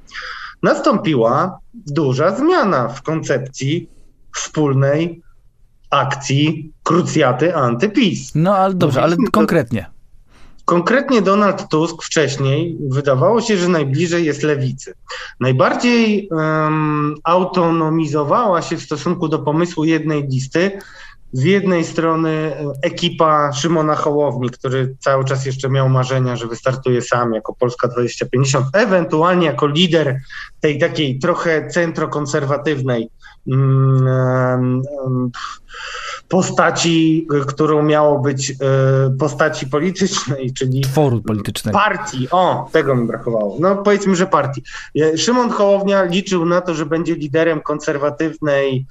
nastąpiła 0.62 1.58
duża 1.74 2.36
zmiana 2.36 2.88
w 2.88 3.02
koncepcji 3.02 3.88
wspólnej 4.34 5.22
akcji 5.96 6.72
krucjaty 6.82 7.56
antyPiS. 7.56 8.35
No 8.35 8.56
ale 8.56 8.74
dobrze, 8.74 9.02
ale 9.02 9.16
konkretnie. 9.32 9.87
Konkretnie 10.66 11.22
Donald 11.22 11.68
Tusk 11.68 12.02
wcześniej 12.02 12.76
wydawało 12.88 13.40
się, 13.40 13.56
że 13.56 13.68
najbliżej 13.68 14.24
jest 14.24 14.42
lewicy. 14.42 14.94
Najbardziej 15.40 16.28
um, 16.30 17.14
autonomizowała 17.24 18.62
się 18.62 18.76
w 18.76 18.82
stosunku 18.82 19.28
do 19.28 19.38
pomysłu 19.38 19.85
jednej 19.85 20.28
listy. 20.28 20.78
Z 21.32 21.42
jednej 21.42 21.85
strony 21.85 22.52
ekipa 22.82 23.52
Szymona 23.52 23.94
Hołowni, 23.94 24.50
który 24.50 24.96
cały 25.00 25.24
czas 25.24 25.46
jeszcze 25.46 25.68
miał 25.68 25.88
marzenia, 25.88 26.37
że 26.37 26.46
wystartuje 26.46 27.02
sam 27.02 27.32
jako 27.35 27.54
Polska 27.54 27.88
2050, 27.88 28.66
ewentualnie 28.72 29.46
jako 29.46 29.66
lider 29.66 30.20
tej 30.61 30.78
takiej 30.78 31.18
trochę 31.18 31.68
centrokonserwatywnej 31.68 33.09
postaci, 36.28 37.26
którą 37.46 37.82
miało 37.82 38.18
być 38.18 38.50
e, 38.50 38.54
postaci 39.18 39.66
politycznej, 39.66 40.52
czyli 40.52 40.80
tworu 40.80 41.20
politycznego. 41.20 41.78
Partii. 41.78 42.28
O, 42.30 42.68
tego 42.72 42.94
mi 42.94 43.06
brakowało. 43.06 43.56
No 43.61 43.76
powiedzmy, 43.76 44.16
że 44.16 44.26
partii. 44.26 44.62
E, 45.00 45.18
Szymon 45.18 45.50
Hołownia 45.50 46.04
liczył 46.04 46.46
na 46.46 46.61
to, 46.61 46.74
że 46.74 46.87
będzie 46.87 47.14
liderem 47.14 47.61
konserwatywnej 47.61 48.87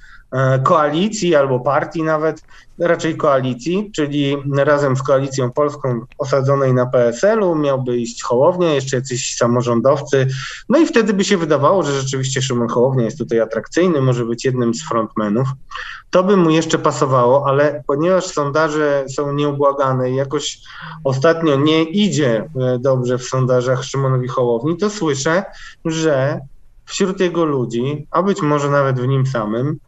koalicji 0.64 1.34
albo 1.34 1.60
partii 1.60 2.02
nawet, 2.02 2.42
raczej 2.78 3.16
koalicji, 3.16 3.90
czyli 3.94 4.36
razem 4.56 4.96
z 4.96 5.02
koalicją 5.02 5.52
polską 5.52 6.00
osadzonej 6.18 6.74
na 6.74 6.86
PSL-u 6.86 7.54
miałby 7.54 7.96
iść 7.96 8.22
Hołownia, 8.22 8.74
jeszcze 8.74 8.96
jacyś 8.96 9.36
samorządowcy, 9.36 10.26
no 10.68 10.78
i 10.78 10.86
wtedy 10.86 11.14
by 11.14 11.24
się 11.24 11.36
wydawało, 11.36 11.82
że 11.82 12.00
rzeczywiście 12.00 12.42
Szymon 12.42 12.68
Hołownia 12.68 13.04
jest 13.04 13.18
tutaj 13.18 13.40
atrakcyjny, 13.40 14.00
może 14.00 14.24
być 14.24 14.44
jednym 14.44 14.74
z 14.74 14.88
frontmenów. 14.88 15.48
To 16.10 16.24
by 16.24 16.36
mu 16.36 16.50
jeszcze 16.50 16.78
pasowało, 16.78 17.46
ale 17.48 17.82
ponieważ 17.86 18.24
sondaże 18.24 19.04
są 19.08 19.32
nieubłagane 19.32 20.10
i 20.10 20.14
jakoś 20.14 20.58
ostatnio 21.04 21.56
nie 21.56 21.82
idzie 21.82 22.48
e, 22.60 22.78
dobrze 22.78 23.18
w 23.18 23.24
sondażach 23.24 23.84
Szymonowi 23.84 24.28
Hołowni, 24.28 24.76
to 24.76 24.90
słyszę, 24.90 25.44
że 25.84 26.40
wśród 26.84 27.20
jego 27.20 27.44
ludzi, 27.44 28.06
a 28.10 28.22
być 28.22 28.42
może 28.42 28.70
nawet 28.70 29.00
w 29.00 29.06
nim 29.06 29.26
samym, 29.26 29.78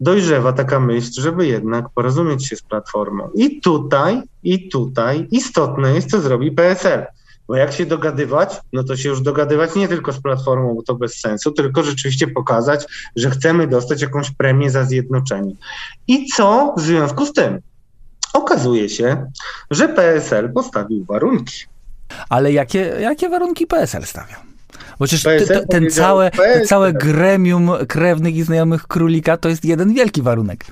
dojrzewa 0.00 0.52
taka 0.52 0.80
myśl, 0.80 1.20
żeby 1.20 1.46
jednak 1.46 1.88
porozumieć 1.94 2.48
się 2.48 2.56
z 2.56 2.62
Platformą. 2.62 3.30
I 3.34 3.60
tutaj, 3.60 4.22
i 4.42 4.68
tutaj 4.68 5.28
istotne 5.30 5.94
jest, 5.94 6.10
co 6.10 6.20
zrobi 6.20 6.52
PSL. 6.52 7.06
Bo 7.48 7.56
jak 7.56 7.72
się 7.72 7.86
dogadywać, 7.86 8.60
no 8.72 8.84
to 8.84 8.96
się 8.96 9.08
już 9.08 9.20
dogadywać 9.20 9.74
nie 9.74 9.88
tylko 9.88 10.12
z 10.12 10.20
Platformą, 10.20 10.74
bo 10.74 10.82
to 10.82 10.94
bez 10.94 11.20
sensu, 11.20 11.52
tylko 11.52 11.82
rzeczywiście 11.82 12.26
pokazać, 12.26 12.86
że 13.16 13.30
chcemy 13.30 13.66
dostać 13.66 14.02
jakąś 14.02 14.30
premię 14.30 14.70
za 14.70 14.84
zjednoczenie. 14.84 15.54
I 16.08 16.26
co 16.26 16.74
w 16.76 16.80
związku 16.80 17.26
z 17.26 17.32
tym? 17.32 17.58
Okazuje 18.32 18.88
się, 18.88 19.26
że 19.70 19.88
PSL 19.88 20.52
postawił 20.52 21.04
warunki. 21.04 21.64
Ale 22.28 22.52
jakie, 22.52 22.78
jakie 23.00 23.28
warunki 23.28 23.66
PSL 23.66 24.02
stawia? 24.06 24.49
Bo 25.00 25.06
przecież 25.06 25.46
te, 25.48 25.66
ten 25.66 25.90
całe, 25.90 26.30
te 26.30 26.60
całe 26.60 26.92
gremium 26.92 27.70
krewnych 27.88 28.36
i 28.36 28.42
znajomych 28.42 28.86
królika 28.86 29.36
to 29.36 29.48
jest 29.48 29.64
jeden 29.64 29.94
wielki 29.94 30.22
warunek. 30.22 30.64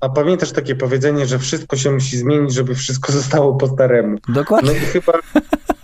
A 0.00 0.08
pamiętasz 0.08 0.52
takie 0.52 0.74
powiedzenie, 0.74 1.26
że 1.26 1.38
wszystko 1.38 1.76
się 1.76 1.90
musi 1.90 2.18
zmienić, 2.18 2.54
żeby 2.54 2.74
wszystko 2.74 3.12
zostało 3.22 3.54
po 3.54 3.68
staremu. 3.68 4.18
Dokładnie. 4.28 4.70
No 4.70 4.76
i 4.76 4.80
chyba 4.80 5.12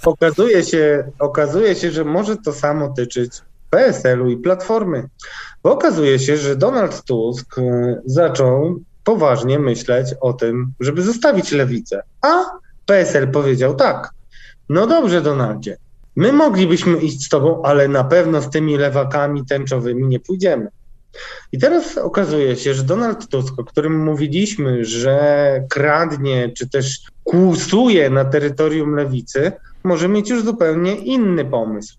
okazuje 0.04 0.64
się, 0.64 1.04
okazuje 1.18 1.74
się, 1.74 1.90
że 1.90 2.04
może 2.04 2.36
to 2.36 2.52
samo 2.52 2.88
tyczyć 2.88 3.32
PSL-u 3.70 4.30
i 4.30 4.36
Platformy. 4.36 5.08
Bo 5.62 5.72
okazuje 5.72 6.18
się, 6.18 6.36
że 6.36 6.56
Donald 6.56 7.04
Tusk 7.04 7.58
e, 7.58 7.62
zaczął 8.04 8.80
poważnie 9.04 9.58
myśleć 9.58 10.14
o 10.20 10.32
tym, 10.32 10.72
żeby 10.80 11.02
zostawić 11.02 11.52
lewicę. 11.52 12.02
A 12.22 12.44
PSL 12.86 13.30
powiedział 13.30 13.74
tak. 13.74 14.10
No 14.68 14.86
dobrze, 14.86 15.20
Donaldzie, 15.20 15.76
My 16.18 16.32
moglibyśmy 16.32 17.00
iść 17.00 17.24
z 17.24 17.28
tobą, 17.28 17.62
ale 17.62 17.88
na 17.88 18.04
pewno 18.04 18.42
z 18.42 18.50
tymi 18.50 18.76
lewakami 18.76 19.46
tęczowymi 19.46 20.06
nie 20.06 20.20
pójdziemy. 20.20 20.68
I 21.52 21.58
teraz 21.58 21.98
okazuje 21.98 22.56
się, 22.56 22.74
że 22.74 22.82
Donald 22.82 23.28
Tusk, 23.28 23.58
o 23.58 23.64
którym 23.64 24.04
mówiliśmy, 24.04 24.84
że 24.84 25.18
kradnie 25.70 26.52
czy 26.56 26.70
też 26.70 27.00
kłusuje 27.24 28.10
na 28.10 28.24
terytorium 28.24 28.94
lewicy, 28.94 29.52
może 29.84 30.08
mieć 30.08 30.30
już 30.30 30.44
zupełnie 30.44 30.96
inny 30.96 31.44
pomysł. 31.44 31.96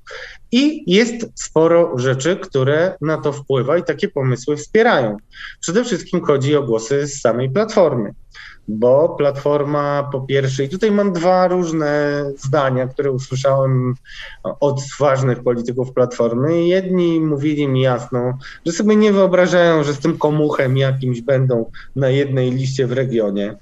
I 0.51 0.93
jest 0.93 1.31
sporo 1.35 1.99
rzeczy, 1.99 2.35
które 2.35 2.97
na 3.01 3.17
to 3.17 3.33
wpływa 3.33 3.77
i 3.77 3.83
takie 3.83 4.07
pomysły 4.07 4.57
wspierają. 4.57 5.17
Przede 5.59 5.83
wszystkim 5.83 6.21
chodzi 6.21 6.55
o 6.55 6.63
głosy 6.63 7.07
z 7.07 7.21
samej 7.21 7.49
platformy 7.49 8.13
bo 8.69 9.09
Platforma 9.09 10.09
po 10.11 10.21
pierwsze, 10.21 10.63
i 10.63 10.69
tutaj 10.69 10.91
mam 10.91 11.13
dwa 11.13 11.47
różne 11.47 12.23
zdania, 12.37 12.87
które 12.87 13.11
usłyszałem 13.11 13.93
od 14.43 14.81
ważnych 14.99 15.43
polityków 15.43 15.93
Platformy. 15.93 16.63
Jedni 16.63 17.19
mówili 17.19 17.67
mi 17.67 17.81
jasno, 17.81 18.37
że 18.65 18.71
sobie 18.71 18.95
nie 18.95 19.13
wyobrażają, 19.13 19.83
że 19.83 19.93
z 19.93 19.99
tym 19.99 20.17
komuchem 20.17 20.77
jakimś 20.77 21.21
będą 21.21 21.71
na 21.95 22.09
jednej 22.09 22.51
liście 22.51 22.87
w 22.87 22.91
regionie. 22.91 23.55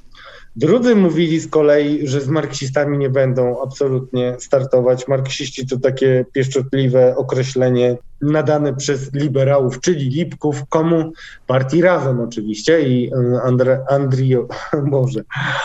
Drudzy 0.57 0.95
mówili 0.95 1.39
z 1.39 1.47
kolei, 1.47 2.07
że 2.07 2.21
z 2.21 2.27
marksistami 2.27 2.97
nie 2.97 3.09
będą 3.09 3.61
absolutnie 3.61 4.35
startować. 4.39 5.07
Marksiści 5.07 5.67
to 5.67 5.79
takie 5.79 6.25
pieszczotliwe 6.33 7.15
określenie 7.15 7.97
nadane 8.21 8.75
przez 8.75 9.13
liberałów, 9.13 9.79
czyli 9.79 10.09
Lipków, 10.09 10.61
komu? 10.69 11.11
Partii 11.47 11.81
Razem 11.81 12.19
oczywiście 12.19 12.81
i 12.81 13.11
e, 13.13 13.41
Andre, 13.43 13.85
Andrio, 13.89 14.47
Boże, 14.91 15.23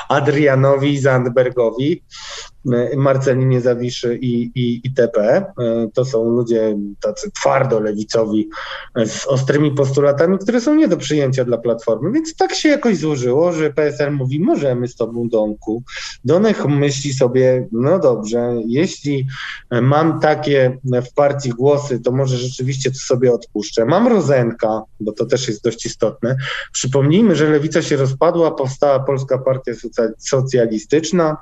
Adrianowi 0.09 0.99
Zandbergowi, 0.99 2.03
e, 2.73 2.97
Marcelinie 2.97 3.61
Zawiszy 3.61 4.19
i, 4.21 4.51
i, 4.55 4.81
i 4.85 4.95
TP. 4.95 5.21
E, 5.21 5.89
to 5.95 6.05
są 6.05 6.25
ludzie 6.31 6.77
tacy 7.01 7.31
twardo 7.31 7.81
lewicowi 7.81 8.49
z 9.07 9.27
ostrymi 9.27 9.71
postulatami, 9.71 10.39
które 10.39 10.61
są 10.61 10.75
nie 10.75 10.89
do 10.89 10.97
przyjęcia 10.97 11.45
dla 11.45 11.59
Platformy, 11.59 12.13
więc 12.13 12.37
tak 12.37 12.55
się 12.55 12.69
jakoś 12.69 12.97
złożyło, 12.97 13.53
że 13.53 13.71
PSL 13.71 14.13
mówi, 14.13 14.41
możemy 14.41 14.89
z 14.89 14.97
tobą 14.97 15.29
Domku. 15.29 15.83
Donek 16.25 16.65
myśli 16.65 17.13
sobie, 17.15 17.69
no 17.73 17.99
dobrze, 17.99 18.55
jeśli 18.67 19.27
mam 19.83 20.21
takie 20.21 20.79
w 21.11 21.15
partii 21.15 21.51
głosy, 21.51 22.01
to 22.01 22.13
może 22.13 22.42
rzeczywiście 22.43 22.91
to 22.91 22.99
sobie 22.99 23.33
odpuszczę. 23.33 23.85
Mam 23.85 24.09
Rozenka, 24.09 24.83
bo 25.01 25.13
to 25.13 25.27
też 25.27 25.49
jest 25.49 25.65
dość 25.65 25.87
istotne. 25.87 26.37
Przypomnijmy, 26.73 27.37
że 27.37 27.51
lewica 27.51 27.83
się 27.83 27.97
rozpadła, 27.97 28.51
powstała 28.51 29.01
Polska 29.01 29.39
Partia 29.39 29.73
Socjalistyczna, 30.19 31.37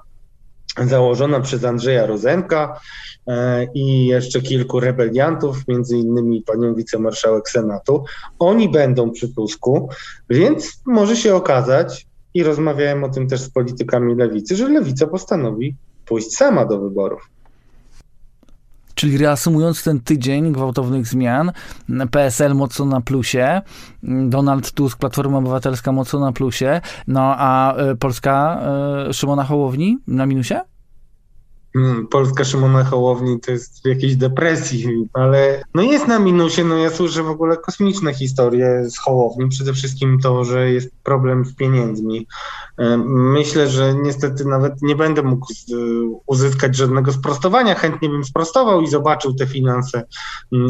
założona 0.87 1.41
przez 1.41 1.65
Andrzeja 1.65 2.07
Rozenka 2.07 2.81
e, 3.27 3.67
i 3.75 4.07
jeszcze 4.07 4.41
kilku 4.41 4.81
rebeliantów, 4.81 5.69
między 5.69 5.97
innymi 5.97 6.43
panią 6.43 6.75
wicemarszałek 6.75 7.51
Senatu. 7.51 8.05
Oni 8.39 8.69
będą 8.69 9.11
przy 9.11 9.35
Tusku, 9.35 9.89
więc 10.31 10.83
może 10.87 11.17
się 11.17 11.35
okazać, 11.35 12.07
i 12.35 12.43
rozmawiałem 12.43 13.05
o 13.05 13.09
tym 13.09 13.29
też 13.29 13.41
z 13.41 13.51
politykami 13.51 14.15
lewicy, 14.15 14.57
że 14.57 14.69
lewica 14.69 15.07
postanowi 15.07 15.77
pójść 16.07 16.37
sama 16.37 16.65
do 16.65 16.81
wyborów. 16.81 17.31
Czyli 19.01 19.19
reasumując 19.19 19.85
ten 19.85 20.01
tydzień 20.01 20.53
gwałtownych 20.53 21.07
zmian, 21.07 21.53
PSL 22.11 22.55
mocno 22.55 22.85
na 22.85 23.01
plusie, 23.01 23.63
Donald 24.03 24.73
Tusk, 24.73 24.99
Platforma 24.99 25.39
Obywatelska 25.39 25.93
mocno 25.93 26.21
na 26.21 26.33
plusie, 26.33 26.81
no 27.07 27.35
a 27.39 27.77
e, 27.77 27.97
Polska 27.97 28.61
e, 29.09 29.13
Szymona 29.13 29.45
Hołowni 29.45 29.99
na 30.07 30.27
minusie? 30.27 30.61
Hmm, 31.73 32.07
Polska 32.07 32.45
Szymona 32.45 32.85
Hołowni 32.85 33.41
to 33.41 33.51
jest 33.51 33.83
w 33.83 33.89
jakiejś 33.89 34.17
depresji, 34.17 35.09
ale 35.13 35.63
no 35.75 35.83
jest 35.83 36.09
na 36.09 36.19
minusie, 36.19 36.65
no 36.65 36.77
ja 36.77 36.91
słyszę 36.91 37.23
w 37.23 37.29
ogóle 37.29 37.57
kosmiczne 37.57 38.15
historie 38.15 38.85
z 38.91 38.99
Hołowni, 38.99 39.49
przede 39.49 39.73
wszystkim 39.73 40.21
to, 40.21 40.45
że 40.45 40.71
jest 40.71 40.91
problem 41.03 41.45
z 41.45 41.55
pieniędzmi. 41.55 42.27
Myślę, 43.07 43.69
że 43.69 43.95
niestety 43.95 44.45
nawet 44.45 44.83
nie 44.83 44.97
będę 44.97 45.23
mógł 45.23 45.47
uzyskać 46.27 46.77
żadnego 46.77 47.13
sprostowania, 47.13 47.75
chętnie 47.75 48.09
bym 48.09 48.25
sprostował 48.25 48.81
i 48.81 48.89
zobaczył 48.89 49.35
te 49.35 49.47
finanse 49.47 50.03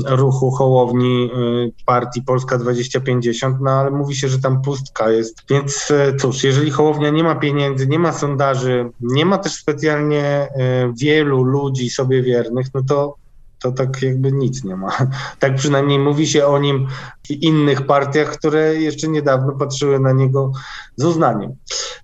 ruchu 0.06 0.50
Hołowni 0.50 1.30
y, 1.68 1.72
partii 1.86 2.22
Polska 2.22 2.58
2050, 2.58 3.56
no 3.60 3.70
ale 3.70 3.90
mówi 3.90 4.16
się, 4.16 4.28
że 4.28 4.38
tam 4.38 4.62
pustka 4.62 5.10
jest, 5.10 5.42
więc 5.50 5.90
e, 5.90 6.16
cóż, 6.16 6.44
jeżeli 6.44 6.70
Hołownia 6.70 7.10
nie 7.10 7.24
ma 7.24 7.34
pieniędzy, 7.34 7.86
nie 7.86 7.98
ma 7.98 8.12
sondaży, 8.12 8.90
nie 9.00 9.26
ma 9.26 9.38
też 9.38 9.52
specjalnie 9.52 10.48
wielu 10.92 11.42
ludzi 11.42 11.90
sobie 11.90 12.22
wiernych, 12.22 12.66
no 12.74 12.82
to, 12.82 13.16
to 13.58 13.72
tak 13.72 14.02
jakby 14.02 14.32
nic 14.32 14.64
nie 14.64 14.76
ma. 14.76 14.88
Tak 15.38 15.54
przynajmniej 15.54 15.98
mówi 15.98 16.26
się 16.26 16.46
o 16.46 16.58
nim 16.58 16.88
w 17.26 17.30
innych 17.30 17.86
partiach, 17.86 18.28
które 18.38 18.74
jeszcze 18.74 19.08
niedawno 19.08 19.52
patrzyły 19.52 20.00
na 20.00 20.12
niego 20.12 20.52
z 20.96 21.04
uznaniem. 21.04 21.54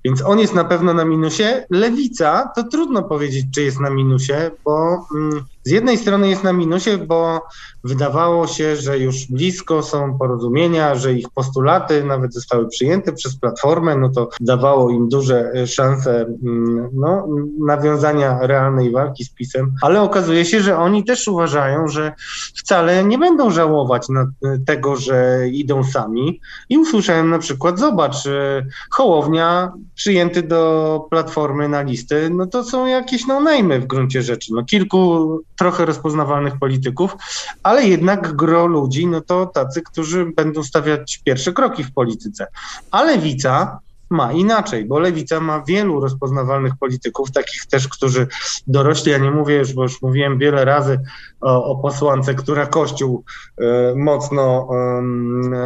Więc 0.05 0.23
on 0.23 0.39
jest 0.39 0.55
na 0.55 0.65
pewno 0.65 0.95
na 0.95 1.05
minusie. 1.05 1.67
Lewica, 1.71 2.51
to 2.57 2.65
trudno 2.65 3.03
powiedzieć, 3.03 3.47
czy 3.55 3.63
jest 3.63 3.81
na 3.81 3.91
minusie, 3.91 4.51
bo 4.65 5.07
mm, 5.15 5.45
z 5.65 5.71
jednej 5.71 5.99
strony 5.99 6.29
jest 6.29 6.45
na 6.45 6.53
minusie, 6.53 6.99
bo 7.07 7.41
wydawało 7.85 8.47
się, 8.47 8.77
że 8.77 8.99
już 8.99 9.27
blisko 9.27 9.83
są 9.83 10.19
porozumienia, 10.19 10.95
że 10.95 11.13
ich 11.13 11.31
postulaty 11.31 12.05
nawet 12.05 12.35
zostały 12.35 12.69
przyjęte 12.69 13.13
przez 13.13 13.37
Platformę, 13.37 13.97
no 13.97 14.09
to 14.09 14.29
dawało 14.41 14.91
im 14.91 15.09
duże 15.09 15.53
e, 15.55 15.67
szanse 15.67 16.21
mm, 16.21 16.89
no, 16.93 17.29
nawiązania 17.67 18.39
realnej 18.41 18.91
walki 18.93 19.25
z 19.25 19.31
PiSem, 19.31 19.75
ale 19.83 20.03
okazuje 20.03 20.45
się, 20.45 20.61
że 20.61 20.79
oni 20.79 21.05
też 21.05 21.29
uważają, 21.29 21.89
że 21.89 22.13
wcale 22.57 23.05
nie 23.05 23.19
będą 23.19 23.51
żałować 23.51 24.07
e, 24.11 24.59
tego, 24.67 24.97
że 25.07 25.49
idą 25.49 25.85
sami. 25.85 26.41
I 26.69 26.79
usłyszałem 26.79 27.31
na 27.31 27.39
przykład, 27.39 27.79
zobacz, 27.79 28.27
e, 28.27 28.67
Hołownia 28.91 29.73
przyjęty 29.95 30.43
do 30.43 31.07
Platformy 31.11 31.69
na 31.69 31.83
listy, 31.83 32.31
no 32.31 32.47
to 32.47 32.65
są 32.65 32.87
jakieś 32.87 33.27
no-name'y 33.27 33.81
w 33.81 33.87
gruncie 33.87 34.23
rzeczy. 34.23 34.55
No 34.55 34.65
kilku 34.65 35.41
trochę 35.59 35.85
rozpoznawalnych 35.85 36.59
polityków, 36.59 37.17
ale 37.63 37.85
jednak 37.85 38.37
gro 38.37 38.67
ludzi, 38.67 39.07
no 39.07 39.21
to 39.21 39.47
tacy, 39.47 39.83
którzy 39.83 40.27
będą 40.37 40.63
stawiać 40.63 41.21
pierwsze 41.25 41.53
kroki 41.53 41.85
w 41.85 41.93
polityce. 41.93 42.47
A 42.91 43.03
lewica 43.03 43.79
ma 44.11 44.33
inaczej, 44.33 44.85
bo 44.85 44.99
lewica 44.99 45.41
ma 45.41 45.61
wielu 45.61 46.01
rozpoznawalnych 46.01 46.77
polityków, 46.77 47.33
takich 47.33 47.67
też, 47.67 47.89
którzy 47.89 48.27
dorośli, 48.67 49.13
ja 49.13 49.19
nie 49.19 49.31
mówię 49.31 49.57
już, 49.57 49.73
bo 49.73 49.83
już 49.83 50.03
mówiłem 50.03 50.39
wiele 50.39 50.65
razy 50.65 51.01
o, 51.41 51.65
o 51.65 51.77
posłance, 51.77 52.35
która 52.35 52.67
Kościół 52.67 53.25
y, 53.61 53.65
mocno 53.97 54.69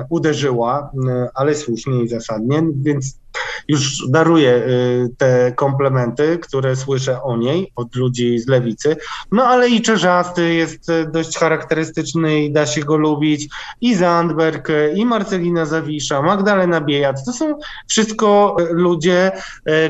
y, 0.02 0.06
uderzyła, 0.08 0.90
y, 0.94 1.28
ale 1.34 1.54
słusznie 1.54 2.02
i 2.02 2.08
zasadnie, 2.08 2.62
więc 2.74 3.20
już 3.68 4.08
daruję 4.08 4.50
y, 4.50 5.08
te 5.18 5.52
komplementy, 5.52 6.38
które 6.38 6.76
słyszę 6.76 7.22
o 7.22 7.36
niej 7.36 7.72
od 7.76 7.96
ludzi 7.96 8.38
z 8.38 8.48
lewicy. 8.48 8.96
No 9.32 9.44
ale 9.44 9.68
i 9.68 9.82
Czerzasty 9.82 10.54
jest 10.54 10.88
y, 10.88 11.10
dość 11.12 11.38
charakterystyczny 11.38 12.44
i 12.44 12.52
da 12.52 12.66
się 12.66 12.80
go 12.80 12.96
lubić. 12.96 13.48
I 13.80 13.94
Zandberg, 13.94 14.70
y, 14.70 14.92
i 14.96 15.04
Marcelina 15.04 15.66
Zawisza, 15.66 16.22
Magdalena 16.22 16.80
Biejat. 16.80 17.24
To 17.24 17.32
są 17.32 17.58
wszystko 17.88 18.56
ludzie, 18.70 19.32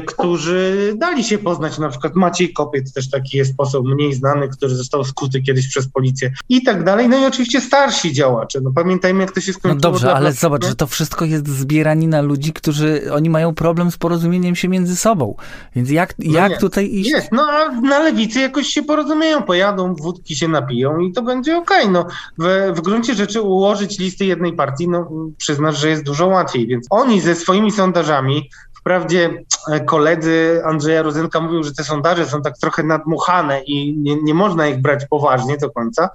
którzy 0.06 0.94
dali 0.98 1.24
się 1.24 1.38
poznać. 1.38 1.78
Na 1.78 1.88
przykład 1.88 2.14
Maciej 2.14 2.52
Kopiec 2.52 2.92
też 2.92 3.10
taki 3.10 3.36
jest 3.36 3.56
poseł 3.56 3.84
mniej 3.84 4.14
znany, 4.14 4.48
który 4.48 4.74
został 4.74 5.04
skuty 5.04 5.42
kiedyś 5.42 5.68
przez 5.68 5.88
policję 5.88 6.32
i 6.48 6.62
tak 6.62 6.84
dalej. 6.84 7.08
No 7.08 7.18
i 7.18 7.24
oczywiście 7.24 7.60
starsi 7.60 8.12
działacze. 8.12 8.60
No 8.60 8.72
pamiętajmy, 8.74 9.20
jak 9.20 9.32
to 9.32 9.40
się 9.40 9.52
skończyło. 9.52 9.74
No 9.74 9.80
dobrze, 9.80 10.14
ale 10.14 10.32
zobacz, 10.32 10.66
że 10.66 10.74
to 10.74 10.86
wszystko 10.86 11.24
jest 11.24 11.48
zbieranina 11.48 12.20
ludzi, 12.20 12.52
którzy, 12.52 13.12
oni 13.12 13.30
mają 13.30 13.49
problem 13.52 13.90
z 13.90 13.96
porozumieniem 13.96 14.56
się 14.56 14.68
między 14.68 14.96
sobą. 14.96 15.34
Więc 15.76 15.90
jak, 15.90 16.14
no 16.18 16.38
jak 16.38 16.60
tutaj 16.60 16.94
iść? 16.94 17.10
Jest, 17.10 17.32
no 17.32 17.42
a 17.42 17.80
na 17.80 17.98
lewicy 17.98 18.40
jakoś 18.40 18.66
się 18.66 18.82
porozumieją, 18.82 19.42
pojadą, 19.42 19.94
wódki 19.94 20.36
się 20.36 20.48
napiją 20.48 20.98
i 20.98 21.12
to 21.12 21.22
będzie 21.22 21.56
okej. 21.56 21.80
Okay. 21.80 21.92
No, 21.92 22.06
w, 22.38 22.72
w 22.76 22.80
gruncie 22.80 23.14
rzeczy 23.14 23.40
ułożyć 23.40 23.98
listy 23.98 24.24
jednej 24.24 24.52
partii, 24.52 24.88
no 24.88 25.10
przyznasz, 25.36 25.78
że 25.78 25.88
jest 25.88 26.02
dużo 26.02 26.26
łatwiej, 26.26 26.66
więc 26.66 26.86
oni 26.90 27.20
ze 27.20 27.34
swoimi 27.34 27.72
sondażami 27.72 28.50
Wprawdzie 28.80 29.44
e, 29.68 29.80
koledzy 29.80 30.62
Andrzeja 30.64 31.02
Rozenka 31.02 31.40
mówią, 31.40 31.62
że 31.62 31.74
te 31.74 31.84
sondaże 31.84 32.26
są 32.26 32.42
tak 32.42 32.58
trochę 32.58 32.82
nadmuchane 32.82 33.62
i 33.62 33.96
nie, 33.98 34.22
nie 34.22 34.34
można 34.34 34.68
ich 34.68 34.80
brać 34.80 35.06
poważnie 35.10 35.56
do 35.56 35.70
końca, 35.70 36.10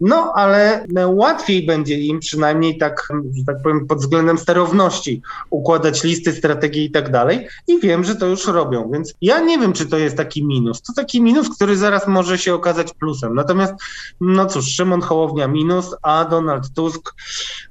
no, 0.00 0.32
ale 0.34 0.86
łatwiej 1.06 1.66
będzie 1.66 1.98
im 1.98 2.20
przynajmniej 2.20 2.78
tak, 2.78 3.08
że 3.38 3.44
tak 3.46 3.56
powiem, 3.62 3.86
pod 3.86 3.98
względem 3.98 4.38
sterowności 4.38 5.22
układać 5.50 6.04
listy, 6.04 6.32
strategii 6.32 6.84
i 6.84 6.90
tak 6.90 7.10
dalej. 7.10 7.48
I 7.66 7.80
wiem, 7.80 8.04
że 8.04 8.16
to 8.16 8.26
już 8.26 8.46
robią, 8.46 8.90
więc 8.92 9.14
ja 9.22 9.40
nie 9.40 9.58
wiem, 9.58 9.72
czy 9.72 9.86
to 9.86 9.98
jest 9.98 10.16
taki 10.16 10.44
minus. 10.44 10.82
To 10.82 10.92
taki 10.92 11.22
minus, 11.22 11.56
który 11.56 11.76
zaraz 11.76 12.06
może 12.06 12.38
się 12.38 12.54
okazać 12.54 12.94
plusem. 12.94 13.34
Natomiast, 13.34 13.74
no 14.20 14.46
cóż, 14.46 14.66
Szymon 14.66 15.00
Hołownia 15.00 15.48
minus, 15.48 15.94
a 16.02 16.24
Donald 16.24 16.74
Tusk, 16.74 17.14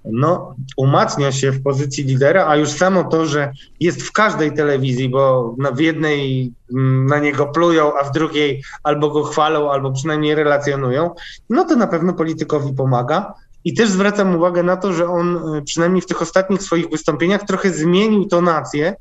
no, 0.05 0.55
umacnia 0.77 1.31
się 1.31 1.51
w 1.51 1.63
pozycji 1.63 2.03
lidera, 2.03 2.47
a 2.47 2.55
już 2.55 2.69
samo 2.69 3.03
to, 3.03 3.25
że 3.25 3.51
jest 3.79 4.03
w 4.03 4.11
każdej 4.11 4.53
telewizji, 4.53 5.09
bo 5.09 5.55
w 5.73 5.79
jednej 5.79 6.51
na 6.69 7.19
niego 7.19 7.45
plują, 7.45 7.97
a 7.99 8.03
w 8.03 8.11
drugiej 8.11 8.63
albo 8.83 9.09
go 9.09 9.23
chwalą, 9.23 9.71
albo 9.71 9.91
przynajmniej 9.91 10.35
relacjonują, 10.35 11.15
no 11.49 11.65
to 11.65 11.75
na 11.75 11.87
pewno 11.87 12.13
politykowi 12.13 12.73
pomaga. 12.73 13.33
I 13.63 13.73
też 13.73 13.89
zwracam 13.89 14.35
uwagę 14.35 14.63
na 14.63 14.77
to, 14.77 14.93
że 14.93 15.09
on 15.09 15.55
y, 15.55 15.61
przynajmniej 15.61 16.01
w 16.01 16.05
tych 16.05 16.21
ostatnich 16.21 16.63
swoich 16.63 16.89
wystąpieniach 16.89 17.43
trochę 17.43 17.69
zmienił 17.69 18.25
tonację 18.25 18.95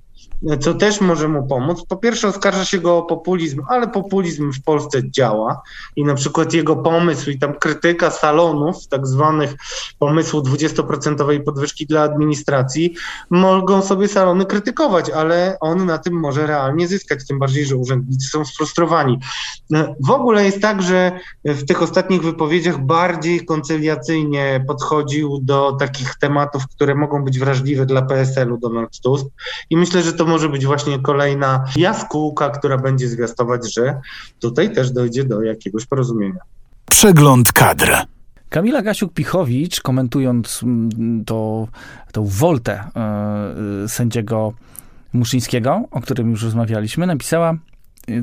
co 0.60 0.74
też 0.74 1.00
może 1.00 1.28
mu 1.28 1.46
pomóc. 1.46 1.84
Po 1.88 1.96
pierwsze, 1.96 2.28
oskarża 2.28 2.64
się 2.64 2.78
go 2.78 2.98
o 2.98 3.02
populizm, 3.02 3.62
ale 3.68 3.88
populizm 3.88 4.52
w 4.52 4.62
Polsce 4.62 5.10
działa 5.10 5.62
i 5.96 6.04
na 6.04 6.14
przykład 6.14 6.52
jego 6.52 6.76
pomysł 6.76 7.30
i 7.30 7.38
tam 7.38 7.54
krytyka 7.54 8.10
salonów, 8.10 8.88
tak 8.88 9.06
zwanych 9.06 9.54
pomysłu 9.98 10.40
20% 10.40 11.44
podwyżki 11.44 11.86
dla 11.86 12.02
administracji, 12.02 12.94
mogą 13.30 13.82
sobie 13.82 14.08
salony 14.08 14.46
krytykować, 14.46 15.10
ale 15.10 15.56
on 15.60 15.86
na 15.86 15.98
tym 15.98 16.14
może 16.14 16.46
realnie 16.46 16.88
zyskać, 16.88 17.26
tym 17.26 17.38
bardziej, 17.38 17.66
że 17.66 17.76
urzędnicy 17.76 18.28
są 18.28 18.44
sfrustrowani. 18.44 19.18
W 20.00 20.10
ogóle 20.10 20.44
jest 20.44 20.60
tak, 20.60 20.82
że 20.82 21.20
w 21.44 21.66
tych 21.66 21.82
ostatnich 21.82 22.22
wypowiedziach 22.22 22.84
bardziej 22.84 23.44
koncyliacyjnie 23.44 24.64
podchodził 24.68 25.38
do 25.42 25.72
takich 25.72 26.14
tematów, 26.14 26.68
które 26.68 26.94
mogą 26.94 27.24
być 27.24 27.38
wrażliwe 27.38 27.86
dla 27.86 28.02
PSL-u 28.02 28.58
Donald 28.58 29.00
Tusk 29.00 29.26
i 29.70 29.76
myślę, 29.76 30.02
że 30.02 30.12
to 30.16 30.26
może 30.26 30.48
być 30.48 30.66
właśnie 30.66 30.98
kolejna 30.98 31.64
jaskółka, 31.76 32.50
która 32.50 32.78
będzie 32.78 33.08
zwiastować, 33.08 33.74
że 33.74 34.00
tutaj 34.40 34.74
też 34.74 34.90
dojdzie 34.90 35.24
do 35.24 35.42
jakiegoś 35.42 35.86
porozumienia. 35.86 36.40
Przegląd 36.90 37.52
kadr. 37.52 37.92
Kamila 38.48 38.82
Gasiuk-Pichowicz, 38.82 39.80
komentując 39.80 40.62
mm, 40.62 41.24
to, 41.24 41.68
tą 42.12 42.24
woltę 42.24 42.84
e, 43.84 43.88
sędziego 43.88 44.52
Muszyńskiego, 45.12 45.82
o 45.90 46.00
którym 46.00 46.30
już 46.30 46.42
rozmawialiśmy, 46.42 47.06
napisała 47.06 47.54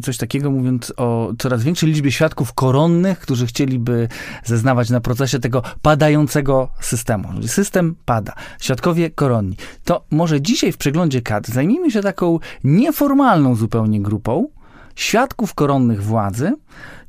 coś 0.03 0.17
takiego, 0.17 0.51
mówiąc 0.51 0.93
o 0.97 1.33
coraz 1.39 1.63
większej 1.63 1.89
liczbie 1.89 2.11
świadków 2.11 2.53
koronnych, 2.53 3.19
którzy 3.19 3.47
chcieliby 3.47 4.07
zeznawać 4.43 4.89
na 4.89 5.01
procesie 5.01 5.39
tego 5.39 5.63
padającego 5.81 6.69
systemu. 6.79 7.47
System 7.47 7.95
pada. 8.05 8.33
Świadkowie 8.59 9.09
koronni. 9.09 9.57
To 9.83 10.05
może 10.11 10.41
dzisiaj 10.41 10.71
w 10.71 10.77
przeglądzie 10.77 11.21
kadr 11.21 11.51
zajmijmy 11.51 11.91
się 11.91 12.01
taką 12.01 12.39
nieformalną 12.63 13.55
zupełnie 13.55 14.01
grupą 14.01 14.47
świadków 14.95 15.53
koronnych 15.53 16.03
władzy, 16.03 16.53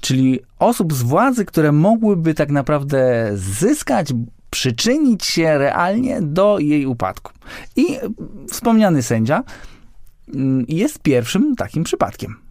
czyli 0.00 0.40
osób 0.58 0.92
z 0.92 1.02
władzy, 1.02 1.44
które 1.44 1.72
mogłyby 1.72 2.34
tak 2.34 2.50
naprawdę 2.50 3.30
zyskać, 3.34 4.12
przyczynić 4.50 5.24
się 5.24 5.58
realnie 5.58 6.22
do 6.22 6.58
jej 6.58 6.86
upadku. 6.86 7.32
I 7.76 7.86
wspomniany 8.50 9.02
sędzia 9.02 9.42
mm, 10.34 10.64
jest 10.68 10.98
pierwszym 10.98 11.56
takim 11.56 11.84
przypadkiem. 11.84 12.43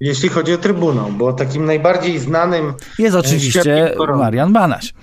Jeśli 0.00 0.28
chodzi 0.28 0.54
o 0.54 0.58
Trybunał, 0.58 1.12
bo 1.12 1.32
takim 1.32 1.64
najbardziej 1.64 2.18
znanym. 2.18 2.74
Jest 2.98 3.16
oczywiście 3.16 3.94
Marian 4.16 4.52
Banaś. 4.52 4.94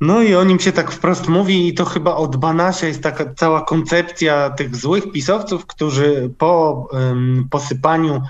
No 0.00 0.22
i 0.22 0.34
o 0.34 0.44
nim 0.44 0.60
się 0.60 0.72
tak 0.72 0.90
wprost 0.90 1.28
mówi, 1.28 1.68
i 1.68 1.74
to 1.74 1.84
chyba 1.84 2.14
od 2.14 2.36
Banasia 2.36 2.86
jest 2.86 3.02
taka 3.02 3.34
cała 3.34 3.64
koncepcja 3.64 4.50
tych 4.50 4.76
złych 4.76 5.12
pisowców, 5.12 5.66
którzy 5.66 6.30
po 6.38 6.86
um, 6.92 7.48
posypaniu 7.50 8.22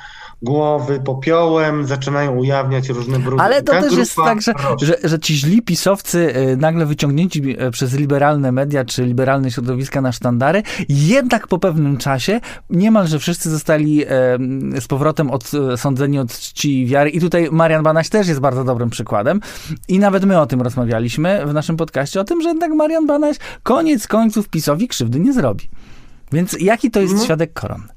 głowy 0.45 1.01
popiołem, 1.05 1.87
zaczynają 1.87 2.37
ujawniać 2.37 2.89
różne 2.89 3.19
brudy. 3.19 3.43
Ale 3.43 3.63
to 3.63 3.73
też 3.73 3.97
jest 3.97 4.17
tak, 4.17 4.43
że, 4.43 4.53
że, 4.83 4.97
że, 5.05 5.19
ci 5.19 5.35
źli 5.35 5.63
pisowcy 5.63 6.37
y, 6.37 6.57
nagle 6.57 6.87
wyciągnięci 6.87 7.61
y, 7.63 7.71
przez 7.71 7.95
liberalne 7.95 8.53
media 8.53 8.85
czy 8.85 9.05
liberalne 9.05 9.51
środowiska 9.51 10.01
na 10.01 10.13
sztandary, 10.13 10.63
jednak 10.89 11.49
po 11.49 11.59
pewnym 11.59 11.97
czasie 11.97 12.41
niemalże 12.71 13.19
wszyscy 13.19 13.51
zostali 13.51 14.05
z 14.81 14.87
powrotem 14.87 15.31
odsądzeni 15.31 16.19
od 16.19 16.33
czci 16.33 16.83
i 16.83 16.87
wiary. 16.87 17.11
I 17.11 17.21
tutaj 17.21 17.49
Marian 17.53 17.83
Banaś 17.83 18.09
też 18.09 18.29
jest 18.29 18.41
bardzo 18.41 18.65
dobrym 18.65 18.91
przykładem. 18.91 19.41
I 19.89 19.99
nawet 19.99 20.25
my 20.25 20.41
o 20.41 20.47
tym 20.47 20.63
rozmawialiśmy 20.63 21.47
w 21.47 21.55
naszym 21.55 21.77
podcaście, 21.77 22.21
o 22.21 22.25
tym, 22.25 22.43
że 22.43 22.49
jednak 22.49 22.73
Marian 22.73 23.07
Banaś 23.07 23.37
koniec 23.63 24.07
końców 24.07 24.49
PiSowi 24.49 24.89
krzywdy 24.89 25.21
nie 25.21 25.33
zrobi. 25.33 25.69
Więc 26.33 26.57
jaki 26.61 26.91
to 26.91 27.01
jest 27.01 27.15
no. 27.15 27.25
świadek 27.25 27.53
koronny? 27.53 27.94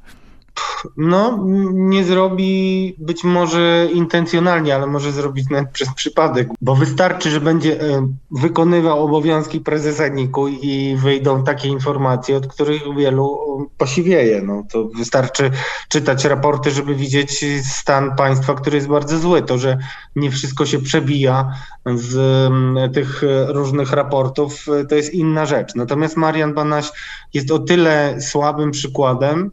No, 0.98 1.44
nie 1.74 2.04
zrobi 2.04 2.96
być 3.00 3.24
może 3.24 3.88
intencjonalnie, 3.94 4.76
ale 4.76 4.88
może 4.88 5.12
zrobić 5.12 5.50
nawet 5.50 5.70
przez 5.72 5.94
przypadek, 5.94 6.48
bo 6.62 6.76
wystarczy, 6.76 7.30
że 7.30 7.42
będzie 7.42 7.82
e, 7.82 8.08
wykonywał 8.32 9.06
obowiązki 9.06 9.60
prezesa 9.60 10.08
NIK-u 10.08 10.48
i 10.48 10.96
wyjdą 10.96 11.44
takie 11.44 11.68
informacje, 11.68 12.38
od 12.38 12.48
których 12.48 12.82
wielu 12.98 13.38
posiwieje. 13.78 14.42
No, 14.42 14.64
to 14.72 14.88
wystarczy 14.98 15.52
czytać 15.90 16.26
raporty, 16.26 16.72
żeby 16.72 16.96
widzieć 16.96 17.46
stan 17.64 18.16
państwa, 18.16 18.54
który 18.54 18.76
jest 18.76 18.88
bardzo 18.88 19.20
zły. 19.20 19.42
To, 19.42 19.58
że 19.58 19.78
nie 20.16 20.32
wszystko 20.32 20.66
się 20.66 20.80
przebija 20.80 21.54
z 21.96 22.16
tych 22.94 23.24
różnych 23.48 23.92
raportów, 23.92 24.66
to 24.90 24.96
jest 24.96 25.14
inna 25.14 25.46
rzecz. 25.46 25.76
Natomiast 25.76 26.18
Marian 26.18 26.54
Banaś 26.54 26.92
jest 27.34 27.52
o 27.52 27.60
tyle 27.60 28.22
słabym 28.22 28.72
przykładem, 28.72 29.52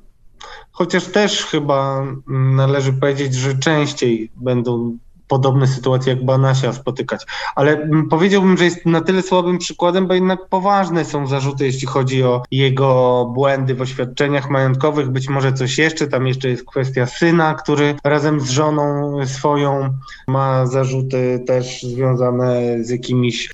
Chociaż 0.76 1.04
też 1.04 1.44
chyba 1.44 2.06
należy 2.26 2.92
powiedzieć, 2.92 3.34
że 3.34 3.58
częściej 3.58 4.30
będą 4.36 4.98
podobne 5.28 5.66
sytuacje 5.66 6.12
jak 6.12 6.24
Banasia 6.24 6.72
spotykać. 6.72 7.26
Ale 7.54 7.88
powiedziałbym, 8.10 8.56
że 8.56 8.64
jest 8.64 8.86
na 8.86 9.00
tyle 9.00 9.22
słabym 9.22 9.58
przykładem, 9.58 10.06
bo 10.06 10.14
jednak 10.14 10.48
poważne 10.48 11.04
są 11.04 11.26
zarzuty, 11.26 11.66
jeśli 11.66 11.86
chodzi 11.86 12.22
o 12.22 12.42
jego 12.50 13.24
błędy 13.34 13.74
w 13.74 13.82
oświadczeniach 13.82 14.50
majątkowych, 14.50 15.10
być 15.10 15.28
może 15.28 15.52
coś 15.52 15.78
jeszcze, 15.78 16.06
tam 16.06 16.26
jeszcze 16.26 16.48
jest 16.48 16.64
kwestia 16.64 17.06
syna, 17.06 17.54
który 17.54 17.94
razem 18.04 18.40
z 18.40 18.50
żoną 18.50 19.16
swoją 19.26 19.90
ma 20.28 20.66
zarzuty 20.66 21.44
też 21.46 21.82
związane 21.82 22.84
z 22.84 22.90
jakimiś, 22.90 23.50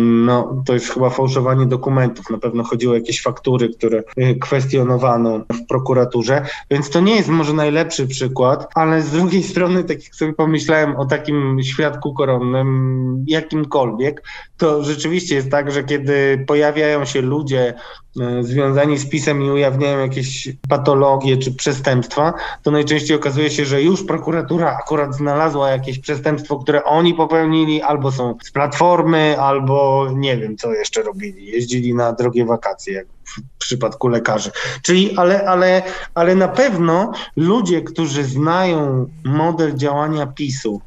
no 0.00 0.62
to 0.66 0.74
jest 0.74 0.88
chyba 0.88 1.10
fałszowanie 1.10 1.66
dokumentów, 1.66 2.30
na 2.30 2.38
pewno 2.38 2.64
chodziło 2.64 2.92
o 2.92 2.96
jakieś 2.96 3.22
faktury, 3.22 3.68
które 3.68 4.02
y, 4.18 4.34
kwestionowano 4.40 5.38
w 5.38 5.66
prokuraturze, 5.68 6.46
więc 6.70 6.90
to 6.90 7.00
nie 7.00 7.16
jest 7.16 7.28
może 7.28 7.52
najlepszy 7.52 8.06
przykład, 8.06 8.68
ale 8.74 9.02
z 9.02 9.10
drugiej 9.10 9.42
strony, 9.42 9.84
tak 9.84 10.04
jak 10.04 10.14
sobie 10.14 10.32
pomyślałem 10.32 10.96
o 10.96 11.05
takim 11.06 11.62
świadku 11.62 12.14
koronnym, 12.14 13.24
jakimkolwiek, 13.28 14.22
to 14.56 14.84
rzeczywiście 14.84 15.34
jest 15.34 15.50
tak, 15.50 15.72
że 15.72 15.84
kiedy 15.84 16.44
pojawiają 16.46 17.04
się 17.04 17.20
ludzie 17.20 17.74
e, 18.20 18.44
związani 18.44 18.98
z 18.98 19.08
pisem 19.08 19.42
i 19.42 19.50
ujawniają 19.50 19.98
jakieś 19.98 20.48
patologie 20.68 21.36
czy 21.36 21.54
przestępstwa, 21.54 22.34
to 22.62 22.70
najczęściej 22.70 23.16
okazuje 23.16 23.50
się, 23.50 23.64
że 23.64 23.82
już 23.82 24.04
prokuratura 24.04 24.76
akurat 24.76 25.14
znalazła 25.14 25.70
jakieś 25.70 25.98
przestępstwo, 25.98 26.58
które 26.58 26.84
oni 26.84 27.14
popełnili, 27.14 27.82
albo 27.82 28.12
są 28.12 28.34
z 28.44 28.50
platformy, 28.50 29.40
albo 29.40 30.06
nie 30.14 30.36
wiem, 30.36 30.56
co 30.56 30.72
jeszcze 30.72 31.02
robili. 31.02 31.46
Jeździli 31.46 31.94
na 31.94 32.12
drogie 32.12 32.44
wakacje, 32.44 32.94
jak 32.94 33.06
w 33.26 33.58
przypadku 33.58 34.08
lekarzy. 34.08 34.50
Czyli, 34.82 35.16
ale, 35.16 35.48
ale, 35.48 35.82
ale 36.14 36.34
na 36.34 36.48
pewno 36.48 37.12
ludzie, 37.36 37.82
którzy 37.82 38.24
znają 38.24 39.06
model 39.24 39.76
działania 39.76 40.26
PiSu, 40.26 40.80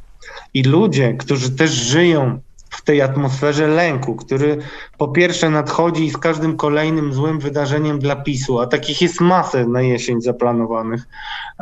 i 0.53 0.63
ludzie, 0.63 1.13
którzy 1.13 1.51
też 1.51 1.71
żyją 1.71 2.39
w 2.69 2.81
tej 2.81 3.01
atmosferze 3.01 3.67
lęku, 3.67 4.15
który 4.15 4.57
po 4.97 5.07
pierwsze 5.07 5.49
nadchodzi 5.49 6.09
z 6.09 6.17
każdym 6.17 6.57
kolejnym 6.57 7.13
złym 7.13 7.39
wydarzeniem 7.39 7.99
dla 7.99 8.15
PiSu, 8.15 8.59
a 8.59 8.67
takich 8.67 9.01
jest 9.01 9.21
masę 9.21 9.65
na 9.65 9.81
jesień 9.81 10.21
zaplanowanych, 10.21 11.07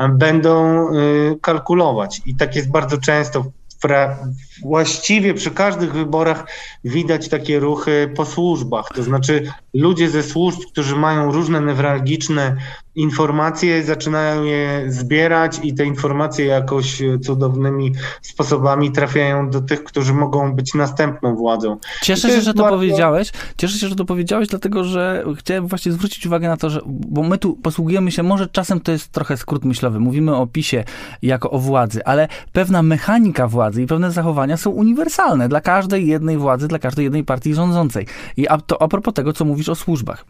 będą 0.09 0.85
y, 0.93 1.39
kalkulować. 1.41 2.21
I 2.25 2.35
tak 2.35 2.55
jest 2.55 2.71
bardzo 2.71 2.97
często 2.97 3.45
właściwie 4.63 5.33
przy 5.33 5.51
każdych 5.51 5.93
wyborach 5.93 6.47
widać 6.83 7.29
takie 7.29 7.59
ruchy 7.59 8.13
po 8.15 8.25
służbach. 8.25 8.89
To 8.95 9.03
znaczy 9.03 9.51
ludzie 9.73 10.09
ze 10.09 10.23
służb, 10.23 10.59
którzy 10.71 10.95
mają 10.95 11.31
różne 11.31 11.61
newralgiczne 11.61 12.55
informacje, 12.95 13.83
zaczynają 13.83 14.43
je 14.43 14.83
zbierać 14.87 15.59
i 15.63 15.73
te 15.73 15.85
informacje 15.85 16.45
jakoś 16.45 17.01
cudownymi 17.25 17.91
sposobami 18.21 18.91
trafiają 18.91 19.49
do 19.49 19.61
tych, 19.61 19.83
którzy 19.83 20.13
mogą 20.13 20.53
być 20.53 20.73
następną 20.73 21.35
władzą. 21.35 21.77
Cieszę 22.01 22.29
się, 22.29 22.41
że 22.41 22.53
to 22.53 22.63
bardzo... 22.63 22.75
powiedziałeś. 22.75 23.31
Cieszę 23.57 23.77
się, 23.77 23.87
że 23.87 23.95
to 23.95 24.05
powiedziałeś, 24.05 24.47
dlatego 24.47 24.83
że 24.83 25.25
chciałem 25.37 25.67
właśnie 25.67 25.91
zwrócić 25.91 26.25
uwagę 26.25 26.47
na 26.47 26.57
to, 26.57 26.69
że 26.69 26.81
bo 26.85 27.23
my 27.23 27.37
tu 27.37 27.55
posługujemy 27.55 28.11
się, 28.11 28.23
może 28.23 28.47
czasem 28.47 28.79
to 28.79 28.91
jest 28.91 29.11
trochę 29.11 29.37
skrót 29.37 29.65
myślowy, 29.65 29.99
mówimy 29.99 30.35
o 30.35 30.47
PiSie 30.47 30.83
jako 31.21 31.51
o 31.51 31.59
władzy, 31.59 32.05
ale 32.05 32.27
pewna 32.53 32.83
mechanika 32.83 33.47
władzy 33.47 33.83
i 33.83 33.87
pewne 33.87 34.11
zachowania 34.47 34.57
są 34.57 34.69
uniwersalne 34.69 35.49
dla 35.49 35.61
każdej 35.61 36.07
jednej 36.07 36.37
władzy, 36.37 36.67
dla 36.67 36.79
każdej 36.79 37.03
jednej 37.03 37.23
partii 37.23 37.53
rządzącej. 37.53 38.05
I 38.37 38.47
a, 38.47 38.57
to 38.57 38.81
a 38.81 38.87
propos 38.87 39.13
tego, 39.13 39.33
co 39.33 39.45
mówisz 39.45 39.69
o 39.69 39.75
służbach. 39.75 40.25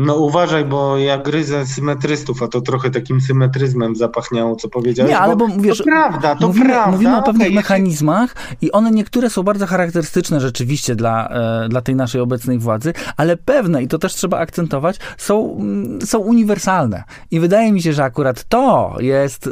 No 0.00 0.16
uważaj, 0.16 0.64
bo 0.64 0.98
ja 0.98 1.18
gryzę 1.18 1.66
symetrystów, 1.66 2.42
a 2.42 2.48
to 2.48 2.60
trochę 2.60 2.90
takim 2.90 3.20
symetryzmem 3.20 3.96
zapachniało, 3.96 4.56
co 4.56 4.68
powiedziałeś. 4.68 5.10
Nie, 5.10 5.18
ale 5.18 5.36
bo, 5.36 5.48
bo 5.48 5.62
wiesz, 5.62 5.78
to 5.78 5.84
prawda, 5.84 6.36
to 6.36 6.46
mówimy, 6.46 6.66
prawda. 6.66 6.90
Mówimy 6.90 7.16
o 7.16 7.22
pewnych 7.22 7.46
okay, 7.46 7.54
mechanizmach 7.54 8.34
i 8.60 8.72
one 8.72 8.90
niektóre 8.90 9.30
są 9.30 9.42
bardzo 9.42 9.66
charakterystyczne 9.66 10.40
rzeczywiście 10.40 10.94
dla, 10.96 11.28
e, 11.28 11.68
dla 11.68 11.80
tej 11.80 11.94
naszej 11.94 12.20
obecnej 12.20 12.58
władzy, 12.58 12.92
ale 13.16 13.36
pewne, 13.36 13.82
i 13.82 13.88
to 13.88 13.98
też 13.98 14.14
trzeba 14.14 14.38
akcentować, 14.38 14.96
są, 15.16 15.56
mm, 15.60 16.02
są 16.02 16.18
uniwersalne. 16.18 17.04
I 17.30 17.40
wydaje 17.40 17.72
mi 17.72 17.82
się, 17.82 17.92
że 17.92 18.04
akurat 18.04 18.44
to 18.44 18.96
jest 19.00 19.46
e, 19.46 19.50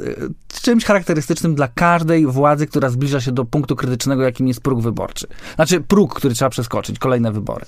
czymś 0.63 0.85
charakterystycznym 0.85 1.55
dla 1.55 1.69
każdej 1.69 2.27
władzy, 2.27 2.67
która 2.67 2.89
zbliża 2.89 3.21
się 3.21 3.33
do 3.33 3.45
punktu 3.45 3.77
krytycznego, 3.77 4.23
jakim 4.23 4.49
jest 4.49 4.61
próg 4.61 4.81
wyborczy. 4.81 5.27
Znaczy 5.55 5.81
próg, 5.81 6.15
który 6.15 6.35
trzeba 6.35 6.49
przeskoczyć, 6.51 6.99
kolejne 6.99 7.33
wybory. 7.33 7.67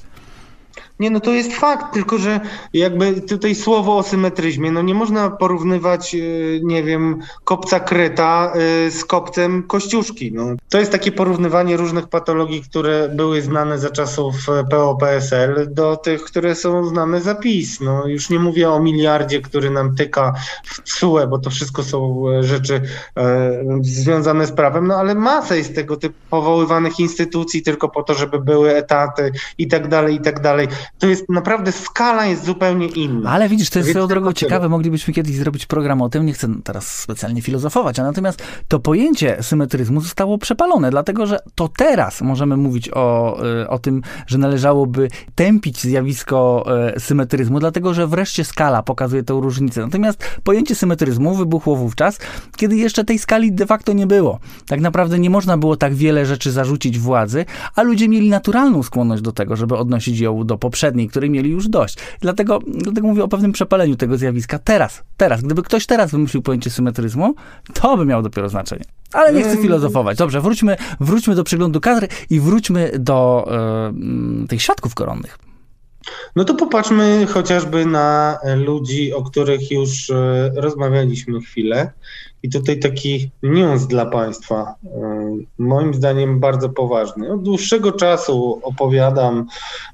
Nie, 1.00 1.10
no 1.10 1.20
to 1.20 1.32
jest 1.32 1.52
fakt, 1.52 1.94
tylko 1.94 2.18
że 2.18 2.40
jakby 2.72 3.20
tutaj 3.20 3.54
słowo 3.54 3.96
o 3.96 4.02
symetryzmie, 4.02 4.72
no 4.72 4.82
nie 4.82 4.94
można 4.94 5.30
porównywać, 5.30 6.14
y, 6.14 6.60
nie 6.64 6.82
wiem, 6.82 7.20
kopca 7.44 7.80
Kreta 7.80 8.52
y, 8.86 8.90
z 8.90 9.04
kopcem 9.04 9.62
Kościuszki. 9.62 10.32
No. 10.32 10.44
To 10.68 10.78
jest 10.78 10.92
takie 10.92 11.12
porównywanie 11.12 11.76
różnych 11.76 12.08
patologii, 12.08 12.62
które 12.62 13.08
były 13.08 13.42
znane 13.42 13.78
za 13.78 13.90
czasów 13.90 14.34
PO-PSL 14.70 15.74
do 15.74 15.96
tych, 15.96 16.22
które 16.22 16.54
są 16.54 16.86
znane 16.86 17.20
za 17.20 17.34
PiS. 17.34 17.80
No, 17.80 18.06
już 18.06 18.30
nie 18.30 18.38
mówię 18.38 18.70
o 18.70 18.80
miliardzie, 18.80 19.40
który 19.40 19.70
nam 19.70 19.94
tyka 19.94 20.32
w 20.64 20.82
CUE, 20.82 21.26
bo 21.26 21.38
to 21.38 21.50
wszystko 21.50 21.82
są 21.82 22.24
e, 22.28 22.42
rzeczy 22.42 22.82
e, 23.16 23.80
związane 23.82 24.46
z 24.46 24.52
prawem, 24.52 24.86
no 24.86 24.94
ale 24.94 25.14
masa 25.14 25.56
jest 25.56 25.74
tego 25.74 25.96
typu 25.96 26.16
powoływanych 26.30 27.00
instytucji 27.00 27.62
tylko 27.62 27.88
po 27.88 28.02
to, 28.02 28.14
żeby 28.14 28.38
były 28.38 28.74
etaty 28.74 29.32
i 29.58 29.68
tak 29.68 29.88
dalej, 29.88 30.14
i 30.14 30.20
tak 30.20 30.40
dalej. 30.40 30.68
To 30.98 31.06
jest 31.06 31.28
naprawdę 31.28 31.72
skala 31.72 32.26
jest 32.26 32.44
zupełnie 32.44 32.86
inna. 32.86 33.30
Ale 33.30 33.48
widzisz, 33.48 33.70
to 33.70 33.78
jest 33.78 33.90
swoją 33.90 34.06
drogą 34.06 34.32
ciekawe, 34.32 34.68
moglibyśmy 34.68 35.14
kiedyś 35.14 35.36
zrobić 35.36 35.66
program 35.66 36.02
o 36.02 36.08
tym, 36.08 36.26
nie 36.26 36.32
chcę 36.32 36.48
teraz 36.64 36.98
specjalnie 36.98 37.42
filozofować, 37.42 37.98
a 37.98 38.02
natomiast 38.02 38.42
to 38.68 38.78
pojęcie 38.78 39.42
symetryzmu 39.42 40.00
zostało 40.00 40.38
przepalone, 40.38 40.90
dlatego 40.90 41.26
że 41.26 41.38
to 41.54 41.68
teraz 41.68 42.20
możemy 42.20 42.56
mówić 42.56 42.90
o, 42.92 43.38
y, 43.62 43.68
o 43.68 43.78
tym, 43.78 44.02
że 44.26 44.38
należałoby 44.38 45.08
tępić 45.34 45.80
zjawisko 45.80 46.66
y, 46.96 47.00
symetryzmu, 47.00 47.60
dlatego 47.60 47.94
że 47.94 48.06
wreszcie 48.06 48.44
skala 48.44 48.82
pokazuje 48.82 49.22
tę 49.22 49.32
różnicę. 49.32 49.80
Natomiast 49.80 50.24
pojęcie 50.44 50.74
symetryzmu 50.74 51.34
wybuchło 51.34 51.76
wówczas, 51.76 52.18
kiedy 52.56 52.76
jeszcze 52.76 53.04
tej 53.04 53.18
skali 53.18 53.52
de 53.52 53.66
facto 53.66 53.92
nie 53.92 54.06
było. 54.06 54.38
Tak 54.66 54.80
naprawdę 54.80 55.18
nie 55.18 55.30
można 55.30 55.58
było 55.58 55.76
tak 55.76 55.94
wiele 55.94 56.26
rzeczy 56.26 56.52
zarzucić 56.52 56.98
władzy, 56.98 57.44
a 57.74 57.82
ludzie 57.82 58.08
mieli 58.08 58.28
naturalną 58.28 58.82
skłonność 58.82 59.22
do 59.22 59.32
tego, 59.32 59.56
żeby 59.56 59.76
odnosić 59.76 60.20
ją 60.20 60.44
do 60.44 60.58
poprzedniej, 60.78 61.08
której 61.08 61.30
mieli 61.30 61.50
już 61.50 61.68
dość. 61.68 61.96
Dlatego, 62.20 62.58
dlatego 62.66 63.08
mówię 63.08 63.24
o 63.24 63.28
pewnym 63.28 63.52
przepaleniu 63.52 63.96
tego 63.96 64.16
zjawiska 64.16 64.58
teraz. 64.58 65.02
Teraz. 65.16 65.42
Gdyby 65.42 65.62
ktoś 65.62 65.86
teraz 65.86 66.10
wymyślił 66.10 66.42
pojęcie 66.42 66.70
symetryzmu, 66.70 67.34
to 67.74 67.96
by 67.96 68.06
miało 68.06 68.22
dopiero 68.22 68.48
znaczenie. 68.48 68.84
Ale 69.12 69.32
nie 69.32 69.40
chcę 69.40 69.50
mm. 69.50 69.62
filozofować. 69.62 70.18
Dobrze, 70.18 70.40
wróćmy, 70.40 70.76
wróćmy 71.00 71.34
do 71.34 71.44
przeglądu 71.44 71.80
kadry 71.80 72.08
i 72.30 72.40
wróćmy 72.40 72.92
do 72.98 73.48
e, 73.50 74.46
tych 74.48 74.62
świadków 74.62 74.94
koronnych. 74.94 75.38
No 76.36 76.44
to 76.44 76.54
popatrzmy 76.54 77.26
chociażby 77.26 77.86
na 77.86 78.38
ludzi, 78.56 79.12
o 79.12 79.22
których 79.22 79.70
już 79.70 80.10
e, 80.10 80.50
rozmawialiśmy 80.56 81.40
chwilę. 81.40 81.92
I 82.42 82.50
tutaj 82.50 82.78
taki 82.78 83.30
news 83.42 83.86
dla 83.86 84.06
Państwa, 84.06 84.74
e, 84.84 85.36
moim 85.58 85.94
zdaniem 85.94 86.40
bardzo 86.40 86.68
poważny. 86.68 87.32
Od 87.32 87.42
dłuższego 87.42 87.92
czasu 87.92 88.60
opowiadam, 88.62 89.46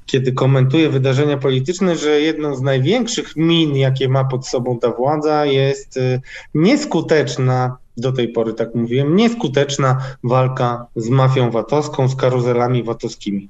kiedy 0.06 0.32
komentuję 0.32 0.88
wydarzenia 0.88 1.36
polityczne, 1.38 1.96
że 1.96 2.20
jedną 2.20 2.56
z 2.56 2.62
największych 2.62 3.36
min, 3.36 3.76
jakie 3.76 4.08
ma 4.08 4.24
pod 4.24 4.46
sobą 4.46 4.78
ta 4.78 4.90
władza, 4.90 5.46
jest 5.46 5.96
e, 5.96 6.20
nieskuteczna 6.54 7.76
do 7.96 8.12
tej 8.12 8.28
pory, 8.28 8.54
tak 8.54 8.74
mówiłem, 8.74 9.16
nieskuteczna 9.16 9.98
walka 10.24 10.86
z 10.96 11.08
mafią 11.08 11.50
VAT-owską, 11.50 12.08
z 12.08 12.16
karuzelami 12.16 12.82
VAT-owskimi. 12.82 13.48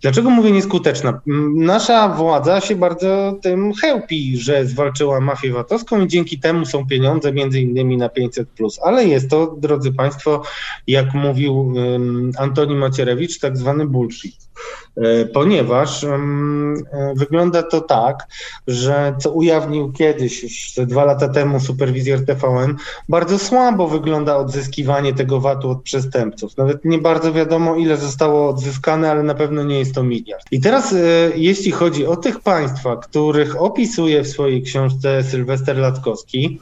Dlaczego 0.00 0.30
mówię 0.30 0.50
nieskuteczna? 0.50 1.20
Nasza 1.54 2.08
władza 2.08 2.60
się 2.60 2.76
bardzo 2.76 3.38
tym 3.42 3.74
chełpi, 3.74 4.38
że 4.38 4.66
zwalczyła 4.66 5.20
mafię 5.20 5.52
VAT-owską 5.52 6.00
i 6.00 6.08
dzięki 6.08 6.38
temu 6.38 6.66
są 6.66 6.86
pieniądze 6.86 7.32
między 7.32 7.60
innymi 7.60 7.96
na 7.96 8.08
500+. 8.08 8.44
Ale 8.84 9.04
jest 9.04 9.30
to, 9.30 9.56
drodzy 9.58 9.92
Państwo, 9.92 10.42
jak 10.86 11.14
mówił 11.14 11.60
um, 11.60 12.32
Antoni 12.38 12.74
Macierewicz, 12.74 13.38
tak 13.38 13.56
zwany 13.56 13.86
bullshit. 13.86 14.50
E, 14.96 15.24
ponieważ 15.24 16.04
e, 16.04 16.18
wygląda 17.16 17.62
to 17.62 17.80
tak, 17.80 18.26
że 18.66 19.14
co 19.18 19.30
ujawnił 19.30 19.92
kiedyś, 19.92 20.42
już 20.42 20.86
dwa 20.86 21.04
lata 21.04 21.28
temu 21.28 21.60
superwizjer 21.60 22.26
TVN, 22.26 22.76
bardzo 23.08 23.38
słabo 23.38 23.88
wygląda 23.88 24.36
odzyskiwanie 24.36 25.14
tego 25.14 25.40
VAT-u 25.40 25.70
od 25.70 25.82
przestępców. 25.82 26.56
Nawet 26.56 26.84
nie 26.84 26.98
bardzo 26.98 27.32
wiadomo, 27.32 27.76
ile 27.76 27.96
zostało 27.96 28.48
odzyskane, 28.48 29.10
ale 29.10 29.22
na 29.22 29.34
pewno 29.34 29.62
nie 29.62 29.78
jest 29.78 29.94
to 29.94 30.02
miliard. 30.02 30.46
I 30.50 30.60
teraz, 30.60 30.92
e, 30.92 30.96
jeśli 31.34 31.72
chodzi 31.72 32.06
o 32.06 32.16
tych 32.16 32.40
państwa, 32.40 32.96
których 32.96 33.62
opisuje 33.62 34.22
w 34.22 34.28
swojej 34.28 34.62
książce 34.62 35.22
Sylwester 35.22 35.78
Latkowski, 35.78 36.58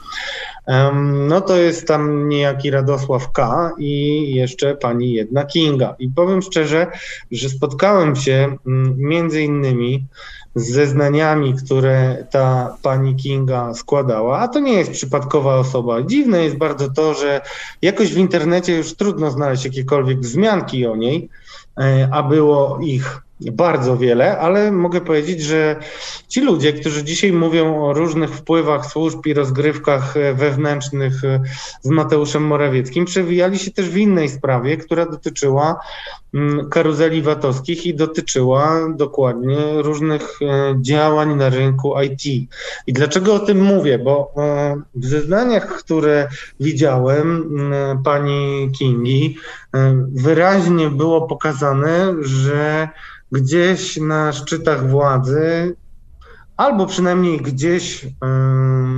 no 1.28 1.40
to 1.40 1.56
jest 1.56 1.88
tam 1.88 2.28
niejaki 2.28 2.70
Radosław 2.70 3.32
K. 3.32 3.70
i 3.78 4.34
jeszcze 4.34 4.76
pani 4.76 5.12
jedna 5.12 5.44
Kinga. 5.44 5.94
I 5.98 6.08
powiem 6.08 6.42
szczerze, 6.42 6.86
że 7.30 7.48
spotkałem 7.48 8.16
się 8.18 8.56
mm, 8.66 8.94
między 8.98 9.42
innymi 9.42 10.06
z 10.54 10.70
zeznaniami, 10.72 11.54
które 11.54 12.26
ta 12.30 12.76
pani 12.82 13.16
Kinga 13.16 13.74
składała, 13.74 14.38
a 14.38 14.48
to 14.48 14.60
nie 14.60 14.72
jest 14.72 14.90
przypadkowa 14.90 15.56
osoba. 15.56 16.02
Dziwne 16.02 16.44
jest 16.44 16.56
bardzo 16.56 16.90
to, 16.90 17.14
że 17.14 17.40
jakoś 17.82 18.14
w 18.14 18.18
internecie 18.18 18.76
już 18.76 18.94
trudno 18.94 19.30
znaleźć 19.30 19.64
jakiekolwiek 19.64 20.20
wzmianki 20.20 20.86
o 20.86 20.96
niej, 20.96 21.28
e, 21.80 22.08
a 22.12 22.22
było 22.22 22.78
ich 22.82 23.22
bardzo 23.40 23.96
wiele, 23.96 24.38
ale 24.38 24.72
mogę 24.72 25.00
powiedzieć, 25.00 25.42
że 25.42 25.76
ci 26.28 26.40
ludzie, 26.40 26.72
którzy 26.72 27.04
dzisiaj 27.04 27.32
mówią 27.32 27.84
o 27.84 27.92
różnych 27.92 28.30
wpływach 28.30 28.86
służb 28.86 29.26
i 29.26 29.34
rozgrywkach 29.34 30.14
wewnętrznych 30.34 31.14
z 31.82 31.88
Mateuszem 31.88 32.46
Morawieckim, 32.46 33.04
przewijali 33.04 33.58
się 33.58 33.70
też 33.70 33.90
w 33.90 33.96
innej 33.96 34.28
sprawie, 34.28 34.76
która 34.76 35.06
dotyczyła 35.06 35.80
mm, 36.34 36.68
karuzeli 36.68 37.22
VAT-owskich 37.22 37.86
i 37.86 37.94
dotyczyła 37.94 38.88
dokładnie 38.96 39.56
różnych 39.76 40.22
e, 40.42 40.74
działań 40.80 41.34
na 41.34 41.48
rynku 41.48 41.94
IT. 42.00 42.26
I 42.86 42.92
dlaczego 42.92 43.34
o 43.34 43.38
tym 43.38 43.62
mówię? 43.62 43.98
Bo 43.98 44.32
e, 44.36 44.76
w 44.94 45.06
zeznaniach, 45.06 45.68
które 45.68 46.28
widziałem 46.60 47.42
mm, 47.58 48.02
pani 48.02 48.70
Kingi, 48.78 49.36
e, 49.74 50.06
wyraźnie 50.12 50.90
było 50.90 51.26
pokazane, 51.26 52.14
że 52.20 52.88
gdzieś 53.32 53.96
na 53.96 54.32
szczytach 54.32 54.90
władzy, 54.90 55.76
albo 56.56 56.86
przynajmniej 56.86 57.40
gdzieś 57.40 58.06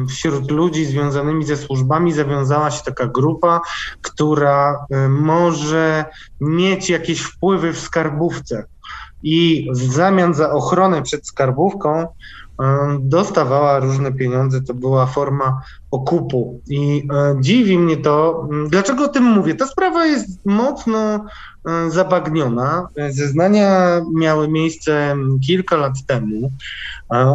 wśród 0.08 0.50
ludzi 0.50 0.86
związanymi 0.86 1.44
ze 1.44 1.56
służbami 1.56 2.12
zawiązała 2.12 2.70
się 2.70 2.82
taka 2.84 3.06
grupa, 3.06 3.60
która 4.02 4.86
może 5.08 6.04
mieć 6.40 6.90
jakieś 6.90 7.20
wpływy 7.20 7.72
w 7.72 7.80
skarbówce. 7.80 8.64
I 9.22 9.70
w 9.72 9.92
zamian 9.92 10.34
za 10.34 10.52
ochronę 10.52 11.02
przed 11.02 11.26
skarbówką 11.26 12.06
dostawała 13.00 13.78
różne 13.78 14.12
pieniądze, 14.12 14.60
to 14.60 14.74
była 14.74 15.06
forma 15.06 15.60
okupu. 15.90 16.60
I 16.68 17.08
e, 17.12 17.36
dziwi 17.40 17.78
mnie 17.78 17.96
to, 17.96 18.48
dlaczego 18.68 19.04
o 19.04 19.08
tym 19.08 19.24
mówię. 19.24 19.54
Ta 19.54 19.66
sprawa 19.66 20.06
jest 20.06 20.46
mocno 20.46 21.24
E, 21.68 21.90
zabagniona. 21.90 22.88
Zeznania 23.10 24.00
miały 24.14 24.48
miejsce 24.48 25.16
kilka 25.46 25.76
lat 25.76 25.92
temu. 26.06 26.50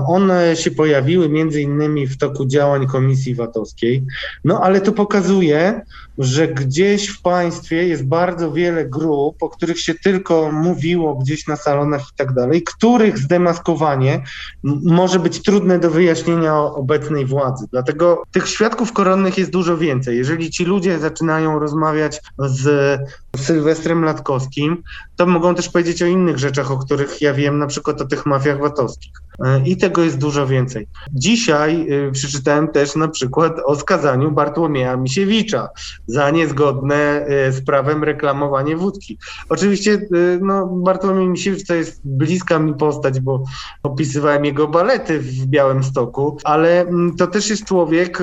One 0.07 0.55
się 0.55 0.71
pojawiły 0.71 1.29
między 1.29 1.61
innymi 1.61 2.07
w 2.07 2.17
toku 2.17 2.45
działań 2.45 2.87
Komisji 2.87 3.35
VAT-owskiej. 3.35 4.03
No 4.43 4.61
ale 4.61 4.81
to 4.81 4.91
pokazuje, 4.91 5.81
że 6.17 6.47
gdzieś 6.47 7.07
w 7.07 7.21
państwie 7.21 7.87
jest 7.87 8.05
bardzo 8.05 8.51
wiele 8.51 8.85
grup, 8.85 9.43
o 9.43 9.49
których 9.49 9.79
się 9.79 9.93
tylko 9.93 10.51
mówiło 10.51 11.15
gdzieś 11.15 11.47
na 11.47 11.55
salonach 11.55 12.01
i 12.01 12.15
tak 12.17 12.33
dalej, 12.33 12.63
których 12.63 13.17
zdemaskowanie 13.17 14.23
może 14.63 15.19
być 15.19 15.41
trudne 15.41 15.79
do 15.79 15.91
wyjaśnienia 15.91 16.55
obecnej 16.55 17.25
władzy. 17.25 17.65
Dlatego 17.71 18.23
tych 18.31 18.44
świadków 18.45 18.93
koronnych 18.93 19.37
jest 19.37 19.51
dużo 19.51 19.77
więcej. 19.77 20.17
Jeżeli 20.17 20.51
ci 20.51 20.65
ludzie 20.65 20.99
zaczynają 20.99 21.59
rozmawiać 21.59 22.21
z 22.37 22.99
Sylwestrem 23.37 24.03
Latkowskim, 24.03 24.83
to 25.15 25.25
mogą 25.25 25.55
też 25.55 25.69
powiedzieć 25.69 26.03
o 26.03 26.05
innych 26.05 26.37
rzeczach, 26.37 26.71
o 26.71 26.77
których 26.77 27.21
ja 27.21 27.33
wiem, 27.33 27.57
na 27.57 27.67
przykład 27.67 28.01
o 28.01 28.05
tych 28.05 28.25
mafiach 28.25 28.59
VAT-owskich. 28.59 29.11
E, 29.45 29.61
I 29.65 29.77
tego 29.77 30.03
jest 30.03 30.17
dużo 30.17 30.47
więcej. 30.47 30.87
Dzisiaj 31.13 31.87
y, 32.07 32.11
przeczytałem 32.11 32.67
też 32.67 32.95
na 32.95 33.07
przykład 33.07 33.59
o 33.65 33.75
skazaniu 33.75 34.31
Bartłomieja 34.31 34.97
Misiewicza 34.97 35.69
za 36.07 36.29
niezgodne 36.29 37.27
y, 37.47 37.51
z 37.51 37.65
prawem 37.65 38.03
reklamowanie 38.03 38.77
wódki. 38.77 39.17
Oczywiście 39.49 40.07
no, 40.41 40.67
Bartłomiej 40.67 41.27
Misiewicz 41.27 41.67
to 41.67 41.73
jest 41.73 42.01
bliska 42.05 42.59
mi 42.59 42.73
postać, 42.73 43.19
bo 43.19 43.43
opisywałem 43.83 44.45
jego 44.45 44.67
balety 44.67 45.19
w 45.19 45.45
Białym 45.45 45.83
Stoku, 45.83 46.37
ale 46.43 46.81
mm, 46.81 47.15
to 47.15 47.27
też 47.27 47.49
jest 47.49 47.65
człowiek, 47.65 48.19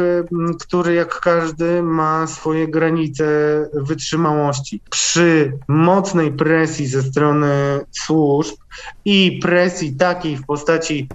który 0.61 0.95
jak 0.95 1.21
każdy 1.21 1.83
ma 1.83 2.27
swoje 2.27 2.69
granice 2.69 3.25
wytrzymałości. 3.75 4.81
Przy 4.91 5.59
mocnej 5.69 6.33
presji 6.33 6.82
ze 6.87 7.03
strony 7.03 7.81
służb, 7.91 8.55
i 9.05 9.39
presji 9.43 9.97
takiej 9.97 10.37
w 10.37 10.47
postaci 10.47 11.09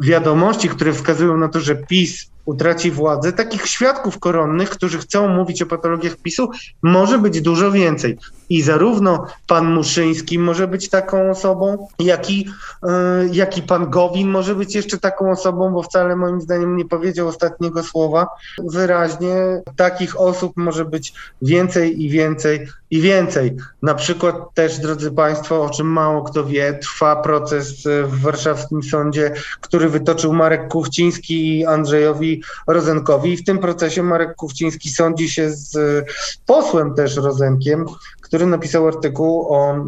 wiadomości, 0.00 0.68
które 0.68 0.92
wskazują 0.92 1.36
na 1.36 1.48
to, 1.48 1.60
że 1.60 1.76
PiS 1.76 2.30
utraci 2.44 2.90
władzę, 2.90 3.32
takich 3.32 3.66
świadków 3.66 4.18
koronnych, 4.18 4.70
którzy 4.70 4.98
chcą 4.98 5.28
mówić 5.28 5.62
o 5.62 5.66
patologiach 5.66 6.16
PiSu, 6.16 6.50
może 6.82 7.18
być 7.18 7.40
dużo 7.40 7.72
więcej. 7.72 8.18
I 8.50 8.62
zarówno 8.62 9.26
pan 9.46 9.74
Muszyński 9.74 10.38
może 10.38 10.68
być 10.68 10.88
taką 10.88 11.30
osobą, 11.30 11.88
jak 11.98 12.30
i, 12.30 12.46
yy, 12.82 12.90
jak 13.32 13.58
i 13.58 13.62
pan 13.62 13.90
Gowin 13.90 14.28
może 14.28 14.54
być 14.54 14.74
jeszcze 14.74 14.98
taką 14.98 15.30
osobą, 15.30 15.72
bo 15.72 15.82
wcale 15.82 16.16
moim 16.16 16.40
zdaniem 16.40 16.76
nie 16.76 16.84
powiedział 16.84 17.28
ostatniego 17.28 17.82
słowa. 17.82 18.26
Wyraźnie 18.58 19.62
takich 19.76 20.20
osób 20.20 20.52
może 20.56 20.84
być 20.84 21.12
więcej 21.42 22.02
i 22.04 22.08
więcej 22.08 22.68
i 22.90 23.00
więcej. 23.00 23.56
Na 23.82 23.94
przykład 23.94 24.54
też, 24.54 24.78
drodzy 24.78 25.10
Państwo, 25.10 25.62
o 25.62 25.70
czym 25.70 25.86
mało 25.86 26.22
kto 26.22 26.44
wie, 26.44 26.78
trwa 26.82 27.16
proces 27.16 27.84
w 28.04 28.20
warszawskim 28.20 28.82
sądzie, 28.82 29.32
który 29.60 29.88
wytoczył 29.88 30.32
Marek 30.32 30.68
Kuchciński 30.68 31.58
i 31.58 31.66
Andrzejowi 31.66 32.42
Rozenkowi. 32.66 33.32
I 33.32 33.36
w 33.36 33.44
tym 33.44 33.58
procesie 33.58 34.02
Marek 34.02 34.36
Kuchciński 34.36 34.90
sądzi 34.90 35.30
się 35.30 35.50
z 35.50 35.78
posłem 36.46 36.94
też 36.94 37.16
Rozenkiem, 37.16 37.86
który 38.30 38.46
napisał 38.46 38.88
artykuł 38.88 39.54
o 39.54 39.76
y, 39.76 39.80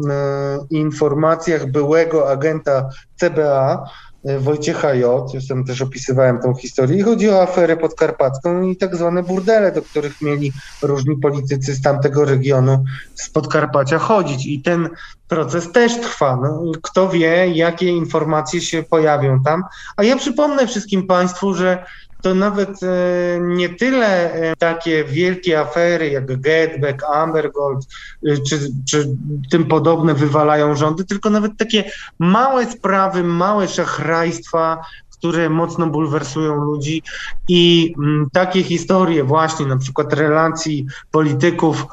informacjach 0.69 1.71
byłego 1.71 2.29
agenta 2.29 2.89
CBA, 3.15 3.89
e, 4.25 4.39
Wojciecha 4.39 4.93
J., 4.93 5.33
już 5.33 5.47
tam 5.47 5.65
też 5.65 5.81
opisywałem 5.81 6.39
tą 6.39 6.55
historię, 6.55 6.97
i 6.97 7.01
chodzi 7.01 7.29
o 7.29 7.41
aferę 7.41 7.77
podkarpacką 7.77 8.61
i 8.61 8.77
tak 8.77 8.95
zwane 8.95 9.23
burdele, 9.23 9.71
do 9.71 9.81
których 9.81 10.21
mieli 10.21 10.53
różni 10.81 11.17
politycy 11.17 11.73
z 11.73 11.81
tamtego 11.81 12.25
regionu 12.25 12.83
z 13.15 13.29
Podkarpacia 13.29 13.99
chodzić. 13.99 14.45
I 14.45 14.61
ten 14.61 14.89
proces 15.27 15.71
też 15.71 16.01
trwa. 16.01 16.35
No, 16.41 16.71
kto 16.81 17.09
wie, 17.09 17.47
jakie 17.47 17.87
informacje 17.87 18.61
się 18.61 18.83
pojawią 18.83 19.43
tam. 19.43 19.63
A 19.97 20.03
ja 20.03 20.15
przypomnę 20.15 20.67
wszystkim 20.67 21.07
Państwu, 21.07 21.53
że 21.53 21.85
to 22.23 22.35
nawet 22.35 22.83
e, 22.83 23.39
nie 23.41 23.69
tyle 23.69 24.33
e, 24.33 24.55
takie 24.55 25.03
wielkie 25.03 25.59
afery 25.59 26.09
jak 26.09 26.41
Getback, 26.41 27.03
Ambergold 27.03 27.85
e, 28.27 28.37
czy, 28.37 28.59
czy 28.89 29.15
tym 29.51 29.65
podobne 29.65 30.13
wywalają 30.13 30.75
rządy, 30.75 31.05
tylko 31.05 31.29
nawet 31.29 31.57
takie 31.57 31.83
małe 32.19 32.71
sprawy, 32.71 33.23
małe 33.23 33.67
szachrajstwa, 33.67 34.85
które 35.11 35.49
mocno 35.49 35.87
bulwersują 35.87 36.55
ludzi. 36.55 37.03
I 37.47 37.93
mm, 37.97 38.27
takie 38.33 38.63
historie 38.63 39.23
właśnie 39.23 39.65
na 39.65 39.77
przykład 39.77 40.13
relacji 40.13 40.85
polityków 41.11 41.85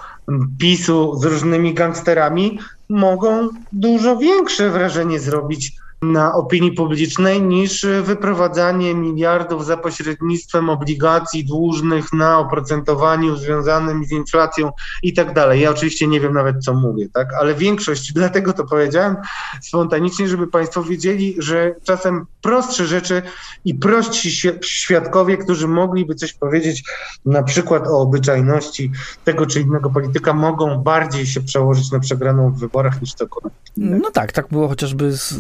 PiSu 0.59 1.17
z 1.17 1.25
różnymi 1.25 1.75
gangsterami 1.75 2.59
mogą 2.89 3.49
dużo 3.73 4.17
większe 4.17 4.71
wrażenie 4.71 5.21
zrobić 5.21 5.73
na 6.03 6.35
opinii 6.35 6.73
publicznej 6.73 7.43
niż 7.43 7.87
wyprowadzanie 8.03 8.95
miliardów 8.95 9.67
za 9.67 9.77
pośrednictwem 9.77 10.71
obligacji 10.71 11.45
dłużnych 11.45 12.13
na 12.13 12.39
oprocentowaniu 12.39 13.37
związanym 13.37 14.05
z 14.05 14.13
inflacją 14.13 14.71
i 15.03 15.13
tak 15.13 15.35
dalej. 15.35 15.61
Ja 15.61 15.71
oczywiście 15.71 16.07
nie 16.07 16.21
wiem 16.21 16.33
nawet, 16.33 16.65
co 16.65 16.75
mówię, 16.75 17.09
tak? 17.13 17.35
ale 17.41 17.55
większość, 17.55 18.13
dlatego 18.21 18.53
to 18.53 18.65
powiedziałem 18.65 19.17
spontanicznie, 19.63 20.29
żeby 20.29 20.47
Państwo 20.47 20.83
wiedzieli, 20.83 21.37
że 21.39 21.75
czasem 21.83 22.27
prostsze 22.43 22.87
rzeczy 22.87 23.23
i 23.65 23.75
prości 23.75 24.51
świadkowie, 24.65 25.37
którzy 25.37 25.69
mogliby 25.69 26.15
coś 26.15 26.33
powiedzieć 26.33 26.85
na 27.27 27.43
przykład 27.43 27.87
o 27.87 28.01
obyczajności 28.01 28.93
tego 29.25 29.47
czy 29.47 29.61
innego 29.61 29.91
polityka, 29.91 30.33
mogą 30.33 30.79
bardziej 30.79 31.27
się 31.27 31.41
przełożyć 31.41 31.91
na 31.91 32.01
przegraną 32.01 32.51
w 32.51 32.59
wyborach 32.59 33.01
niż 33.01 33.15
cokolwiek. 33.15 33.61
No 33.77 34.11
tak, 34.11 34.33
tak 34.33 34.49
było 34.49 34.69
chociażby 34.69 35.13
z 35.13 35.35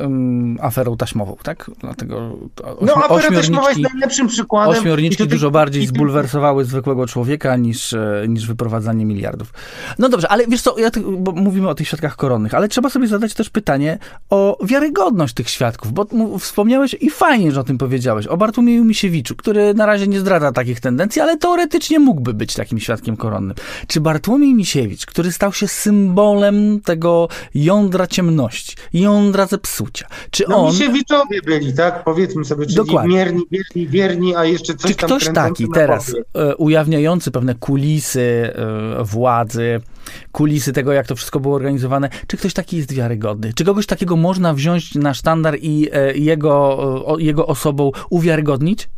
um, 0.00 0.58
aferą 0.60 0.96
taśmową, 0.96 1.36
tak? 1.42 1.70
Dlatego 1.80 2.36
ośmi, 2.64 2.86
no, 2.86 2.94
afera 2.94 3.36
taśmowa 3.36 3.68
jest 3.68 3.80
najlepszym 3.80 4.26
przykładem. 4.26 4.78
Ośmiorniczki 4.78 5.16
tutaj... 5.16 5.30
dużo 5.30 5.50
bardziej 5.50 5.86
zbulwersowały 5.86 6.64
zwykłego 6.64 7.06
człowieka 7.06 7.56
niż, 7.56 7.92
e, 7.92 8.24
niż 8.28 8.46
wyprowadzanie 8.46 9.04
miliardów. 9.04 9.52
No 9.98 10.08
dobrze, 10.08 10.28
ale 10.28 10.46
wiesz 10.46 10.62
co, 10.62 10.78
ja 10.78 10.90
bo 11.18 11.32
mówimy 11.32 11.68
o 11.68 11.74
tych 11.74 11.88
świadkach 11.88 12.16
koronnych, 12.16 12.54
ale 12.54 12.68
trzeba 12.68 12.90
sobie 12.90 13.06
zadać 13.06 13.34
też 13.34 13.50
pytanie 13.50 13.98
o 14.30 14.58
wiarygodność 14.64 15.34
tych 15.34 15.50
świadków, 15.50 15.92
bo 15.92 16.06
wspomniałeś 16.38 16.96
i 17.00 17.10
fajnie, 17.10 17.52
że 17.52 17.60
o 17.60 17.64
tym 17.64 17.78
powiedziałeś, 17.78 18.26
o 18.26 18.36
Bartłomieju 18.36 18.84
Misiewiczu, 18.84 19.36
który 19.36 19.74
na 19.74 19.86
razie 19.86 20.06
nie 20.06 20.20
zdradza 20.20 20.52
takich 20.52 20.80
tendencji, 20.80 21.22
ale 21.22 21.36
teoretycznie 21.36 21.98
mógłby 21.98 22.34
być 22.34 22.54
takim 22.54 22.80
świadkiem 22.80 23.16
koronnym. 23.16 23.56
Czy 23.86 24.00
Bartłomiej 24.00 24.54
Misiewicz, 24.54 25.06
który 25.06 25.32
stał 25.32 25.52
się 25.52 25.68
symbolem 25.68 26.80
tego 26.80 27.28
jądra 27.54 28.06
ciemności, 28.06 28.76
jądra 28.92 29.46
zepsucia. 29.76 30.06
Czy 30.30 30.44
no, 30.48 30.56
on... 30.56 30.72
Misiewiczowie 30.72 31.42
byli, 31.42 31.74
tak? 31.74 32.04
Powiedzmy 32.04 32.44
sobie, 32.44 32.66
czyli 32.66 32.76
Dokładnie. 32.76 33.14
mierni, 33.14 33.42
wierni, 33.50 33.88
wierni, 33.88 34.36
a 34.36 34.44
jeszcze 34.44 34.74
coś 34.74 34.90
Czy 34.90 34.96
ktoś 34.96 35.28
taki 35.34 35.66
teraz 35.74 36.14
e, 36.34 36.56
ujawniający 36.56 37.30
pewne 37.30 37.54
kulisy 37.54 38.52
e, 39.00 39.04
władzy, 39.04 39.80
kulisy 40.32 40.72
tego, 40.72 40.92
jak 40.92 41.06
to 41.06 41.16
wszystko 41.16 41.40
było 41.40 41.56
organizowane, 41.56 42.08
czy 42.26 42.36
ktoś 42.36 42.54
taki 42.54 42.76
jest 42.76 42.92
wiarygodny? 42.92 43.52
Czy 43.54 43.64
kogoś 43.64 43.86
takiego 43.86 44.16
można 44.16 44.54
wziąć 44.54 44.94
na 44.94 45.14
sztandar 45.14 45.58
i 45.60 45.88
e, 45.92 46.16
jego, 46.16 47.16
jego 47.18 47.46
osobą 47.46 47.92
uwiarygodnić? 48.10 48.88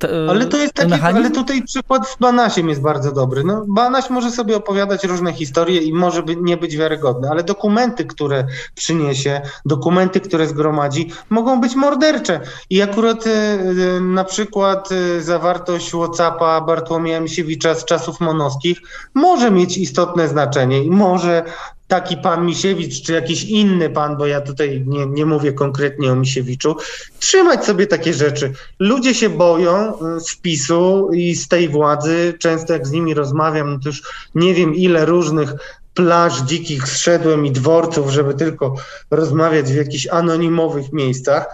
Te, 0.00 0.08
ale 0.30 0.46
to 0.46 0.56
jest 0.56 0.74
taki, 0.74 0.92
ale 0.92 1.30
tutaj 1.30 1.62
przykład 1.62 2.08
z 2.08 2.16
Banasiem 2.16 2.68
jest 2.68 2.80
bardzo 2.80 3.12
dobry. 3.12 3.44
No, 3.44 3.64
Banaś 3.68 4.10
może 4.10 4.30
sobie 4.30 4.56
opowiadać 4.56 5.04
różne 5.04 5.32
historie 5.32 5.80
i 5.80 5.92
może 5.92 6.22
by 6.22 6.36
nie 6.36 6.56
być 6.56 6.76
wiarygodny, 6.76 7.28
ale 7.30 7.42
dokumenty, 7.42 8.04
które 8.04 8.46
przyniesie, 8.74 9.40
dokumenty, 9.64 10.20
które 10.20 10.46
zgromadzi, 10.46 11.10
mogą 11.30 11.60
być 11.60 11.74
mordercze. 11.74 12.40
I 12.70 12.82
akurat 12.82 13.26
e, 13.26 14.00
na 14.00 14.24
przykład 14.24 14.88
e, 14.92 15.20
zawartość 15.20 15.90
Whatsappa 15.90 16.60
Bartłomieja 16.60 17.20
Misiewicza 17.20 17.74
z 17.74 17.84
czasów 17.84 18.20
monoskich 18.20 18.78
może 19.14 19.50
mieć 19.50 19.78
istotne 19.78 20.28
znaczenie 20.34 20.84
i 20.84 20.90
może 20.90 21.42
taki 21.88 22.16
pan 22.16 22.46
Misiewicz, 22.46 23.02
czy 23.02 23.12
jakiś 23.12 23.44
inny 23.44 23.90
pan, 23.90 24.16
bo 24.16 24.26
ja 24.26 24.40
tutaj 24.40 24.84
nie, 24.86 25.06
nie 25.06 25.26
mówię 25.26 25.52
konkretnie 25.52 26.12
o 26.12 26.16
Misiewiczu, 26.16 26.76
trzymać 27.18 27.64
sobie 27.64 27.86
takie 27.86 28.14
rzeczy. 28.14 28.52
Ludzie 28.78 29.14
się 29.14 29.28
boją 29.28 29.92
spisu 30.20 31.10
y, 31.12 31.16
i 31.16 31.34
z 31.34 31.48
tej 31.48 31.68
władzy. 31.68 32.34
Często 32.38 32.72
jak 32.72 32.86
z 32.86 32.90
nimi 32.90 33.14
rozmawiam, 33.14 33.72
no 33.72 33.78
to 33.78 33.88
już 33.88 34.02
nie 34.34 34.54
wiem 34.54 34.74
ile 34.74 35.04
różnych 35.04 35.54
plaż 35.94 36.40
dzikich 36.40 36.88
zszedłem 36.88 37.46
i 37.46 37.50
dworców, 37.50 38.10
żeby 38.10 38.34
tylko 38.34 38.74
rozmawiać 39.10 39.72
w 39.72 39.76
jakichś 39.76 40.06
anonimowych 40.06 40.92
miejscach 40.92 41.46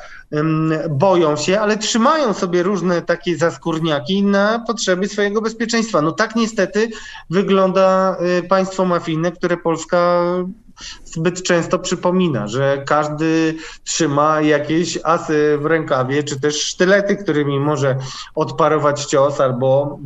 boją 0.91 1.37
się, 1.37 1.61
ale 1.61 1.77
trzymają 1.77 2.33
sobie 2.33 2.63
różne 2.63 3.03
takie 3.03 3.37
zaskórniaki 3.37 4.23
na 4.23 4.65
potrzeby 4.67 5.09
swojego 5.09 5.43
bezpieczeństwa. 5.43 6.03
No 6.03 6.13
tak 6.13 6.37
niestety 6.37 6.91
wygląda 7.31 8.17
y, 8.39 8.49
państwo 8.49 8.85
mafijne, 8.85 9.33
które 9.33 9.57
Polska 9.57 10.23
zbyt 11.05 11.43
często 11.43 11.79
przypomina, 11.79 12.49
że 12.49 12.83
każdy 12.87 13.55
trzyma 13.85 14.41
jakieś 14.41 14.99
asy 15.05 15.59
w 15.61 15.67
rękawie, 15.67 16.23
czy 16.23 16.41
też 16.41 16.63
sztylety, 16.63 17.17
którymi 17.17 17.61
może 17.61 17.97
odparować 18.35 19.05
cios 19.05 19.41
albo, 19.41 19.99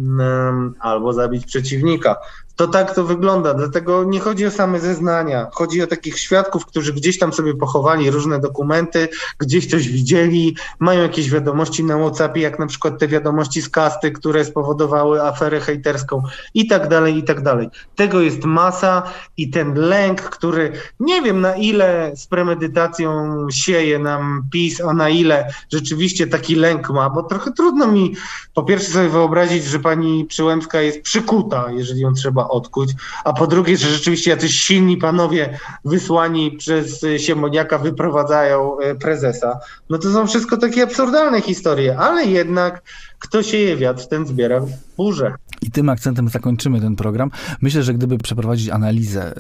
albo 0.80 1.12
zabić 1.12 1.46
przeciwnika. 1.46 2.16
To 2.56 2.68
tak 2.68 2.94
to 2.94 3.04
wygląda, 3.04 3.54
dlatego 3.54 4.04
nie 4.04 4.20
chodzi 4.20 4.46
o 4.46 4.50
same 4.50 4.80
zeznania, 4.80 5.46
chodzi 5.52 5.82
o 5.82 5.86
takich 5.86 6.18
świadków, 6.18 6.66
którzy 6.66 6.92
gdzieś 6.92 7.18
tam 7.18 7.32
sobie 7.32 7.54
pochowali 7.54 8.10
różne 8.10 8.40
dokumenty, 8.40 9.08
gdzieś 9.38 9.66
coś 9.66 9.88
widzieli, 9.88 10.56
mają 10.78 11.02
jakieś 11.02 11.30
wiadomości 11.30 11.84
na 11.84 11.98
WhatsAppie, 11.98 12.40
jak 12.40 12.58
na 12.58 12.66
przykład 12.66 12.98
te 12.98 13.08
wiadomości 13.08 13.62
z 13.62 13.68
kasty, 13.68 14.10
które 14.10 14.44
spowodowały 14.44 15.22
aferę 15.22 15.60
hejterską 15.60 16.22
i 16.54 16.66
tak 16.66 16.88
dalej, 16.88 17.16
i 17.16 17.22
tak 17.22 17.42
dalej. 17.42 17.68
Tego 17.96 18.20
jest 18.20 18.44
masa 18.44 19.02
i 19.36 19.50
ten 19.50 19.74
lęk, 19.74 20.20
który 20.20 20.72
nie 21.00 21.22
wiem 21.22 21.40
na 21.40 21.56
ile 21.56 22.12
z 22.16 22.26
premedytacją 22.26 23.10
sieje 23.50 23.98
nam 23.98 24.42
PiS, 24.52 24.80
a 24.80 24.92
na 24.92 25.08
ile 25.08 25.48
rzeczywiście 25.72 26.26
taki 26.26 26.54
lęk 26.54 26.90
ma, 26.90 27.10
bo 27.10 27.22
trochę 27.22 27.52
trudno 27.52 27.86
mi 27.86 28.16
po 28.54 28.62
pierwsze 28.62 28.90
sobie 28.90 29.08
wyobrazić, 29.08 29.64
że 29.64 29.78
pani 29.78 30.24
Przyłębska 30.24 30.80
jest 30.80 31.02
przykuta, 31.02 31.66
jeżeli 31.70 32.00
ją 32.00 32.12
trzeba 32.12 32.43
odkuć, 32.48 32.90
a 33.24 33.32
po 33.32 33.46
drugie, 33.46 33.76
że 33.76 33.88
rzeczywiście 33.88 34.30
jacyś 34.30 34.60
silni 34.60 34.96
panowie 34.96 35.58
wysłani 35.84 36.56
przez 36.56 37.06
Siemoniaka 37.16 37.78
wyprowadzają 37.78 38.78
e, 38.78 38.94
prezesa. 38.94 39.58
No 39.90 39.98
to 39.98 40.12
są 40.12 40.26
wszystko 40.26 40.56
takie 40.56 40.82
absurdalne 40.82 41.40
historie, 41.40 41.98
ale 41.98 42.24
jednak 42.24 42.82
kto 43.24 43.42
sieje 43.42 43.76
wiatr, 43.76 44.06
ten 44.06 44.26
zbiera 44.26 44.60
burzę. 44.96 45.34
I 45.62 45.70
tym 45.70 45.88
akcentem 45.88 46.28
zakończymy 46.28 46.80
ten 46.80 46.96
program. 46.96 47.30
Myślę, 47.60 47.82
że 47.82 47.94
gdyby 47.94 48.18
przeprowadzić 48.18 48.68
analizę 48.68 49.34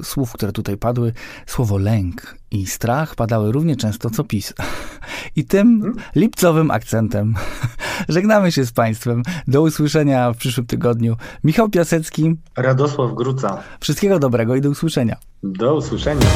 y, 0.00 0.04
słów, 0.04 0.32
które 0.32 0.52
tutaj 0.52 0.76
padły, 0.76 1.12
słowo 1.46 1.78
lęk 1.78 2.36
i 2.50 2.66
strach 2.66 3.14
padały 3.14 3.52
równie 3.52 3.76
często 3.76 4.10
co 4.10 4.24
PiS. 4.24 4.54
I 5.36 5.44
tym 5.44 5.80
hmm? 5.80 5.98
lipcowym 6.16 6.70
akcentem 6.70 7.34
żegnamy 8.08 8.52
się 8.52 8.64
z 8.64 8.72
Państwem. 8.72 9.22
Do 9.48 9.62
usłyszenia 9.62 10.32
w 10.32 10.36
przyszłym 10.36 10.66
tygodniu. 10.66 11.16
Michał 11.44 11.68
Piasecki. 11.68 12.34
Radosław 12.56 13.14
Gruca. 13.14 13.62
Wszystkiego 13.80 14.18
dobrego 14.18 14.56
i 14.56 14.60
do 14.60 14.70
usłyszenia. 14.70 15.16
Do 15.42 15.76
usłyszenia. 15.76 16.26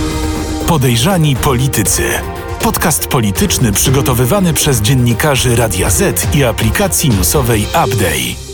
Podejrzani 0.67 1.37
politycy. 1.37 2.03
Podcast 2.63 3.07
polityczny 3.07 3.73
przygotowywany 3.73 4.55
przez 4.55 4.81
dziennikarzy 4.81 5.57
Radia 5.57 5.91
Z 5.91 6.35
i 6.35 6.45
aplikacji 6.45 7.11
newsowej 7.11 7.63
Update. 7.63 8.54